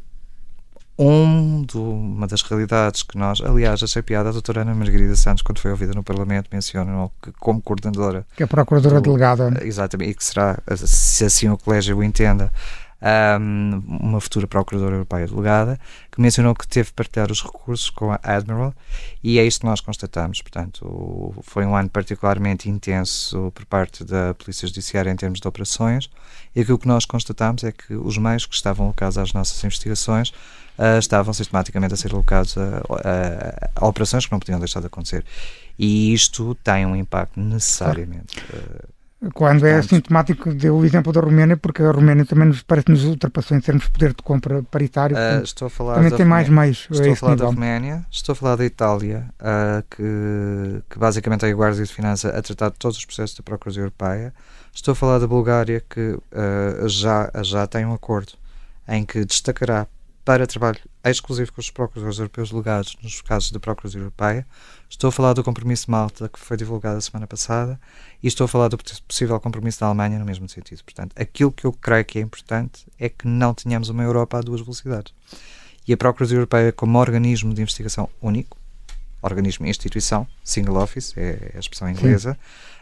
um 0.98 1.64
do, 1.64 1.82
uma 1.82 2.26
das 2.26 2.42
realidades 2.42 3.04
que 3.04 3.18
nós, 3.18 3.42
aliás, 3.42 3.84
achei 3.84 4.02
piada 4.02 4.30
a 4.30 4.32
doutora 4.32 4.62
Ana 4.62 4.74
Margarida 4.74 5.16
Santos, 5.16 5.42
quando 5.42 5.60
foi 5.60 5.72
ouvida 5.72 5.94
no 5.94 6.04
Parlamento, 6.04 6.50
mencionou 6.52 7.12
que 7.22 7.32
como 7.34 7.62
coordenadora... 7.62 8.26
Que 8.36 8.44
é 8.44 8.46
a 8.46 8.48
Procuradora 8.48 9.02
do, 9.02 9.02
Delegada. 9.02 9.54
Exatamente, 9.62 10.12
e 10.12 10.14
que 10.16 10.24
será, 10.24 10.58
se 10.76 11.26
assim 11.26 11.50
o 11.50 11.58
Colégio 11.58 11.98
o 11.98 12.04
entenda, 12.04 12.52
um, 13.06 13.84
uma 13.88 14.20
futura 14.20 14.48
Procuradora 14.48 14.96
Europeia 14.96 15.28
delegada, 15.28 15.80
que 16.12 16.20
mencionou 16.20 16.56
que 16.56 16.68
teve 16.68 16.88
de 16.88 16.94
partilhar 16.94 17.32
os 17.32 17.44
recursos 17.44 17.90
com 17.90 18.12
a 18.12 18.20
Admiral 18.24 18.74
e 19.24 19.38
é 19.38 19.46
isto 19.46 19.62
que 19.62 19.66
nós 19.66 19.80
constatamos. 19.80 20.42
Portanto, 20.42 21.34
foi 21.44 21.66
um 21.66 21.76
ano 21.76 21.90
particularmente 21.90 22.70
intenso 22.70 23.52
por 23.54 23.66
parte 23.66 24.04
da 24.04 24.34
Polícia 24.34 24.68
Judiciária 24.68 25.12
em 25.12 25.16
termos 25.16 25.40
de 25.40 25.48
operações 25.48 26.10
e 26.56 26.62
aquilo 26.62 26.80
que 26.80 26.88
nós 26.88 27.06
constatamos 27.06 27.64
é 27.64 27.72
que 27.72 27.94
os 27.94 28.18
meios 28.18 28.46
que 28.46 28.56
estavam 28.56 28.88
alocados 28.88 29.18
às 29.18 29.34
nossas 29.34 29.64
investigações 29.64 30.30
uh, 30.80 30.98
estavam 30.98 31.34
sistematicamente 31.34 31.94
a 31.94 31.98
ser 31.98 32.12
alocados 32.12 32.58
a, 32.58 32.78
a, 32.80 33.70
a, 33.76 33.88
operações 33.88 34.26
que 34.26 34.32
não 34.32 34.40
podiam 34.40 34.60
deixar 34.60 34.80
de 34.80 34.88
acontecer. 34.88 35.24
E 35.78 36.14
isto 36.14 36.56
tem 36.64 36.86
um 36.86 36.96
impacto 36.96 37.40
necessariamente. 37.40 38.40
Uh, 38.40 38.95
quando 39.34 39.66
é 39.66 39.82
sintomático, 39.82 40.54
deu 40.54 40.78
o 40.78 40.86
exemplo 40.86 41.12
da 41.12 41.22
Roménia, 41.22 41.58
porque 41.58 41.82
a 41.82 41.92
Roménia 41.92 42.26
também 42.26 42.48
nos 42.48 42.62
parece 42.62 42.90
nos 42.90 43.04
ultrapassou 43.04 43.58
em 43.58 43.62
termos 43.62 43.84
de 43.86 43.92
poder 43.92 44.10
de 44.10 44.24
compra 44.24 44.64
paritário. 44.64 45.16
Uh, 45.16 45.44
estou 45.44 45.68
a 45.68 45.70
falar 45.70 45.96
também 45.96 46.12
tem 46.12 46.26
mais 46.26 46.50
meios. 46.50 46.88
Estou 46.90 47.12
a, 47.12 47.16
falar 47.16 47.32
nível. 47.34 47.48
da 47.48 47.54
Roménia, 47.54 48.06
estou 48.12 48.34
a 48.34 48.36
falar 48.36 48.56
da 48.56 48.66
Itália, 48.66 49.26
uh, 49.40 49.84
que, 49.90 50.84
que 50.90 51.00
basicamente 51.00 51.46
é 51.46 51.50
a 51.50 51.54
Guarda 51.54 51.84
de 51.84 51.92
Finança 51.92 52.30
a 52.30 52.42
tratar 52.42 52.70
de 52.70 52.78
todos 52.78 52.98
os 52.98 53.06
processos 53.06 53.36
da 53.36 53.44
Procuradoria 53.44 53.84
Europeia. 53.84 54.34
Estou 54.74 54.92
a 54.92 54.96
falar 54.96 55.20
da 55.20 55.28
Bulgária, 55.28 55.84
que 55.90 56.02
uh, 56.02 56.88
já, 56.88 57.32
já 57.44 57.66
tem 57.66 57.86
um 57.86 57.94
acordo 57.94 58.34
em 58.88 59.06
que 59.06 59.24
destacará 59.26 59.88
para 60.26 60.48
trabalho 60.48 60.80
exclusivo 61.04 61.54
com 61.54 61.62
os 61.62 61.70
procuradores 61.70 62.18
europeus 62.18 62.50
delegados 62.50 62.98
nos 63.04 63.22
casos 63.22 63.52
da 63.52 63.60
Procuradoria 63.60 64.02
Europeia. 64.02 64.48
Estou 64.96 65.10
a 65.10 65.12
falar 65.12 65.34
do 65.34 65.44
compromisso 65.44 65.88
de 65.88 65.92
Malta, 65.92 66.30
que 66.30 66.40
foi 66.40 66.56
divulgado 66.56 66.98
a 66.98 67.02
semana 67.02 67.28
passada, 67.28 67.78
e 68.24 68.28
estou 68.28 68.46
a 68.46 68.48
falar 68.48 68.70
do 68.70 68.78
possível 69.06 69.38
compromisso 69.42 69.82
da 69.82 69.88
Alemanha 69.88 70.18
no 70.18 70.24
mesmo 70.24 70.48
sentido. 70.48 70.82
Portanto, 70.86 71.12
aquilo 71.18 71.52
que 71.52 71.66
eu 71.66 71.74
creio 71.74 72.06
que 72.06 72.18
é 72.18 72.22
importante 72.22 72.88
é 72.98 73.10
que 73.10 73.28
não 73.28 73.54
tenhamos 73.54 73.90
uma 73.90 74.02
Europa 74.04 74.38
a 74.38 74.42
duas 74.42 74.62
velocidades. 74.62 75.14
E 75.86 75.92
a 75.92 75.98
Procuradoria 75.98 76.38
Europeia, 76.38 76.72
como 76.72 76.98
organismo 76.98 77.54
de 77.54 77.62
investigação 77.62 78.10
único, 78.22 78.58
organismo, 79.22 79.66
instituição, 79.66 80.26
single 80.42 80.78
office, 80.78 81.14
é 81.18 81.52
a 81.54 81.60
expressão 81.60 81.90
inglesa, 81.90 82.38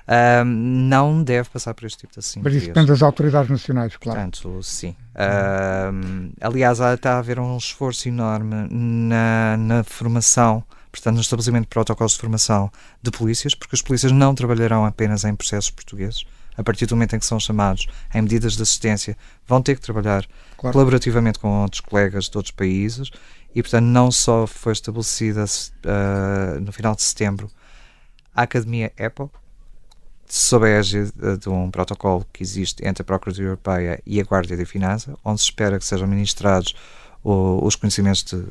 uh, 0.08 0.46
não 0.46 1.24
deve 1.24 1.50
passar 1.50 1.74
por 1.74 1.84
este 1.88 1.98
tipo 1.98 2.14
de 2.14 2.20
assimetrias. 2.20 2.54
Mas 2.54 2.62
isso 2.62 2.74
depende 2.74 2.92
das 2.92 3.02
autoridades 3.02 3.50
nacionais, 3.50 3.98
claro. 3.98 4.20
Portanto, 4.20 4.62
sim. 4.62 4.96
Uh, 5.16 6.32
aliás, 6.40 6.80
está 6.80 7.16
a 7.16 7.18
haver 7.18 7.40
um 7.40 7.58
esforço 7.58 8.08
enorme 8.08 8.68
na, 8.70 9.58
na 9.58 9.84
formação 9.84 10.64
portanto, 10.94 11.16
no 11.16 11.22
estabelecimento 11.22 11.64
de 11.64 11.70
protocolos 11.70 12.14
de 12.14 12.20
formação 12.20 12.72
de 13.02 13.10
polícias, 13.10 13.56
porque 13.56 13.74
os 13.74 13.82
polícias 13.82 14.12
não 14.12 14.36
trabalharão 14.36 14.86
apenas 14.86 15.24
em 15.24 15.36
processos 15.36 15.72
portugueses, 15.72 16.24
a 16.56 16.64
partir 16.64 16.86
do 16.86 16.96
momento 16.96 17.16
em 17.16 17.20
que 17.20 17.26
são 17.26 17.40
chamados 17.40 17.88
em 18.14 18.22
medidas 18.22 18.56
de 18.56 18.62
assistência, 18.62 19.18
vão 19.48 19.60
ter 19.60 19.74
que 19.74 19.82
trabalhar 19.82 20.24
claro. 20.56 20.72
colaborativamente 20.72 21.40
com 21.40 21.64
outros 21.64 21.82
colegas 21.82 22.30
de 22.30 22.38
outros 22.38 22.52
países 22.52 23.10
e, 23.56 23.64
portanto, 23.64 23.86
não 23.86 24.12
só 24.12 24.46
foi 24.46 24.74
estabelecida 24.74 25.46
uh, 25.46 26.60
no 26.62 26.72
final 26.72 26.96
de 26.96 27.02
setembro 27.02 27.50
a 28.36 28.44
Academia 28.44 28.94
Apple, 29.00 29.30
sob 30.28 30.68
a 30.68 30.70
égide 30.70 31.12
de 31.40 31.50
um 31.50 31.72
protocolo 31.72 32.24
que 32.32 32.44
existe 32.44 32.88
entre 32.88 33.02
a 33.02 33.06
Procuradoria 33.06 33.48
Europeia 33.48 34.02
e 34.06 34.22
a 34.22 34.24
Guarda 34.24 34.56
de 34.56 34.66
Finança, 34.66 35.18
onde 35.26 35.42
se 35.42 35.46
espera 35.46 35.80
que 35.80 35.86
sejam 35.86 36.08
ministrados 36.08 36.76
os 37.24 37.76
conhecimentos 37.76 38.24
de, 38.24 38.44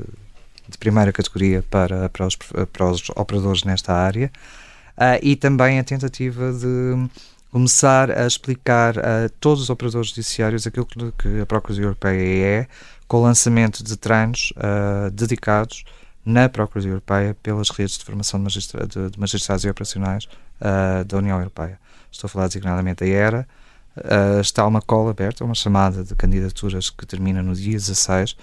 de, 0.68 0.78
primeira 0.78 1.12
categoria 1.12 1.64
para, 1.70 2.08
para, 2.08 2.26
os, 2.26 2.36
para 2.36 2.90
os 2.90 3.08
operadores 3.10 3.64
nesta 3.64 3.92
área, 3.92 4.30
uh, 4.96 5.18
e 5.22 5.36
também 5.36 5.78
a 5.78 5.84
tentativa 5.84 6.52
de 6.52 7.08
começar 7.50 8.10
a 8.10 8.26
explicar 8.26 8.98
a 8.98 9.28
todos 9.38 9.64
os 9.64 9.70
operadores 9.70 10.08
judiciários 10.08 10.66
aquilo 10.66 10.86
que 10.86 11.40
a 11.40 11.46
Procuradoria 11.46 11.86
Europeia 11.86 12.46
é, 12.46 12.66
com 13.06 13.18
o 13.18 13.22
lançamento 13.22 13.84
de 13.84 13.94
treinos 13.96 14.54
uh, 14.56 15.10
dedicados 15.10 15.84
na 16.24 16.48
Procuradoria 16.48 16.92
Europeia 16.92 17.36
pelas 17.42 17.68
redes 17.68 17.98
de 17.98 18.04
formação 18.04 18.40
de, 18.40 18.44
magistra 18.44 18.86
de, 18.86 19.10
de 19.10 19.20
magistrados 19.20 19.64
e 19.64 19.68
operacionais 19.68 20.24
uh, 20.60 21.04
da 21.04 21.18
União 21.18 21.36
Europeia. 21.36 21.78
Estou 22.10 22.26
a 22.26 22.30
falar 22.30 22.46
designadamente 22.46 23.04
da 23.04 23.06
ERA. 23.06 23.46
Uh, 23.96 24.40
está 24.40 24.66
uma 24.66 24.80
cola 24.80 25.10
aberta, 25.10 25.44
uma 25.44 25.54
chamada 25.54 26.02
de 26.02 26.14
candidaturas 26.14 26.88
que 26.88 27.04
termina 27.04 27.42
no 27.42 27.54
dia 27.54 27.74
16 27.74 28.34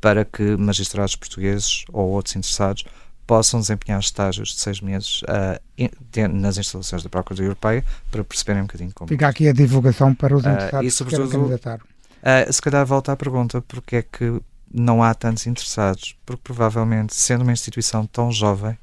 para 0.00 0.24
que 0.24 0.56
magistrados 0.56 1.16
portugueses 1.16 1.84
ou 1.92 2.10
outros 2.10 2.36
interessados 2.36 2.84
possam 3.26 3.60
desempenhar 3.60 4.00
estágios 4.00 4.54
de 4.54 4.60
seis 4.60 4.80
meses 4.80 5.22
uh, 5.22 5.60
in, 5.76 5.90
nas 6.32 6.56
instalações 6.56 7.02
da 7.02 7.10
Procuradoria 7.10 7.48
Europeia 7.48 7.84
para 8.10 8.24
perceberem 8.24 8.62
um 8.62 8.66
bocadinho 8.66 8.90
como. 8.94 9.08
Fica 9.08 9.28
aqui 9.28 9.46
a 9.48 9.52
divulgação 9.52 10.14
para 10.14 10.34
os 10.34 10.44
interessados 10.44 10.80
uh, 10.80 10.88
e, 10.88 10.90
sobretudo, 10.90 11.28
que 11.28 11.36
candidatar. 11.36 11.78
Uh, 11.78 12.52
se 12.52 12.62
calhar 12.62 12.86
volta 12.86 13.12
à 13.12 13.16
pergunta 13.16 13.60
porque 13.60 13.96
é 13.96 14.02
que 14.02 14.40
não 14.72 15.02
há 15.02 15.12
tantos 15.14 15.46
interessados, 15.46 16.16
porque 16.24 16.42
provavelmente, 16.42 17.14
sendo 17.14 17.42
uma 17.42 17.52
instituição 17.52 18.06
tão 18.06 18.32
jovem, 18.32 18.78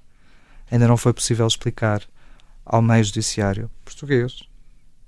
ainda 0.70 0.88
não 0.88 0.98
foi 0.98 1.14
possível 1.14 1.48
explicar 1.48 2.02
ao 2.64 2.82
meio 2.82 3.04
judiciário 3.04 3.70
português 3.84 4.44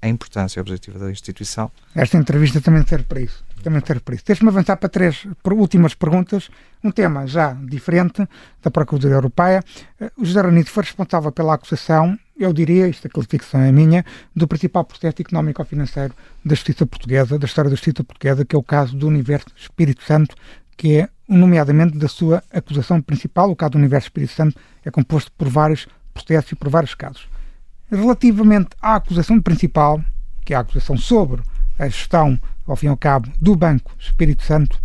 a 0.02 0.08
importância 0.08 0.62
objetiva 0.62 1.00
da 1.00 1.12
instituição. 1.12 1.72
Esta 1.96 2.18
entrevista 2.18 2.62
também 2.62 2.86
serve 2.86 3.06
para 3.06 3.22
isso. 3.22 3.44
Também 3.64 3.82
serve 3.86 4.02
para 4.02 4.16
isso. 4.16 4.24
Deixe-me 4.26 4.50
avançar 4.50 4.78
para 4.78 4.90
três 4.90 5.26
últimas 5.46 5.94
perguntas. 5.94 6.50
Um 6.84 6.92
tema 6.92 7.26
já 7.26 7.54
diferente 7.54 8.28
da 8.62 8.70
Procuradoria 8.70 9.16
Europeia. 9.16 9.64
Eh, 10.00 10.12
o 10.18 10.24
José 10.24 10.42
Ranito 10.42 10.70
foi 10.70 10.84
responsável 10.84 11.32
pela 11.32 11.56
acusação, 11.56 12.18
eu 12.40 12.54
diria, 12.54 12.88
esta 12.88 13.10
qualificação 13.10 13.62
é 13.62 13.72
minha, 13.72 14.06
do 14.36 14.48
principal 14.48 14.86
processo 14.86 15.22
económico-financeiro 15.22 16.14
da 16.46 16.54
justiça 16.54 16.86
portuguesa, 16.86 17.40
da 17.40 17.48
história 17.48 17.70
da 17.70 17.76
justiça 17.76 18.04
portuguesa, 18.04 18.46
que 18.46 18.56
é 18.56 18.60
o 18.60 18.64
caso 18.64 18.96
do 18.96 19.08
Universo 19.08 19.48
Espírito 19.58 20.04
Santo, 20.04 20.36
que 20.78 20.98
é, 20.98 21.10
nomeadamente, 21.28 21.98
da 21.98 22.08
sua 22.08 22.44
acusação 22.54 23.02
principal. 23.02 23.50
O 23.50 23.56
caso 23.56 23.72
do 23.72 23.78
Universo 23.80 24.06
Espírito 24.06 24.34
Santo 24.34 24.56
é 24.86 24.92
composto 24.92 25.32
por 25.32 25.50
vários 25.50 25.88
processos 26.14 26.52
e 26.52 26.56
por 26.56 26.70
vários 26.70 26.94
casos. 26.94 27.28
Relativamente 27.90 28.70
à 28.82 28.96
acusação 28.96 29.42
principal, 29.42 30.02
que 30.44 30.54
é 30.54 30.58
a 30.58 30.62
acusação 30.62 30.98
sobre 30.98 31.42
a 31.80 31.88
gestão, 31.88 32.38
ao 32.66 32.76
fim 32.76 32.88
e 32.88 32.90
ao 32.90 32.98
cabo, 32.98 33.32
do 33.40 33.56
Banco 33.56 33.92
Espírito 34.00 34.44
Santo, 34.44 34.82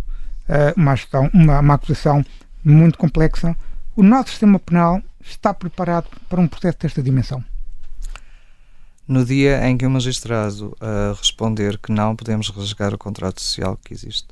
eh, 0.47 0.73
uma, 0.77 0.95
gestão, 0.95 1.29
uma, 1.33 1.59
uma 1.59 1.73
acusação 1.73 2.23
muito 2.63 2.97
complexa, 2.97 3.55
o 3.95 4.03
nosso 4.03 4.29
sistema 4.29 4.59
penal 4.59 5.01
está 5.21 5.53
preparado 5.53 6.07
para 6.29 6.41
um 6.41 6.47
processo 6.47 6.79
desta 6.79 7.01
dimensão? 7.01 7.43
No 9.07 9.25
dia 9.25 9.67
em 9.67 9.77
que 9.77 9.85
o 9.85 9.89
magistrado 9.89 10.75
uh, 10.81 11.13
responder 11.17 11.77
que 11.77 11.91
não 11.91 12.15
podemos 12.15 12.49
rasgar 12.49 12.93
o 12.93 12.97
contrato 12.97 13.41
social 13.41 13.77
que 13.83 13.93
existe, 13.93 14.27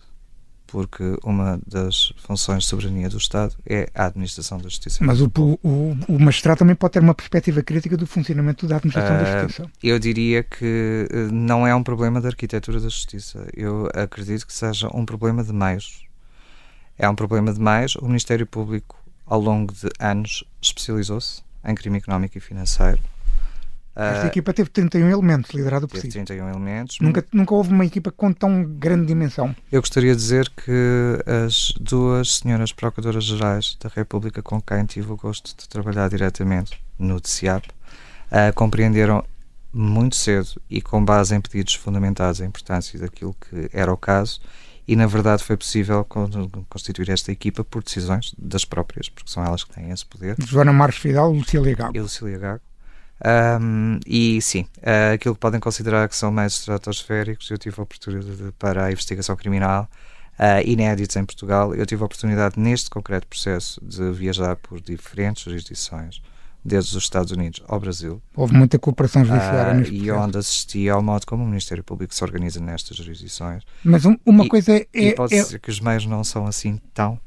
porque 0.72 1.18
uma 1.24 1.60
das 1.68 2.14
funções 2.16 2.64
de 2.64 2.70
soberania 2.70 3.10
do 3.10 3.18
Estado 3.18 3.54
é 3.66 3.90
a 3.94 4.06
administração 4.06 4.58
da 4.58 4.64
justiça. 4.64 5.04
Mas 5.04 5.20
o, 5.20 5.30
o, 5.38 5.98
o 6.08 6.20
magistrado 6.20 6.60
também 6.60 6.76
pode 6.76 6.94
ter 6.94 7.00
uma 7.00 7.14
perspectiva 7.14 7.62
crítica 7.62 7.98
do 7.98 8.08
funcionamento 8.08 8.66
da 8.66 8.78
administração 8.78 9.16
uh, 9.16 9.20
da 9.20 9.24
ah, 9.24 9.42
justiça. 9.42 9.72
Eu 9.84 10.00
diria 10.00 10.44
que 10.44 11.08
eh, 11.12 11.28
não 11.30 11.68
é 11.68 11.76
um 11.76 11.84
problema 11.84 12.22
da 12.22 12.30
arquitetura 12.30 12.80
da 12.80 12.88
justiça. 12.88 13.46
Eu 13.54 13.90
acredito 13.94 14.48
que 14.48 14.54
seja 14.54 14.88
um 14.94 15.06
problema 15.06 15.44
de 15.44 15.52
meios. 15.52 16.06
É 16.98 17.10
um 17.10 17.16
problema 17.16 17.54
de 17.54 17.60
meios. 17.60 17.98
O 17.98 18.06
Ministério 18.06 18.48
Público, 18.48 18.98
ao 19.26 19.42
longo 19.42 19.74
de 19.74 19.90
anos, 20.00 20.46
especializou-se 20.62 21.44
em 21.66 21.76
crime 21.76 21.98
económico 21.98 22.38
e 22.38 22.42
financeiro 22.42 23.00
esta 23.96 24.24
uh, 24.24 24.28
equipa 24.28 24.54
teve 24.54 24.70
31 24.70 25.10
elementos, 25.10 25.52
liderado 25.52 25.88
por 25.88 26.00
si. 26.00 26.08
31 26.08 26.50
elementos. 26.50 26.98
Nunca, 27.02 27.26
nunca 27.32 27.54
houve 27.54 27.74
uma 27.74 27.86
equipa 27.86 28.12
com 28.12 28.32
tão 28.32 28.64
grande 28.64 29.08
dimensão. 29.08 29.56
Eu 29.72 29.82
gostaria 29.82 30.12
de 30.12 30.18
dizer 30.18 30.50
que 30.50 31.20
as 31.46 31.74
duas 31.80 32.38
senhoras 32.38 32.72
Procuradoras-Gerais 32.72 33.78
da 33.80 33.90
República 33.94 34.42
com 34.42 34.62
quem 34.62 34.86
tive 34.86 35.12
o 35.12 35.18
gosto 35.18 35.56
de 35.58 35.68
trabalhar 35.68 36.10
diretamente 36.10 36.82
no 36.98 37.20
DCAP 37.20 37.68
uh, 37.68 38.54
compreenderam 38.56 39.24
muito 39.74 40.16
cedo 40.16 40.62
e 40.70 40.82
com 40.82 41.04
base 41.04 41.36
em 41.36 41.42
pedidos 41.42 41.76
fundamentados 41.76 42.42
a 42.42 42.46
importância 42.46 43.00
daquilo 43.00 43.34
que 43.34 43.70
era 43.74 43.92
o 43.92 43.98
caso 43.98 44.40
e 44.88 44.96
na 44.96 45.08
verdade 45.08 45.44
foi 45.44 45.56
possível 45.56 46.06
constituir 46.70 47.10
esta 47.10 47.32
equipa 47.32 47.64
por 47.64 47.84
decisões 47.84 48.34
das 48.38 48.66
próprias, 48.66 49.08
porque 49.08 49.32
são 49.32 49.46
elas 49.46 49.64
que 49.64 49.74
têm 49.74 49.90
esse 49.92 50.06
poder. 50.06 50.36
Joana 50.40 50.74
Marques 50.74 51.00
Fidal, 51.00 51.32
Lucília 51.32 51.76
Gago. 51.76 51.96
E 51.96 52.02
Lucília 52.02 52.38
Gago. 52.38 52.62
Um, 53.24 54.00
e 54.06 54.42
sim, 54.42 54.66
uh, 54.78 55.14
aquilo 55.14 55.36
que 55.36 55.42
podem 55.42 55.60
considerar 55.60 56.10
que 56.10 56.16
são 56.16 56.32
mais 56.32 56.54
estratosféricos, 56.54 57.50
eu 57.52 57.58
tive 57.58 57.80
a 57.80 57.84
oportunidade 57.84 58.54
para 58.58 58.86
a 58.86 58.92
investigação 58.92 59.36
criminal, 59.36 59.88
uh, 60.40 60.68
inéditos 60.68 61.16
em 61.16 61.24
Portugal. 61.24 61.76
Eu 61.76 61.86
tive 61.86 62.02
a 62.02 62.06
oportunidade, 62.06 62.60
neste 62.60 62.90
concreto 62.90 63.28
processo, 63.28 63.80
de 63.84 64.12
viajar 64.12 64.56
por 64.56 64.82
diferentes 64.82 65.44
jurisdições, 65.44 66.22
desde 66.66 66.98
os 66.98 67.04
Estados 67.04 67.32
Unidos 67.32 67.62
ao 67.68 67.80
Brasil. 67.80 68.22
Houve 68.36 68.56
muita 68.56 68.80
cooperação 68.80 69.24
judiciária 69.24 69.74
uh, 69.74 69.78
neste 69.78 69.96
E 69.96 70.12
onde 70.12 70.38
assisti 70.40 70.90
ao 70.90 71.04
modo 71.04 71.28
como 71.28 71.44
o 71.44 71.48
Ministério 71.48 71.84
Público 71.84 72.16
se 72.16 72.24
organiza 72.24 72.60
nestas 72.60 72.98
jurisdições. 72.98 73.64
Mas 73.84 74.04
um, 74.04 74.16
uma 74.26 74.46
e, 74.46 74.50
coisa 74.50 74.74
é. 74.76 74.88
E 74.94 75.14
pode 75.14 75.36
é, 75.36 75.44
dizer 75.44 75.60
que 75.60 75.70
os 75.70 75.80
meios 75.80 76.08
não 76.08 76.24
são 76.24 76.48
assim 76.48 76.80
tão, 76.92 77.20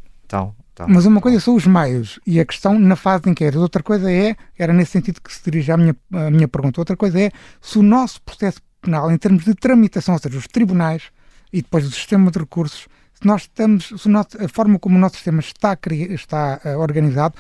Mas 0.89 1.07
uma 1.07 1.21
coisa 1.21 1.39
são 1.39 1.55
os 1.55 1.67
meios 1.67 2.19
e 2.27 2.41
a 2.41 2.45
questão 2.45 2.79
na 2.79 2.97
fase 2.97 3.25
de 3.25 3.31
inquérito. 3.31 3.61
Outra 3.61 3.83
coisa 3.83 4.11
é, 4.11 4.37
era 4.59 4.73
nesse 4.73 4.91
sentido 4.93 5.21
que 5.21 5.33
se 5.33 5.41
dirige 5.45 5.71
a 5.71 5.77
minha, 5.77 5.97
a 6.13 6.31
minha 6.31 6.49
pergunta, 6.49 6.81
outra 6.81 6.97
coisa 6.97 7.21
é 7.21 7.31
se 7.61 7.79
o 7.79 7.83
nosso 7.83 8.21
processo 8.23 8.61
penal, 8.83 9.11
em 9.11 9.17
termos 9.17 9.45
de 9.45 9.55
tramitação, 9.55 10.15
ou 10.15 10.21
seja, 10.21 10.37
os 10.37 10.49
tribunais 10.49 11.05
e 11.53 11.63
depois 11.63 11.87
o 11.87 11.91
sistema 11.91 12.31
de 12.31 12.39
recursos, 12.39 12.89
se 13.15 13.27
nós 13.27 13.43
estamos, 13.43 13.93
se 13.97 14.09
nosso, 14.09 14.31
a 14.43 14.49
forma 14.49 14.79
como 14.79 14.97
o 14.97 14.99
nosso 14.99 15.15
sistema 15.15 15.41
está, 15.41 15.79
está 16.11 16.61
uh, 16.65 16.79
organizado, 16.81 17.37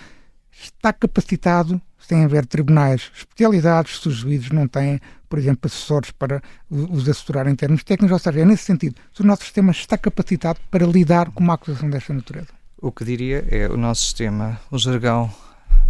está 0.53 0.92
capacitado, 0.92 1.80
sem 1.99 2.24
haver 2.24 2.47
tribunais 2.47 3.11
especializados, 3.16 4.01
se 4.01 4.09
os 4.09 4.14
juízes 4.14 4.51
não 4.51 4.68
têm, 4.68 5.01
por 5.28 5.38
exemplo, 5.38 5.66
assessores 5.66 6.11
para 6.12 6.42
os 6.70 7.09
assessorar 7.09 7.49
em 7.49 7.55
termos 7.57 7.82
técnicos, 7.82 8.12
ou 8.12 8.18
seja, 8.18 8.40
é 8.40 8.45
nesse 8.45 8.64
sentido, 8.64 9.01
se 9.12 9.22
o 9.22 9.26
nosso 9.26 9.42
sistema 9.42 9.72
está 9.72 9.99
capacitado 9.99 10.61
para 10.70 10.86
lidar 10.86 11.30
com 11.30 11.42
uma 11.42 11.55
acusação 11.55 11.90
desta 11.90 12.12
natureza. 12.12 12.63
O 12.85 12.93
que 12.93 13.03
diria 13.03 13.43
é 13.49 13.66
o 13.66 13.78
nosso 13.78 14.03
sistema, 14.03 14.61
o 14.70 14.76
jargão, 14.76 15.32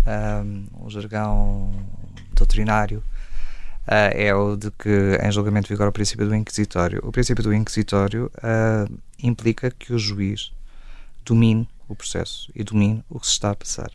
um, 0.07 0.87
o 0.87 0.89
jargão 0.89 1.73
doutrinário, 2.37 3.03
uh, 3.89 4.15
é 4.15 4.33
o 4.33 4.55
de 4.55 4.71
que 4.71 5.19
em 5.21 5.33
julgamento 5.33 5.69
vigora 5.69 5.91
o 5.91 5.93
princípio 5.93 6.25
do 6.25 6.33
inquisitório. 6.37 7.01
O 7.03 7.11
princípio 7.11 7.43
do 7.43 7.53
inquisitório 7.53 8.31
uh, 8.37 8.99
implica 9.21 9.73
que 9.73 9.93
o 9.93 9.99
juiz 9.99 10.53
domine 11.25 11.69
o 11.89 11.97
processo 11.97 12.49
e 12.55 12.63
domine 12.63 13.03
o 13.11 13.19
que 13.19 13.27
se 13.27 13.33
está 13.33 13.51
a 13.51 13.57
passar 13.57 13.91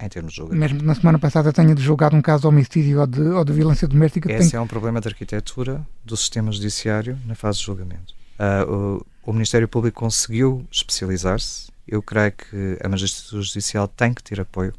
em 0.00 0.08
termos 0.08 0.32
de 0.32 0.38
julgamento. 0.38 0.72
Mesmo 0.72 0.86
na 0.86 0.94
semana 0.94 1.18
passada 1.18 1.52
tenha 1.52 1.76
julgado 1.76 2.16
um 2.16 2.22
caso 2.22 2.40
de 2.40 2.46
homicídio 2.46 2.98
ou 2.98 3.06
de, 3.06 3.20
ou 3.20 3.44
de 3.44 3.52
violência 3.52 3.86
doméstica. 3.86 4.32
Esse 4.32 4.52
tem... 4.52 4.58
é 4.58 4.60
um 4.62 4.66
problema 4.66 5.02
de 5.02 5.08
arquitetura 5.08 5.86
do 6.02 6.16
sistema 6.16 6.50
judiciário 6.50 7.18
na 7.26 7.34
fase 7.34 7.58
de 7.58 7.66
julgamento. 7.66 8.14
Uh, 8.40 9.02
o, 9.22 9.30
o 9.30 9.32
Ministério 9.34 9.68
Público 9.68 10.00
conseguiu 10.00 10.66
especializar-se 10.72 11.75
eu 11.86 12.02
creio 12.02 12.32
que 12.32 12.78
a 12.82 12.88
magistratura 12.88 13.42
judicial 13.42 13.86
tem 13.86 14.12
que 14.12 14.22
ter 14.22 14.40
apoio, 14.40 14.74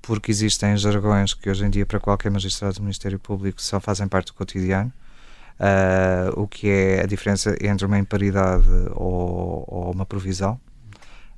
porque 0.00 0.30
existem 0.30 0.76
jargões 0.76 1.34
que 1.34 1.50
hoje 1.50 1.64
em 1.64 1.70
dia, 1.70 1.86
para 1.86 2.00
qualquer 2.00 2.30
magistrado 2.30 2.74
do 2.74 2.82
Ministério 2.82 3.18
Público, 3.18 3.60
só 3.62 3.80
fazem 3.80 4.06
parte 4.08 4.26
do 4.28 4.34
cotidiano. 4.34 4.92
Uh, 5.60 6.40
o 6.40 6.48
que 6.48 6.68
é 6.68 7.02
a 7.02 7.06
diferença 7.06 7.54
entre 7.60 7.86
uma 7.86 7.98
imparidade 7.98 8.66
ou, 8.94 9.64
ou 9.68 9.92
uma 9.92 10.04
provisão. 10.04 10.58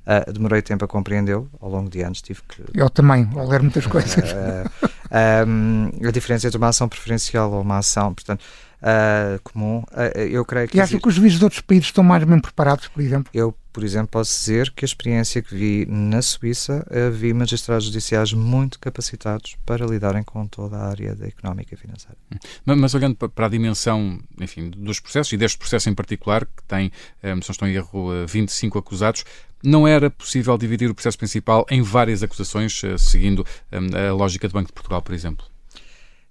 Uh, 0.05 0.31
demorei 0.31 0.61
tempo 0.61 0.85
a 0.85 0.87
compreendê-lo, 0.87 1.49
ao 1.59 1.69
longo 1.69 1.89
de 1.89 2.01
anos 2.01 2.21
tive 2.21 2.41
que. 2.47 2.63
Eu 2.73 2.89
também, 2.89 3.29
ao 3.35 3.47
ler 3.47 3.61
muitas 3.61 3.85
coisas. 3.85 4.15
Uh, 4.31 5.47
um, 5.47 6.07
a 6.07 6.11
diferença 6.11 6.47
entre 6.47 6.57
uma 6.57 6.69
ação 6.69 6.87
preferencial 6.87 7.51
ou 7.51 7.61
uma 7.61 7.79
ação. 7.79 8.13
Portanto, 8.13 8.43
uh, 8.81 9.39
comum, 9.43 9.79
uh, 9.79 10.19
eu 10.19 10.43
creio 10.45 10.67
que. 10.67 10.77
E 10.77 10.81
acha 10.81 10.99
que 10.99 11.07
os 11.07 11.13
juízes 11.13 11.37
de 11.37 11.43
outros 11.43 11.61
países 11.61 11.87
estão 11.87 12.03
mais 12.03 12.23
bem 12.23 12.39
preparados, 12.39 12.87
por 12.87 13.01
exemplo? 13.01 13.29
Eu, 13.33 13.55
por 13.71 13.83
exemplo, 13.83 14.07
posso 14.07 14.37
dizer 14.39 14.71
que 14.71 14.85
a 14.85 14.87
experiência 14.87 15.41
que 15.41 15.53
vi 15.53 15.85
na 15.87 16.21
Suíça, 16.21 16.85
uh, 16.89 17.11
vi 17.11 17.33
magistrados 17.33 17.85
judiciais 17.85 18.33
muito 18.33 18.79
capacitados 18.79 19.55
para 19.65 19.85
lidarem 19.85 20.23
com 20.23 20.45
toda 20.47 20.77
a 20.77 20.87
área 20.87 21.15
da 21.15 21.27
económica 21.27 21.73
e 21.73 21.77
financeira. 21.77 22.17
Mas, 22.65 22.77
mas 22.77 22.93
olhando 22.93 23.15
para 23.15 23.45
a 23.45 23.49
dimensão, 23.49 24.19
enfim, 24.39 24.69
dos 24.69 24.99
processos 24.99 25.33
e 25.33 25.37
deste 25.37 25.57
processo 25.57 25.89
em 25.89 25.93
particular, 25.93 26.45
que 26.45 26.63
tem, 26.67 26.91
um, 27.23 27.41
se 27.41 27.49
não 27.49 27.51
estou 27.51 27.67
em 27.67 27.73
erro, 27.73 28.25
25 28.27 28.77
acusados, 28.77 29.25
não 29.63 29.87
era 29.87 30.09
possível 30.11 30.57
dividir 30.57 30.89
o 30.91 30.93
processo 30.93 31.17
principal 31.17 31.65
em 31.71 31.81
várias 31.81 32.21
acusações, 32.21 32.81
seguindo 32.99 33.43
a 33.71 34.13
lógica 34.13 34.47
do 34.47 34.53
Banco 34.53 34.67
de 34.67 34.73
Portugal, 34.73 35.01
por 35.01 35.15
exemplo? 35.15 35.45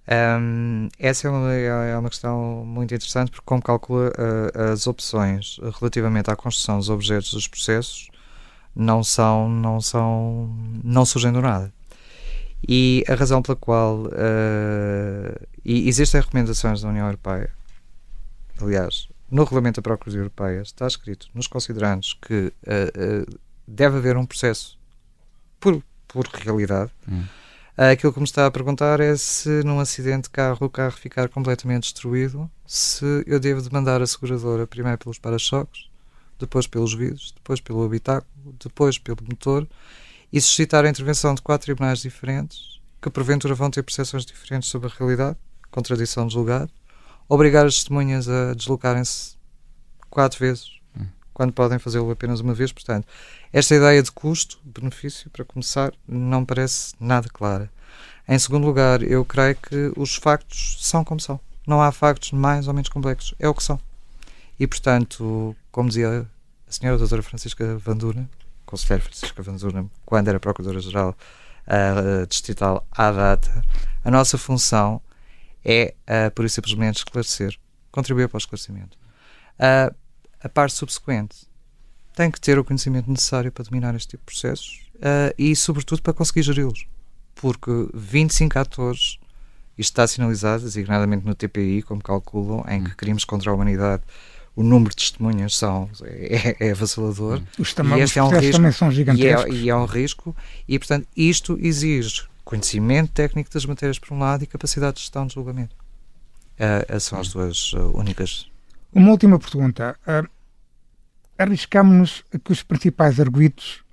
Um, 0.07 0.87
essa 0.99 1.27
é 1.27 1.31
uma, 1.31 1.51
é 1.51 1.97
uma 1.97 2.09
questão 2.09 2.63
muito 2.63 2.93
interessante 2.93 3.31
porque 3.31 3.43
como 3.43 3.59
calcula 3.59 4.09
uh, 4.09 4.71
as 4.71 4.85
opções 4.85 5.59
relativamente 5.79 6.29
à 6.29 6.35
construção 6.35 6.77
dos 6.77 6.89
objetos 6.91 7.31
dos 7.31 7.47
processos 7.47 8.09
não 8.75 9.03
são 9.03 9.49
não 9.49 9.81
são 9.81 10.55
não 10.83 11.05
surgem 11.05 11.31
do 11.31 11.41
nada. 11.41 11.73
E 12.67 13.03
a 13.07 13.15
razão 13.15 13.41
pela 13.41 13.55
qual 13.55 14.03
uh, 14.05 15.47
existem 15.63 16.21
recomendações 16.21 16.81
da 16.81 16.89
União 16.89 17.07
Europeia 17.07 17.49
aliás 18.61 19.09
no 19.29 19.43
regulamento 19.43 19.81
da 19.81 19.83
Procuradoria 19.83 20.21
Europeia 20.21 20.61
está 20.61 20.85
escrito 20.85 21.29
nos 21.33 21.47
considerandos 21.47 22.13
que 22.13 22.53
uh, 22.67 23.39
deve 23.67 23.97
haver 23.97 24.17
um 24.17 24.25
processo 24.25 24.77
por, 25.59 25.81
por 26.07 26.27
realidade 26.27 26.91
hum 27.09 27.23
aquilo 27.77 28.13
que 28.13 28.19
me 28.19 28.25
está 28.25 28.45
a 28.45 28.51
perguntar 28.51 28.99
é 28.99 29.15
se 29.17 29.63
num 29.63 29.79
acidente 29.79 30.23
de 30.23 30.29
carro 30.29 30.65
o 30.65 30.69
carro 30.69 30.93
ficar 30.93 31.27
completamente 31.29 31.83
destruído, 31.83 32.49
se 32.65 33.05
eu 33.27 33.39
devo 33.39 33.61
demandar 33.61 34.01
a 34.01 34.07
seguradora 34.07 34.65
primeiro 34.65 34.97
pelos 34.97 35.19
para-choques, 35.19 35.89
depois 36.39 36.67
pelos 36.67 36.93
vidros, 36.93 37.33
depois 37.35 37.59
pelo 37.59 37.83
habitáculo, 37.83 38.55
depois 38.63 38.97
pelo 38.97 39.17
motor 39.29 39.67
e 40.31 40.39
suscitar 40.39 40.85
a 40.85 40.89
intervenção 40.89 41.35
de 41.35 41.41
quatro 41.41 41.65
tribunais 41.65 41.99
diferentes 41.99 42.79
que 43.01 43.09
porventura 43.09 43.53
vão 43.53 43.69
ter 43.69 43.83
percepções 43.83 44.25
diferentes 44.25 44.69
sobre 44.69 44.89
a 44.89 44.91
realidade, 44.97 45.37
contradição 45.69 46.27
de 46.27 46.33
julgado, 46.33 46.71
obrigar 47.27 47.65
as 47.65 47.75
testemunhas 47.75 48.27
a 48.27 48.53
deslocarem-se 48.53 49.35
quatro 50.09 50.39
vezes 50.39 50.75
quando 51.35 51.51
podem 51.51 51.77
fazê-lo 51.77 52.09
apenas 52.09 52.39
uma 52.39 52.53
vez. 52.53 52.71
Portanto, 52.71 53.05
esta 53.57 53.73
ideia 53.73 54.03
de 54.03 54.11
custo-benefício, 54.11 55.29
para 55.29 55.45
começar, 55.45 55.93
não 56.05 56.43
parece 56.43 56.93
nada 56.99 57.29
clara. 57.29 57.71
Em 58.27 58.37
segundo 58.37 58.65
lugar, 58.65 59.01
eu 59.01 59.23
creio 59.23 59.55
que 59.55 59.93
os 59.95 60.17
factos 60.17 60.79
são 60.81 61.05
como 61.05 61.21
são. 61.21 61.39
Não 61.65 61.81
há 61.81 61.89
factos 61.93 62.33
mais 62.33 62.67
ou 62.67 62.73
menos 62.73 62.89
complexos. 62.89 63.33
É 63.39 63.47
o 63.47 63.53
que 63.53 63.63
são. 63.63 63.79
E, 64.59 64.67
portanto, 64.67 65.55
como 65.71 65.87
dizia 65.87 66.29
a 66.67 66.71
senhora 66.71 66.97
doutora 66.97 67.23
Francisca 67.23 67.77
Vanduna, 67.77 68.29
conselheira 68.65 69.05
Francisca 69.05 69.41
Vanduna, 69.41 69.89
quando 70.05 70.27
era 70.27 70.37
Procuradora-Geral 70.37 71.15
uh, 71.65 72.27
Distrital 72.27 72.85
à 72.91 73.09
data, 73.09 73.63
a 74.03 74.11
nossa 74.11 74.37
função 74.37 75.01
é, 75.63 75.95
uh, 76.09 76.29
por 76.31 76.43
isso 76.43 76.55
simplesmente, 76.55 76.97
esclarecer, 76.97 77.57
contribuir 77.89 78.27
para 78.27 78.35
o 78.35 78.39
esclarecimento. 78.39 78.97
Uh, 79.57 79.95
a 80.41 80.49
parte 80.49 80.75
subsequente 80.75 81.47
tem 82.15 82.31
que 82.31 82.39
ter 82.39 82.57
o 82.57 82.63
conhecimento 82.63 83.09
necessário 83.09 83.51
para 83.51 83.65
dominar 83.65 83.93
este 83.95 84.09
tipo 84.09 84.21
de 84.21 84.25
processos 84.25 84.81
uh, 84.95 85.33
e, 85.37 85.55
sobretudo, 85.55 86.01
para 86.01 86.13
conseguir 86.13 86.43
geri-los. 86.43 86.87
Porque 87.35 87.89
25 87.93 88.57
atores, 88.57 89.19
isto 89.77 89.91
está 89.91 90.07
sinalizado, 90.07 90.63
designadamente 90.63 91.25
no 91.25 91.35
TPI, 91.35 91.81
como 91.81 92.01
calculam, 92.01 92.63
em 92.69 92.83
que 92.83 92.91
hum. 92.91 92.95
crimes 92.95 93.25
contra 93.25 93.51
a 93.51 93.53
humanidade 93.53 94.03
o 94.55 94.63
número 94.63 94.91
de 94.91 94.95
testemunhas 94.95 95.55
são, 95.55 95.89
é, 96.03 96.67
é 96.67 96.71
avassalador. 96.71 97.39
Hum. 97.39 97.45
Os, 97.59 97.75
e 97.75 97.99
este 97.99 98.19
é 98.19 98.23
um 98.23 98.29
risco, 98.29 98.51
também 98.53 98.71
são 98.71 98.89
gigantescos. 98.89 99.53
E 99.53 99.57
é, 99.57 99.61
e 99.63 99.69
é 99.69 99.75
um 99.75 99.85
risco. 99.85 100.35
E, 100.67 100.79
portanto, 100.79 101.07
isto 101.15 101.57
exige 101.61 102.23
conhecimento 102.45 103.11
técnico 103.11 103.49
das 103.51 103.65
matérias 103.65 103.99
por 103.99 104.13
um 104.13 104.19
lado 104.19 104.43
e 104.43 104.47
capacidade 104.47 104.95
de 104.95 105.01
gestão 105.01 105.27
de 105.27 105.33
julgamento. 105.33 105.75
Uh, 106.55 106.99
são 107.01 107.19
as 107.19 107.27
hum. 107.29 107.39
duas 107.39 107.73
uh, 107.73 107.97
únicas. 107.97 108.49
Uma 108.93 109.11
última 109.11 109.37
pergunta. 109.37 109.97
Uh, 110.07 110.34
arriscamos 111.37 112.23
a 112.33 112.39
que 112.39 112.51
os 112.51 112.63
principais 112.63 113.19
arguidos 113.19 113.83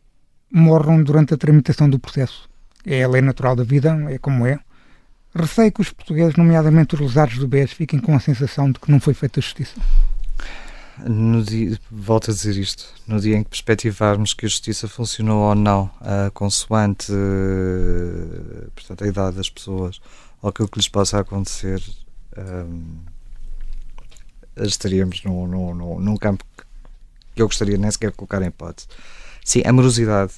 morram 0.51 1.03
durante 1.03 1.35
a 1.35 1.37
tramitação 1.37 1.89
do 1.89 1.99
processo. 1.99 2.49
É 2.85 3.03
a 3.03 3.09
lei 3.09 3.23
natural 3.23 3.57
da 3.57 3.65
vida, 3.65 3.97
é 4.11 4.19
como 4.19 4.47
é. 4.47 4.59
Receio 5.35 5.73
que 5.73 5.81
os 5.81 5.91
portugueses, 5.91 6.37
nomeadamente 6.37 6.95
os 6.95 7.01
lesados 7.01 7.39
do 7.39 7.49
BES, 7.49 7.73
fiquem 7.73 7.99
com 7.99 8.15
a 8.15 8.21
sensação 8.21 8.71
de 8.71 8.79
que 8.79 8.91
não 8.91 9.01
foi 9.01 9.15
feita 9.15 9.41
justiça. 9.41 9.81
No 10.99 11.43
dia, 11.43 11.79
volto 11.91 12.31
a 12.31 12.35
dizer 12.35 12.55
isto, 12.55 12.87
no 13.07 13.19
dia 13.19 13.39
em 13.39 13.43
que 13.43 13.49
perspectivarmos 13.49 14.35
que 14.35 14.45
a 14.45 14.49
justiça 14.49 14.87
funcionou 14.87 15.49
ou 15.49 15.55
não, 15.55 15.85
uh, 16.03 16.31
consoante 16.35 17.11
uh, 17.11 18.71
portanto, 18.75 19.03
a 19.03 19.07
idade 19.09 19.37
das 19.37 19.49
pessoas 19.49 20.01
ou 20.43 20.51
aquilo 20.51 20.69
que 20.69 20.79
lhes 20.79 20.89
possa 20.89 21.19
acontecer, 21.19 21.83
um, 22.37 22.99
estaríamos 24.59 25.25
num, 25.25 25.47
num, 25.47 25.99
num 25.99 26.17
campo 26.19 26.45
que 26.57 26.65
eu 27.37 27.47
gostaria 27.47 27.77
nem 27.77 27.91
sequer 27.91 28.11
de 28.11 28.17
colocar 28.17 28.43
em 28.43 28.47
hipótese. 28.47 28.89
Sim, 29.45 29.63
a 29.65 29.73
morosidade 29.73 30.33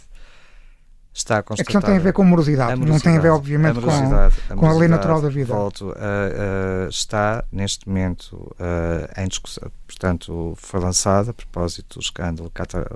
está 1.13 1.43
constatada. 1.43 1.63
A 1.63 1.65
questão 1.65 1.81
tem 1.83 1.97
a 1.97 2.03
ver 2.03 2.13
com 2.13 2.25
morosidade, 2.25 2.73
a 2.73 2.77
não 2.77 2.99
tem 2.99 3.17
a 3.17 3.21
ver, 3.21 3.31
obviamente, 3.31 3.79
a 3.79 3.83
com, 3.83 3.91
a, 3.91 4.57
com 4.57 4.67
a 4.67 4.75
lei 4.75 4.89
natural 4.89 5.23
da 5.23 5.29
vida. 5.29 5.55
Volto, 5.55 5.91
uh, 5.91 5.93
uh, 5.93 6.89
está 6.89 7.45
neste 7.53 7.89
momento 7.89 8.35
uh, 8.35 9.21
em 9.21 9.29
discussão, 9.29 9.71
portanto, 9.87 10.55
foi 10.57 10.81
lançada 10.81 11.31
a 11.31 11.35
propósito 11.35 11.99
do 11.99 12.03
escândalo 12.03 12.51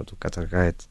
do 0.05 0.17
Qatargate. 0.17 0.89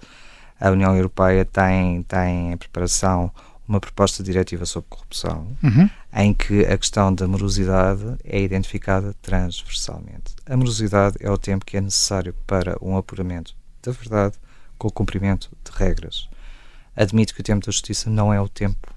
A 0.59 0.71
União 0.71 0.95
Europeia 0.95 1.45
tem, 1.45 2.01
tem 2.03 2.53
em 2.53 2.57
preparação 2.57 3.31
uma 3.67 3.79
proposta 3.79 4.23
diretiva 4.23 4.65
sobre 4.65 4.89
corrupção, 4.89 5.55
uhum. 5.61 5.89
em 6.13 6.33
que 6.33 6.65
a 6.65 6.77
questão 6.77 7.13
da 7.13 7.27
morosidade 7.27 8.17
é 8.23 8.41
identificada 8.41 9.13
transversalmente. 9.21 10.35
A 10.45 10.55
morosidade 10.55 11.17
é 11.19 11.29
o 11.29 11.37
tempo 11.37 11.65
que 11.65 11.77
é 11.77 11.81
necessário 11.81 12.33
para 12.45 12.77
um 12.81 12.95
apuramento 12.95 13.55
da 13.83 13.91
verdade 13.91 14.35
com 14.77 14.87
o 14.87 14.91
cumprimento 14.91 15.49
de 15.65 15.71
regras. 15.77 16.29
Admito 16.95 17.33
que 17.33 17.41
o 17.41 17.43
tempo 17.43 17.65
da 17.65 17.71
justiça 17.71 18.09
não 18.09 18.33
é 18.33 18.39
o 18.39 18.47
tempo 18.47 18.96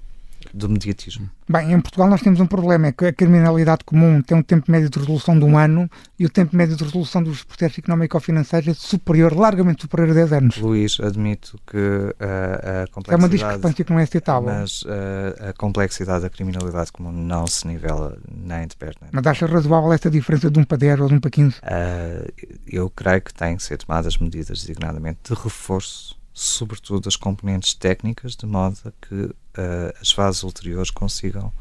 do 0.53 0.69
mediatismo. 0.69 1.29
Bem, 1.49 1.73
em 1.73 1.81
Portugal 1.81 2.09
nós 2.09 2.21
temos 2.21 2.39
um 2.39 2.45
problema, 2.45 2.87
é 2.87 2.91
que 2.91 3.05
a 3.05 3.13
criminalidade 3.13 3.83
comum 3.83 4.21
tem 4.21 4.37
um 4.37 4.41
tempo 4.41 4.71
médio 4.71 4.89
de 4.89 4.99
resolução 4.99 5.37
de 5.37 5.43
um 5.43 5.57
ano 5.57 5.89
e 6.17 6.25
o 6.25 6.29
tempo 6.29 6.55
médio 6.55 6.77
de 6.77 6.83
resolução 6.83 7.21
dos 7.21 7.43
processos 7.43 7.79
económico-financeiros 7.79 8.69
é 8.69 8.73
superior, 8.73 9.35
largamente 9.35 9.81
superior 9.81 10.11
a 10.11 10.13
10 10.13 10.33
anos. 10.33 10.57
Luís, 10.57 10.99
admito 10.99 11.59
que 11.67 11.77
uh, 11.77 12.83
a 12.83 12.87
complexidade... 12.87 13.11
É 13.11 13.15
uma 13.15 13.29
discrepância 13.29 13.83
que 13.83 13.91
não 13.91 13.99
é. 13.99 14.07
Mas 14.45 14.83
uh, 14.83 15.49
a 15.49 15.53
complexidade 15.53 16.21
da 16.23 16.29
criminalidade 16.29 16.91
comum 16.91 17.11
não 17.11 17.45
se 17.47 17.67
nivela 17.67 18.17
nem 18.31 18.67
de 18.67 18.75
perto. 18.75 18.99
Nem 19.01 19.11
mas 19.13 19.27
acha 19.27 19.45
razoável 19.45 19.91
esta 19.91 20.09
diferença 20.09 20.49
de 20.49 20.59
um 20.59 20.63
para 20.63 20.77
10 20.77 20.99
ou 21.01 21.07
de 21.07 21.15
um 21.15 21.19
para 21.19 21.31
15? 21.31 21.57
Uh, 21.57 22.49
eu 22.67 22.89
creio 22.89 23.21
que 23.21 23.33
têm 23.33 23.57
que 23.57 23.63
ser 23.63 23.77
tomadas 23.77 24.17
medidas 24.17 24.61
designadamente 24.61 25.19
de 25.29 25.33
reforço 25.33 26.20
sobretudo 26.41 27.07
as 27.07 27.15
componentes 27.15 27.75
técnicas, 27.75 28.35
de 28.35 28.47
modo 28.47 28.77
a 28.85 28.91
que 29.05 29.15
uh, 29.15 29.35
as 30.01 30.11
fases 30.11 30.41
ulteriores 30.41 30.89
consigam, 30.89 31.53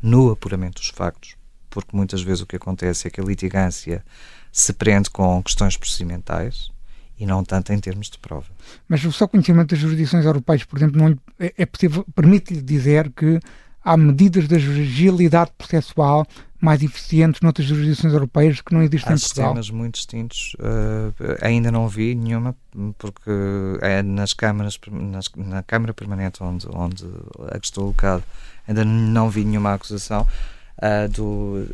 no 0.00 0.30
apuramento 0.30 0.80
dos 0.80 0.90
factos, 0.90 1.34
porque 1.68 1.96
muitas 1.96 2.22
vezes 2.22 2.42
o 2.42 2.46
que 2.46 2.54
acontece 2.54 3.08
é 3.08 3.10
que 3.10 3.20
a 3.20 3.24
litigância 3.24 4.04
se 4.52 4.72
prende 4.72 5.10
com 5.10 5.42
questões 5.42 5.76
procedimentais 5.76 6.70
e 7.18 7.26
não 7.26 7.42
tanto 7.42 7.72
em 7.72 7.80
termos 7.80 8.08
de 8.08 8.18
prova. 8.18 8.46
Mas 8.88 9.04
o 9.04 9.10
seu 9.10 9.26
conhecimento 9.26 9.70
das 9.70 9.80
jurisdições 9.80 10.24
europeias, 10.24 10.62
por 10.62 10.78
exemplo, 10.78 10.98
não 10.98 11.18
é, 11.38 11.52
é 11.58 11.66
possível, 11.66 12.06
permite-lhe 12.14 12.62
dizer 12.62 13.10
que 13.10 13.40
há 13.82 13.96
medidas 13.96 14.46
de 14.46 14.54
agilidade 14.54 15.50
processual 15.58 16.24
mais 16.60 16.82
eficientes 16.82 17.40
noutras 17.40 17.66
jurisdições 17.66 18.12
europeias 18.12 18.60
que 18.60 18.74
não 18.74 18.82
existem 18.82 19.12
há 19.12 19.16
em 19.16 19.18
Portugal. 19.18 19.56
Sistemas 19.56 19.70
muito 19.70 19.94
distintos. 19.94 20.54
Uh, 20.54 21.14
ainda 21.40 21.70
não 21.70 21.88
vi 21.88 22.14
nenhuma, 22.14 22.54
porque 22.98 23.30
é 23.80 24.02
nas 24.02 24.32
câmaras, 24.32 24.78
nas, 24.90 25.30
na 25.36 25.62
Câmara 25.62 25.94
Permanente 25.94 26.42
onde, 26.42 26.66
onde 26.72 27.04
a 27.50 27.58
que 27.58 27.66
estou 27.66 27.84
alocado, 27.84 28.24
ainda 28.66 28.84
não 28.84 29.30
vi 29.30 29.44
nenhuma 29.44 29.74
acusação 29.74 30.26
uh, 30.78 31.08
do 31.08 31.66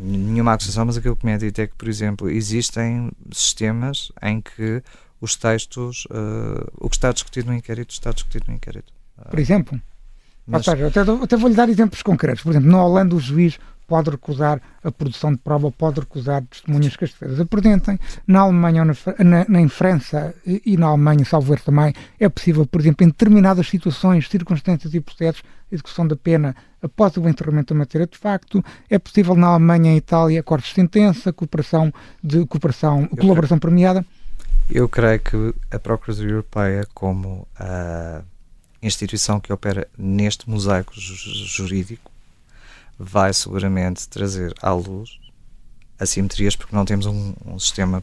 nenhuma 0.00 0.52
acusação, 0.52 0.84
mas 0.84 0.96
aquilo 0.96 1.16
que 1.16 1.26
me 1.26 1.32
é 1.32 1.38
dito 1.38 1.60
é 1.60 1.66
que, 1.66 1.74
por 1.74 1.88
exemplo, 1.88 2.30
existem 2.30 3.10
sistemas 3.32 4.12
em 4.22 4.40
que 4.40 4.80
os 5.20 5.34
textos, 5.34 6.06
uh, 6.06 6.70
o 6.76 6.88
que 6.88 6.96
está 6.96 7.10
discutido 7.10 7.50
no 7.50 7.56
inquérito, 7.56 7.90
está 7.90 8.12
discutido 8.12 8.44
no 8.48 8.54
inquérito. 8.54 8.92
Por 9.28 9.38
exemplo? 9.38 9.80
Mas... 10.46 10.64
Seja, 10.64 10.86
até, 10.86 11.00
até 11.00 11.36
vou-lhe 11.36 11.56
dar 11.56 11.68
exemplos 11.68 12.02
concretos. 12.02 12.42
Por 12.42 12.50
exemplo, 12.50 12.70
na 12.70 12.84
Holanda 12.84 13.16
o 13.16 13.20
juiz 13.20 13.58
pode 13.88 14.10
recusar 14.10 14.60
a 14.84 14.92
produção 14.92 15.32
de 15.32 15.38
prova, 15.38 15.72
pode 15.72 15.98
recusar 15.98 16.44
testemunhas 16.44 16.94
que 16.94 17.04
as 17.04 17.10
defesas 17.10 17.40
apresentem. 17.40 17.98
Na 18.26 18.40
Alemanha, 18.40 18.84
na, 18.84 18.94
na, 19.48 19.60
em 19.60 19.68
França 19.68 20.34
e, 20.46 20.76
na 20.76 20.88
Alemanha, 20.88 21.24
salvo 21.24 21.54
ver 21.54 21.60
também, 21.60 21.94
é 22.20 22.28
possível, 22.28 22.66
por 22.66 22.80
exemplo, 22.80 23.04
em 23.04 23.08
determinadas 23.08 23.66
situações, 23.66 24.28
circunstâncias 24.28 24.92
e 24.92 25.00
processos, 25.00 25.42
execução 25.72 26.06
da 26.06 26.14
pena 26.14 26.54
após 26.82 27.16
o 27.16 27.26
enterramento 27.26 27.72
da 27.72 27.78
matéria 27.78 28.06
de 28.06 28.18
facto. 28.18 28.62
É 28.90 28.98
possível 28.98 29.34
na 29.34 29.48
Alemanha 29.48 29.94
e 29.94 29.96
Itália 29.96 30.40
acordos 30.40 30.68
de 30.68 30.74
sentença, 30.74 31.32
cooperação 31.32 31.92
de 32.22 32.44
cooperação, 32.44 33.08
Eu 33.10 33.16
colaboração 33.16 33.58
creio, 33.58 33.72
premiada. 33.72 34.06
Eu 34.70 34.88
creio 34.88 35.18
que 35.18 35.54
a 35.70 35.78
Procuradoria 35.78 36.32
Europeia, 36.32 36.86
como 36.92 37.48
a 37.58 38.20
instituição 38.82 39.40
que 39.40 39.50
opera 39.50 39.88
neste 39.96 40.48
mosaico 40.48 40.92
jurídico, 40.94 42.17
vai 42.98 43.32
seguramente 43.32 44.08
trazer 44.08 44.52
à 44.60 44.72
luz 44.72 45.18
assimetrias 45.98 46.56
porque 46.56 46.74
não 46.74 46.84
temos 46.84 47.06
um, 47.06 47.34
um 47.44 47.58
sistema 47.58 48.02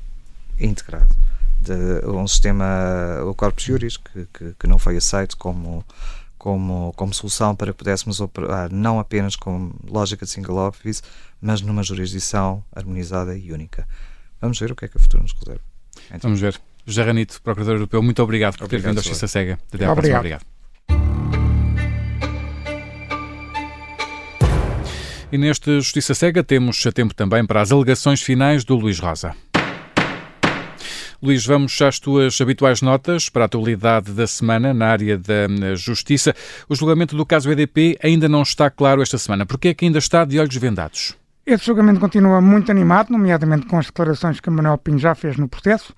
integrado. 0.59 1.13
De, 1.59 2.05
um 2.07 2.27
sistema, 2.27 2.65
o 3.25 3.33
Corpus 3.33 3.63
Juris, 3.63 3.97
que, 3.97 4.27
que, 4.33 4.55
que, 4.59 4.67
não 4.67 4.77
foi 4.77 4.97
aceito 4.97 5.35
como, 5.37 5.83
como, 6.37 6.93
como 6.95 7.13
solução 7.13 7.55
para 7.55 7.71
que 7.71 7.77
pudéssemos 7.77 8.19
operar 8.21 8.71
não 8.71 8.99
apenas 8.99 9.35
com 9.35 9.71
lógica 9.87 10.25
de 10.25 10.31
single 10.31 10.57
office, 10.57 11.01
mas 11.41 11.61
numa 11.61 11.81
jurisdição 11.81 12.63
harmonizada 12.73 13.35
e 13.35 13.51
única. 13.51 13.87
Vamos 14.39 14.59
ver 14.59 14.71
o 14.71 14.75
que 14.75 14.85
é 14.85 14.87
que 14.87 14.97
o 14.97 14.99
futuro 14.99 15.23
nos 15.23 15.33
reserva. 15.33 15.61
Então. 16.07 16.19
Vamos 16.21 16.39
ver. 16.39 16.59
José 16.85 17.03
Ranito, 17.03 17.41
Procurador 17.41 17.75
Europeu, 17.75 18.03
muito 18.03 18.21
obrigado 18.21 18.57
por 18.57 18.65
obrigado, 18.65 18.83
ter 18.83 18.89
vindo 18.89 18.99
à 18.99 19.01
Justiça 19.01 19.27
Cega. 19.27 19.53
Até 19.53 19.85
à 19.85 19.91
obrigado. 19.91 19.95
próxima. 19.95 20.19
Obrigado. 20.19 20.54
E 25.32 25.38
neste 25.38 25.71
Justiça 25.80 26.13
Cega 26.13 26.43
temos 26.43 26.82
tempo 26.93 27.13
também 27.13 27.45
para 27.45 27.61
as 27.61 27.71
alegações 27.71 28.21
finais 28.21 28.63
do 28.63 28.76
Luís 28.76 28.99
Rosa. 28.99 29.36
Luís, 31.21 31.45
vamos 31.45 31.82
às 31.82 31.99
tuas 31.99 32.39
habituais 32.39 32.82
notas 32.82 33.30
para 33.30 33.43
a 33.43 33.45
atualidade 33.45 34.11
da 34.11 34.28
semana 34.28 34.73
na 34.73 34.88
área 34.88 35.17
da 35.17 35.47
hum, 35.49 35.76
Justiça. 35.76 36.36
O 36.69 36.76
julgamento 36.76 37.15
do 37.17 37.26
caso 37.26 37.51
EDP 37.51 37.97
ainda 38.03 38.30
não 38.30 38.43
está 38.43 38.69
claro 38.69 39.01
esta 39.01 39.17
semana. 39.17 39.45
Por 39.45 39.57
que 39.57 39.69
é 39.69 39.73
que 39.73 39.86
ainda 39.86 39.97
está 39.97 40.23
de 40.23 40.39
olhos 40.39 40.55
vendados? 40.55 41.17
Esse 41.45 41.65
julgamento 41.65 41.99
continua 41.99 42.41
muito 42.41 42.71
animado, 42.71 43.09
nomeadamente 43.09 43.65
com 43.65 43.80
as 43.80 43.88
declarações 43.88 44.39
que 44.39 44.49
Manuel 44.49 44.78
Pinho 44.78 44.99
já 44.99 45.15
fez 45.15 45.38
no 45.38 45.47
processo. 45.47 45.93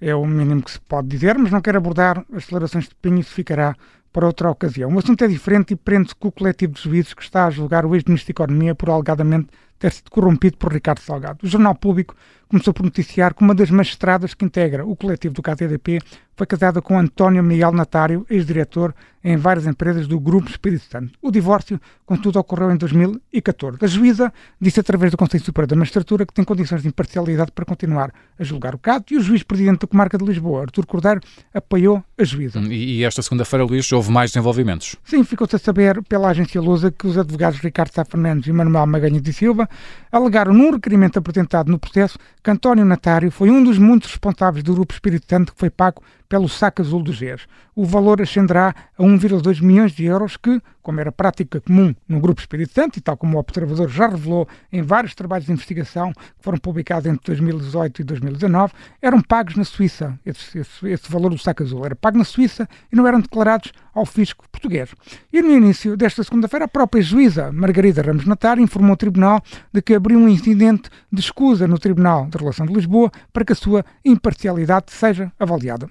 É 0.00 0.14
o 0.14 0.26
mínimo 0.26 0.62
que 0.62 0.72
se 0.72 0.80
pode 0.80 1.06
dizer, 1.06 1.38
mas 1.38 1.52
não 1.52 1.60
quero 1.60 1.78
abordar 1.78 2.24
as 2.34 2.44
declarações 2.44 2.88
de 2.88 2.94
Pinho, 2.96 3.20
isso 3.20 3.32
ficará 3.32 3.76
para 4.12 4.26
outra 4.26 4.50
ocasião. 4.50 4.92
O 4.94 4.98
assunto 4.98 5.24
é 5.24 5.28
diferente 5.28 5.72
e 5.72 5.76
prende-se 5.76 6.14
com 6.14 6.28
o 6.28 6.32
coletivo 6.32 6.74
de 6.74 6.82
juízes 6.82 7.14
que 7.14 7.22
está 7.22 7.46
a 7.46 7.50
julgar 7.50 7.86
o 7.86 7.94
ex-ministro 7.94 8.32
da 8.32 8.44
Economia 8.44 8.74
por 8.74 8.90
alegadamente 8.90 9.48
ter 9.78 9.92
sido 9.92 10.10
corrompido 10.10 10.56
por 10.58 10.72
Ricardo 10.72 11.00
Salgado. 11.00 11.40
O 11.42 11.48
Jornal 11.48 11.74
Público 11.74 12.14
começou 12.52 12.74
por 12.74 12.82
noticiar 12.82 13.32
que 13.34 13.42
uma 13.42 13.54
das 13.54 13.70
magistradas 13.70 14.34
que 14.34 14.44
integra 14.44 14.84
o 14.84 14.94
coletivo 14.94 15.32
do 15.32 15.42
KTDP 15.42 16.00
foi 16.36 16.46
casada 16.46 16.82
com 16.82 16.98
António 16.98 17.42
Miguel 17.42 17.72
Natário, 17.72 18.26
ex-diretor 18.28 18.94
em 19.24 19.36
várias 19.36 19.66
empresas 19.66 20.08
do 20.08 20.18
Grupo 20.18 20.50
Espírito 20.50 20.84
Santo. 20.90 21.12
O 21.22 21.30
divórcio, 21.30 21.80
contudo, 22.04 22.40
ocorreu 22.40 22.72
em 22.72 22.76
2014. 22.76 23.78
A 23.80 23.86
juíza 23.86 24.32
disse 24.60 24.80
através 24.80 25.12
do 25.12 25.16
Conselho 25.16 25.44
Superior 25.44 25.68
da 25.68 25.76
Magistratura 25.76 26.26
que 26.26 26.34
tem 26.34 26.44
condições 26.44 26.82
de 26.82 26.88
imparcialidade 26.88 27.52
para 27.52 27.64
continuar 27.64 28.12
a 28.38 28.42
julgar 28.42 28.74
o 28.74 28.78
caso 28.78 29.04
e 29.12 29.16
o 29.16 29.20
juiz-presidente 29.20 29.80
da 29.80 29.86
Comarca 29.86 30.18
de 30.18 30.24
Lisboa, 30.24 30.62
Artur 30.62 30.84
Cordeiro, 30.86 31.20
apoiou 31.54 32.02
a 32.18 32.24
juíza. 32.24 32.58
E 32.60 33.04
esta 33.04 33.22
segunda-feira, 33.22 33.64
Luís, 33.64 33.90
houve 33.92 34.10
mais 34.10 34.32
desenvolvimentos? 34.32 34.96
Sim, 35.04 35.22
ficou-se 35.22 35.54
a 35.54 35.58
saber 35.58 36.02
pela 36.02 36.30
agência 36.30 36.60
Lusa 36.60 36.90
que 36.90 37.06
os 37.06 37.16
advogados 37.16 37.60
Ricardo 37.60 37.92
Sá 37.92 38.04
Fernandes 38.04 38.48
e 38.48 38.52
Manuel 38.52 38.86
Maganha 38.86 39.20
de 39.20 39.32
Silva 39.32 39.68
alegaram 40.10 40.52
num 40.52 40.72
requerimento 40.72 41.18
apresentado 41.18 41.70
no 41.70 41.78
processo 41.78 42.18
que 42.42 42.50
António 42.50 42.84
Natário 42.84 43.30
foi 43.30 43.50
um 43.50 43.62
dos 43.62 43.78
muitos 43.78 44.10
responsáveis 44.10 44.64
do 44.64 44.74
Grupo 44.74 44.92
Espírito 44.92 45.26
Santo 45.28 45.52
que 45.52 45.58
foi 45.58 45.70
pago 45.70 46.02
pelo 46.32 46.48
saco 46.48 46.80
azul 46.80 47.02
do 47.02 47.12
GES. 47.12 47.46
O 47.76 47.84
valor 47.84 48.22
ascenderá 48.22 48.74
a 48.96 49.02
1,2 49.02 49.60
milhões 49.60 49.92
de 49.92 50.06
euros 50.06 50.38
que, 50.38 50.62
como 50.80 50.98
era 50.98 51.12
prática 51.12 51.60
comum 51.60 51.94
no 52.08 52.20
Grupo 52.20 52.40
Espírito 52.40 52.72
Santo 52.72 52.98
e 52.98 53.02
tal 53.02 53.18
como 53.18 53.36
o 53.36 53.40
Observador 53.40 53.86
já 53.90 54.08
revelou 54.08 54.48
em 54.72 54.80
vários 54.80 55.14
trabalhos 55.14 55.44
de 55.44 55.52
investigação 55.52 56.10
que 56.14 56.22
foram 56.40 56.56
publicados 56.56 57.04
entre 57.04 57.20
2018 57.26 58.00
e 58.00 58.04
2019, 58.04 58.72
eram 59.02 59.20
pagos 59.20 59.56
na 59.56 59.64
Suíça. 59.64 60.18
Esse, 60.24 60.60
esse, 60.60 60.88
esse 60.88 61.12
valor 61.12 61.28
do 61.28 61.36
saco 61.36 61.62
azul 61.62 61.84
era 61.84 61.94
pago 61.94 62.16
na 62.16 62.24
Suíça 62.24 62.66
e 62.90 62.96
não 62.96 63.06
eram 63.06 63.20
declarados 63.20 63.70
ao 63.92 64.06
fisco 64.06 64.48
português. 64.50 64.88
E 65.30 65.42
no 65.42 65.50
início 65.50 65.98
desta 65.98 66.24
segunda-feira, 66.24 66.64
a 66.64 66.68
própria 66.68 67.02
juíza 67.02 67.52
Margarida 67.52 68.00
Ramos 68.00 68.24
Natário 68.24 68.62
informou 68.62 68.94
o 68.94 68.96
Tribunal 68.96 69.42
de 69.70 69.82
que 69.82 69.92
abriu 69.92 70.18
um 70.18 70.30
incidente 70.30 70.88
de 71.12 71.20
escusa 71.20 71.68
no 71.68 71.78
Tribunal 71.78 72.26
de 72.26 72.38
Relação 72.38 72.64
de 72.64 72.72
Lisboa 72.72 73.12
para 73.34 73.44
que 73.44 73.52
a 73.52 73.56
sua 73.56 73.84
imparcialidade 74.02 74.86
seja 74.90 75.30
avaliada 75.38 75.90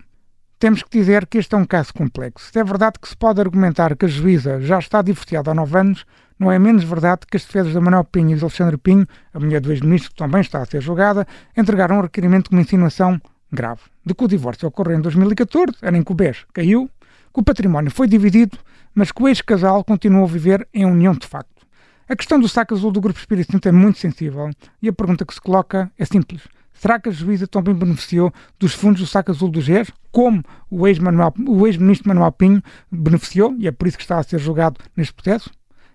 temos 0.62 0.84
que 0.84 0.99
dizer 0.99 1.26
que 1.26 1.39
este 1.39 1.55
é 1.55 1.57
um 1.57 1.66
caso 1.66 1.91
complexo. 1.91 2.51
Se 2.53 2.59
é 2.59 2.64
verdade 2.64 2.99
que 3.01 3.09
se 3.09 3.18
pode 3.18 3.41
argumentar 3.41 3.95
que 3.95 4.05
a 4.05 4.07
juíza 4.07 4.62
já 4.62 4.78
está 4.78 5.01
divorciada 5.01 5.49
há 5.49 5.55
nove 5.55 5.76
anos, 5.76 6.05
não 6.38 6.51
é 6.51 6.59
menos 6.59 6.84
verdade 6.84 7.22
que 7.26 7.36
as 7.36 7.43
defesas 7.43 7.74
da 7.74 7.82
Manuel 7.82 8.03
Pinho 8.03 8.34
e 8.34 8.36
de 8.36 8.43
Alexandre 8.43 8.78
Pinho, 8.78 9.07
a 9.34 9.39
mulher 9.39 9.59
do 9.59 9.72
ex-ministro 9.72 10.12
que 10.12 10.18
também 10.18 10.41
está 10.41 10.62
a 10.62 10.66
ser 10.68 10.80
julgada, 10.80 11.26
entregaram 11.57 11.97
um 11.97 12.01
requerimento 12.01 12.51
com 12.51 12.55
uma 12.55 12.62
insinuação 12.62 13.20
grave. 13.51 13.82
De 14.05 14.14
que 14.14 14.24
o 14.24 14.28
divórcio 14.28 14.68
ocorreu 14.68 14.99
em 14.99 15.01
2014, 15.01 15.78
era 15.82 15.97
em 15.97 16.03
que 16.03 16.12
o 16.12 16.16
BES 16.16 16.45
caiu, 16.53 16.88
que 17.34 17.39
o 17.39 17.43
património 17.43 17.89
foi 17.89 18.07
dividido, 18.07 18.59
mas 18.93 19.12
que 19.12 19.24
o 19.24 19.28
ex-casal 19.28 19.84
continuou 19.84 20.26
a 20.26 20.32
viver 20.32 20.68
em 20.72 20.86
união 20.86 21.16
de 21.16 21.26
facto. 21.26 21.66
A 22.07 22.16
questão 22.16 22.39
do 22.39 22.47
saco 22.47 22.76
azul 22.76 22.91
do 22.91 23.01
Grupo 23.01 23.18
Espírito 23.18 23.51
Santo 23.51 23.68
é 23.68 23.72
muito 23.72 23.97
sensível 23.97 24.51
e 24.80 24.88
a 24.88 24.93
pergunta 24.93 25.26
que 25.26 25.34
se 25.34 25.41
coloca 25.41 25.91
é 25.97 26.05
simples. 26.05 26.43
Será 26.82 27.00
que 27.00 27.10
a 27.10 27.12
juíza 27.12 27.46
também 27.46 27.76
beneficiou 27.76 28.34
dos 28.58 28.74
fundos 28.74 29.02
do 29.02 29.06
saco 29.06 29.30
azul 29.30 29.50
do 29.50 29.62
GES, 29.62 29.92
como 30.12 30.44
o 30.68 30.88
ex-ministro 30.88 32.08
Manuel 32.08 32.32
Pinho 32.32 32.64
beneficiou, 32.92 33.56
e 33.60 33.68
é 33.68 33.72
por 33.72 33.88
isso 33.88 33.98
que 33.98 34.04
está 34.04 34.18
a 34.18 34.24
ser 34.24 34.40
julgado 34.40 34.80
neste 34.98 35.14
processo? 35.14 35.52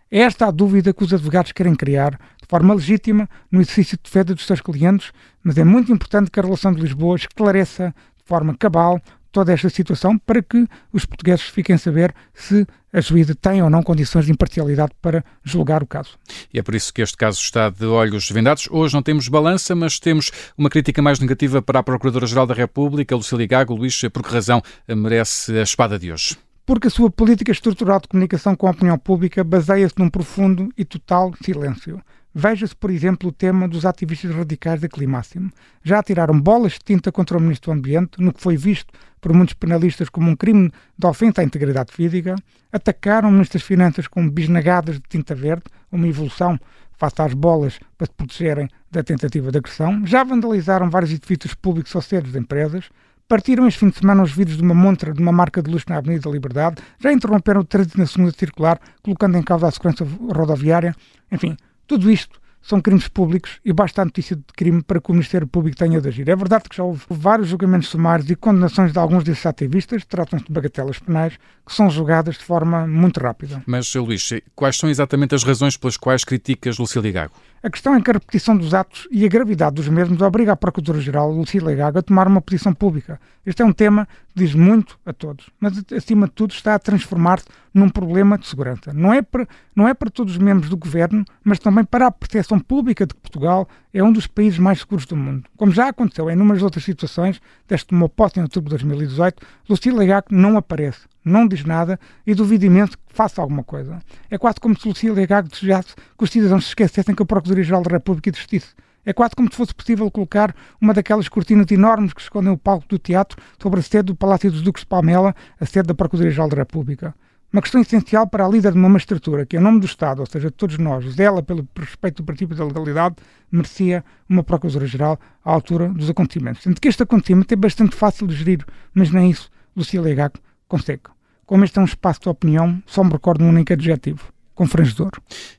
É 0.08 0.20
esta 0.20 0.46
a 0.46 0.50
dúvida 0.52 0.94
que 0.94 1.02
os 1.02 1.12
advogados 1.12 1.50
querem 1.50 1.74
criar, 1.74 2.12
de 2.12 2.46
forma 2.48 2.72
legítima, 2.72 3.28
no 3.50 3.60
exercício 3.60 3.96
de 3.96 4.04
defesa 4.04 4.32
dos 4.32 4.46
seus 4.46 4.60
clientes, 4.60 5.10
mas 5.42 5.58
é 5.58 5.64
muito 5.64 5.90
importante 5.90 6.30
que 6.30 6.38
a 6.38 6.42
relação 6.44 6.72
de 6.72 6.80
Lisboa 6.80 7.16
esclareça 7.16 7.92
de 8.16 8.22
forma 8.24 8.56
cabal 8.56 9.02
toda 9.36 9.52
esta 9.52 9.68
situação 9.68 10.16
para 10.16 10.42
que 10.42 10.66
os 10.90 11.04
portugueses 11.04 11.42
fiquem 11.42 11.74
a 11.74 11.78
saber 11.78 12.14
se 12.32 12.66
a 12.90 13.02
juíza 13.02 13.34
tem 13.34 13.62
ou 13.62 13.68
não 13.68 13.82
condições 13.82 14.24
de 14.24 14.32
imparcialidade 14.32 14.92
para 15.02 15.22
julgar 15.44 15.82
o 15.82 15.86
caso. 15.86 16.18
E 16.54 16.58
é 16.58 16.62
por 16.62 16.74
isso 16.74 16.90
que 16.90 17.02
este 17.02 17.18
caso 17.18 17.38
está 17.38 17.68
de 17.68 17.84
olhos 17.84 18.30
vendados. 18.30 18.66
Hoje 18.70 18.94
não 18.94 19.02
temos 19.02 19.28
balança, 19.28 19.74
mas 19.74 20.00
temos 20.00 20.30
uma 20.56 20.70
crítica 20.70 21.02
mais 21.02 21.20
negativa 21.20 21.60
para 21.60 21.80
a 21.80 21.82
Procuradora-Geral 21.82 22.46
da 22.46 22.54
República, 22.54 23.14
Lucília 23.14 23.46
Gago. 23.46 23.74
Luís, 23.74 24.00
por 24.10 24.22
que 24.22 24.32
razão 24.32 24.62
merece 24.88 25.52
a 25.58 25.62
espada 25.62 25.98
de 25.98 26.10
hoje? 26.10 26.38
Porque 26.66 26.88
a 26.88 26.90
sua 26.90 27.08
política 27.08 27.52
estrutural 27.52 28.00
de 28.00 28.08
comunicação 28.08 28.56
com 28.56 28.66
a 28.66 28.72
opinião 28.72 28.98
pública 28.98 29.44
baseia-se 29.44 29.94
num 29.96 30.10
profundo 30.10 30.68
e 30.76 30.84
total 30.84 31.32
silêncio. 31.40 32.02
Veja-se, 32.34 32.74
por 32.74 32.90
exemplo, 32.90 33.28
o 33.28 33.32
tema 33.32 33.68
dos 33.68 33.86
ativistas 33.86 34.34
radicais 34.34 34.80
da 34.80 34.88
Climáximo. 34.88 35.50
Já 35.84 36.02
tiraram 36.02 36.38
bolas 36.38 36.72
de 36.72 36.80
tinta 36.80 37.12
contra 37.12 37.38
o 37.38 37.40
Ministro 37.40 37.72
do 37.72 37.78
Ambiente, 37.78 38.20
no 38.20 38.32
que 38.32 38.42
foi 38.42 38.56
visto 38.56 38.92
por 39.20 39.32
muitos 39.32 39.54
penalistas 39.54 40.08
como 40.08 40.28
um 40.28 40.34
crime 40.34 40.70
de 40.98 41.06
ofensa 41.06 41.40
à 41.40 41.44
integridade 41.44 41.92
física. 41.92 42.34
Atacaram 42.72 43.28
o 43.28 43.32
Ministro 43.32 43.60
das 43.60 43.66
Finanças 43.66 44.08
com 44.08 44.28
bisnagadas 44.28 44.96
de 44.96 45.02
tinta 45.08 45.36
verde, 45.36 45.64
uma 45.90 46.08
evolução 46.08 46.58
face 46.98 47.22
às 47.22 47.32
bolas 47.32 47.78
para 47.96 48.06
se 48.06 48.12
protegerem 48.12 48.68
da 48.90 49.04
tentativa 49.04 49.52
de 49.52 49.58
agressão. 49.58 50.04
Já 50.04 50.24
vandalizaram 50.24 50.90
vários 50.90 51.12
edifícios 51.12 51.54
públicos 51.54 51.94
ou 51.94 52.02
sedes 52.02 52.32
de 52.32 52.38
empresas. 52.38 52.90
Partiram 53.28 53.66
este 53.66 53.80
fim 53.80 53.88
de 53.88 53.98
semana 53.98 54.22
os 54.22 54.30
vidros 54.30 54.56
de 54.56 54.62
uma 54.62 54.74
montra 54.74 55.12
de 55.12 55.20
uma 55.20 55.32
marca 55.32 55.60
de 55.60 55.68
luxo 55.68 55.86
na 55.88 55.96
Avenida 55.96 56.22
da 56.22 56.30
Liberdade. 56.30 56.76
Já 57.00 57.12
interromperam 57.12 57.60
o 57.60 57.64
trânsito 57.64 57.98
na 57.98 58.06
segunda 58.06 58.30
circular, 58.30 58.78
colocando 59.02 59.36
em 59.36 59.42
causa 59.42 59.66
a 59.66 59.70
segurança 59.72 60.06
rodoviária. 60.32 60.94
Enfim, 61.32 61.56
tudo 61.88 62.08
isto 62.08 62.40
são 62.62 62.80
crimes 62.80 63.08
públicos 63.08 63.60
e 63.64 63.72
basta 63.72 64.02
a 64.02 64.04
notícia 64.04 64.36
de 64.36 64.44
crime 64.56 64.80
para 64.80 65.00
que 65.00 65.10
o 65.10 65.12
Ministério 65.12 65.46
Público 65.46 65.76
tenha 65.76 66.00
de 66.00 66.08
agir. 66.08 66.28
É 66.28 66.36
verdade 66.36 66.68
que 66.68 66.76
já 66.76 66.84
houve 66.84 67.02
vários 67.08 67.48
julgamentos 67.48 67.88
sumários 67.88 68.30
e 68.30 68.36
condenações 68.36 68.92
de 68.92 68.98
alguns 68.98 69.24
desses 69.24 69.44
ativistas, 69.44 70.04
tratam-se 70.04 70.44
de 70.44 70.52
bagatelas 70.52 70.98
penais, 70.98 71.36
que 71.64 71.74
são 71.74 71.90
julgadas 71.90 72.36
de 72.36 72.44
forma 72.44 72.86
muito 72.86 73.18
rápida. 73.18 73.62
Mas, 73.66 73.92
Luís, 73.94 74.30
quais 74.54 74.76
são 74.76 74.88
exatamente 74.88 75.34
as 75.34 75.42
razões 75.42 75.76
pelas 75.76 75.96
quais 75.96 76.24
criticas 76.24 76.78
Lucília 76.78 77.10
Gago? 77.10 77.34
A 77.66 77.68
questão 77.68 77.96
é 77.96 78.00
que 78.00 78.08
a 78.08 78.12
repetição 78.12 78.56
dos 78.56 78.72
atos 78.72 79.08
e 79.10 79.24
a 79.24 79.28
gravidade 79.28 79.74
dos 79.74 79.88
mesmos 79.88 80.22
obriga 80.22 80.52
a 80.52 80.56
Procuradora-Geral, 80.56 81.32
Lucília 81.32 81.74
Gago, 81.74 81.98
a 81.98 82.02
tomar 82.02 82.28
uma 82.28 82.40
posição 82.40 82.72
pública. 82.72 83.20
Este 83.44 83.60
é 83.60 83.64
um 83.64 83.72
tema 83.72 84.06
que 84.28 84.44
diz 84.44 84.54
muito 84.54 84.96
a 85.04 85.12
todos, 85.12 85.50
mas, 85.58 85.82
acima 85.92 86.28
de 86.28 86.32
tudo, 86.32 86.52
está 86.52 86.76
a 86.76 86.78
transformar-se 86.78 87.46
num 87.74 87.88
problema 87.88 88.38
de 88.38 88.46
segurança. 88.46 88.92
Não 88.92 89.12
é, 89.12 89.20
para, 89.20 89.48
não 89.74 89.88
é 89.88 89.94
para 89.94 90.08
todos 90.08 90.34
os 90.34 90.38
membros 90.38 90.70
do 90.70 90.76
governo, 90.76 91.24
mas 91.42 91.58
também 91.58 91.84
para 91.84 92.06
a 92.06 92.10
percepção 92.12 92.60
pública 92.60 93.04
de 93.04 93.12
que 93.12 93.20
Portugal 93.20 93.68
é 93.92 94.00
um 94.00 94.12
dos 94.12 94.28
países 94.28 94.60
mais 94.60 94.78
seguros 94.78 95.04
do 95.04 95.16
mundo. 95.16 95.48
Como 95.56 95.72
já 95.72 95.88
aconteceu 95.88 96.30
em 96.30 96.34
inúmeras 96.34 96.62
outras 96.62 96.84
situações, 96.84 97.42
desde 97.66 97.86
que 97.86 97.90
tomou 97.90 98.08
posse 98.08 98.38
em 98.38 98.44
outubro 98.44 98.70
de 98.70 98.84
2018, 98.84 99.44
Lucília 99.68 100.06
Gago 100.06 100.28
não 100.30 100.56
aparece 100.56 101.00
não 101.26 101.46
diz 101.46 101.64
nada 101.64 101.98
e 102.26 102.34
duvido 102.34 102.64
imenso 102.64 102.96
que 102.96 103.14
faça 103.14 103.42
alguma 103.42 103.64
coisa. 103.64 103.98
É 104.30 104.38
quase 104.38 104.60
como 104.60 104.78
se 104.78 104.86
Lucília 104.86 105.26
Gago 105.26 105.48
desejasse 105.48 105.94
que 105.96 106.24
os 106.24 106.30
cidadãos 106.30 106.64
se 106.64 106.70
esquecessem 106.70 107.14
que 107.14 107.22
a 107.22 107.26
Procuradoria-Geral 107.26 107.82
da 107.82 107.90
República 107.90 108.30
existisse. 108.30 108.74
É 109.04 109.12
quase 109.12 109.36
como 109.36 109.50
se 109.50 109.56
fosse 109.56 109.74
possível 109.74 110.10
colocar 110.10 110.54
uma 110.80 110.94
daquelas 110.94 111.28
cortinas 111.28 111.70
enormes 111.70 112.12
que 112.12 112.20
escondem 112.20 112.52
o 112.52 112.58
palco 112.58 112.86
do 112.88 112.98
teatro 112.98 113.40
sobre 113.60 113.80
a 113.80 113.82
sede 113.82 114.06
do 114.06 114.16
Palácio 114.16 114.50
dos 114.50 114.62
Duques 114.62 114.82
de 114.82 114.86
Palmela, 114.88 115.34
a 115.60 115.66
sede 115.66 115.88
da 115.88 115.94
Procuradoria-Geral 115.94 116.48
da 116.48 116.56
República. 116.56 117.14
Uma 117.52 117.62
questão 117.62 117.80
essencial 117.80 118.26
para 118.26 118.44
a 118.44 118.48
líder 118.48 118.72
de 118.72 118.78
uma 118.78 118.88
magistratura, 118.88 119.46
que, 119.46 119.56
em 119.56 119.60
nome 119.60 119.80
do 119.80 119.86
Estado, 119.86 120.20
ou 120.20 120.26
seja, 120.26 120.48
de 120.48 120.54
todos 120.56 120.76
nós, 120.78 121.04
zela 121.14 121.42
pelo 121.42 121.66
respeito 121.76 122.22
do 122.22 122.26
princípio 122.26 122.56
da 122.56 122.64
legalidade, 122.64 123.16
merecia 123.50 124.04
uma 124.28 124.42
Procuradora-Geral 124.42 125.18
à 125.44 125.52
altura 125.52 125.88
dos 125.88 126.10
acontecimentos. 126.10 126.62
Sendo 126.62 126.80
que 126.80 126.88
este 126.88 127.02
acontecimento 127.02 127.52
é 127.52 127.56
bastante 127.56 127.94
fácil 127.94 128.26
de 128.26 128.34
gerir, 128.34 128.64
mas 128.92 129.10
nem 129.10 129.30
isso 129.30 129.48
Lucia 129.76 130.02
Legac 130.02 130.40
consegue. 130.68 131.15
Como 131.46 131.64
este 131.64 131.78
é 131.78 131.82
um 131.82 131.84
espaço 131.84 132.20
de 132.22 132.28
opinião, 132.28 132.82
só 132.86 133.04
me 133.04 133.12
recordo 133.12 133.44
um 133.44 133.48
único 133.48 133.72
adjetivo 133.72 134.32
confrangedor. 134.52 135.10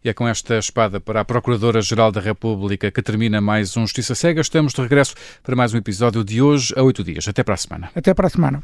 E 0.03 0.09
é 0.09 0.13
com 0.13 0.27
esta 0.27 0.57
espada 0.57 0.99
para 0.99 1.21
a 1.21 1.25
Procuradora-Geral 1.25 2.11
da 2.11 2.19
República 2.19 2.91
que 2.91 3.01
termina 3.01 3.39
mais 3.39 3.77
um 3.77 3.81
Justiça 3.81 4.15
Cega. 4.15 4.41
Estamos 4.41 4.73
de 4.73 4.81
regresso 4.81 5.13
para 5.43 5.55
mais 5.55 5.73
um 5.73 5.77
episódio 5.77 6.23
de 6.23 6.41
hoje 6.41 6.73
a 6.75 6.81
oito 6.81 7.03
dias. 7.03 7.27
Até 7.27 7.43
para 7.43 7.53
a 7.53 7.57
semana. 7.57 7.91
Até 7.95 8.13
para 8.13 8.25
a 8.25 8.29
semana. 8.29 8.63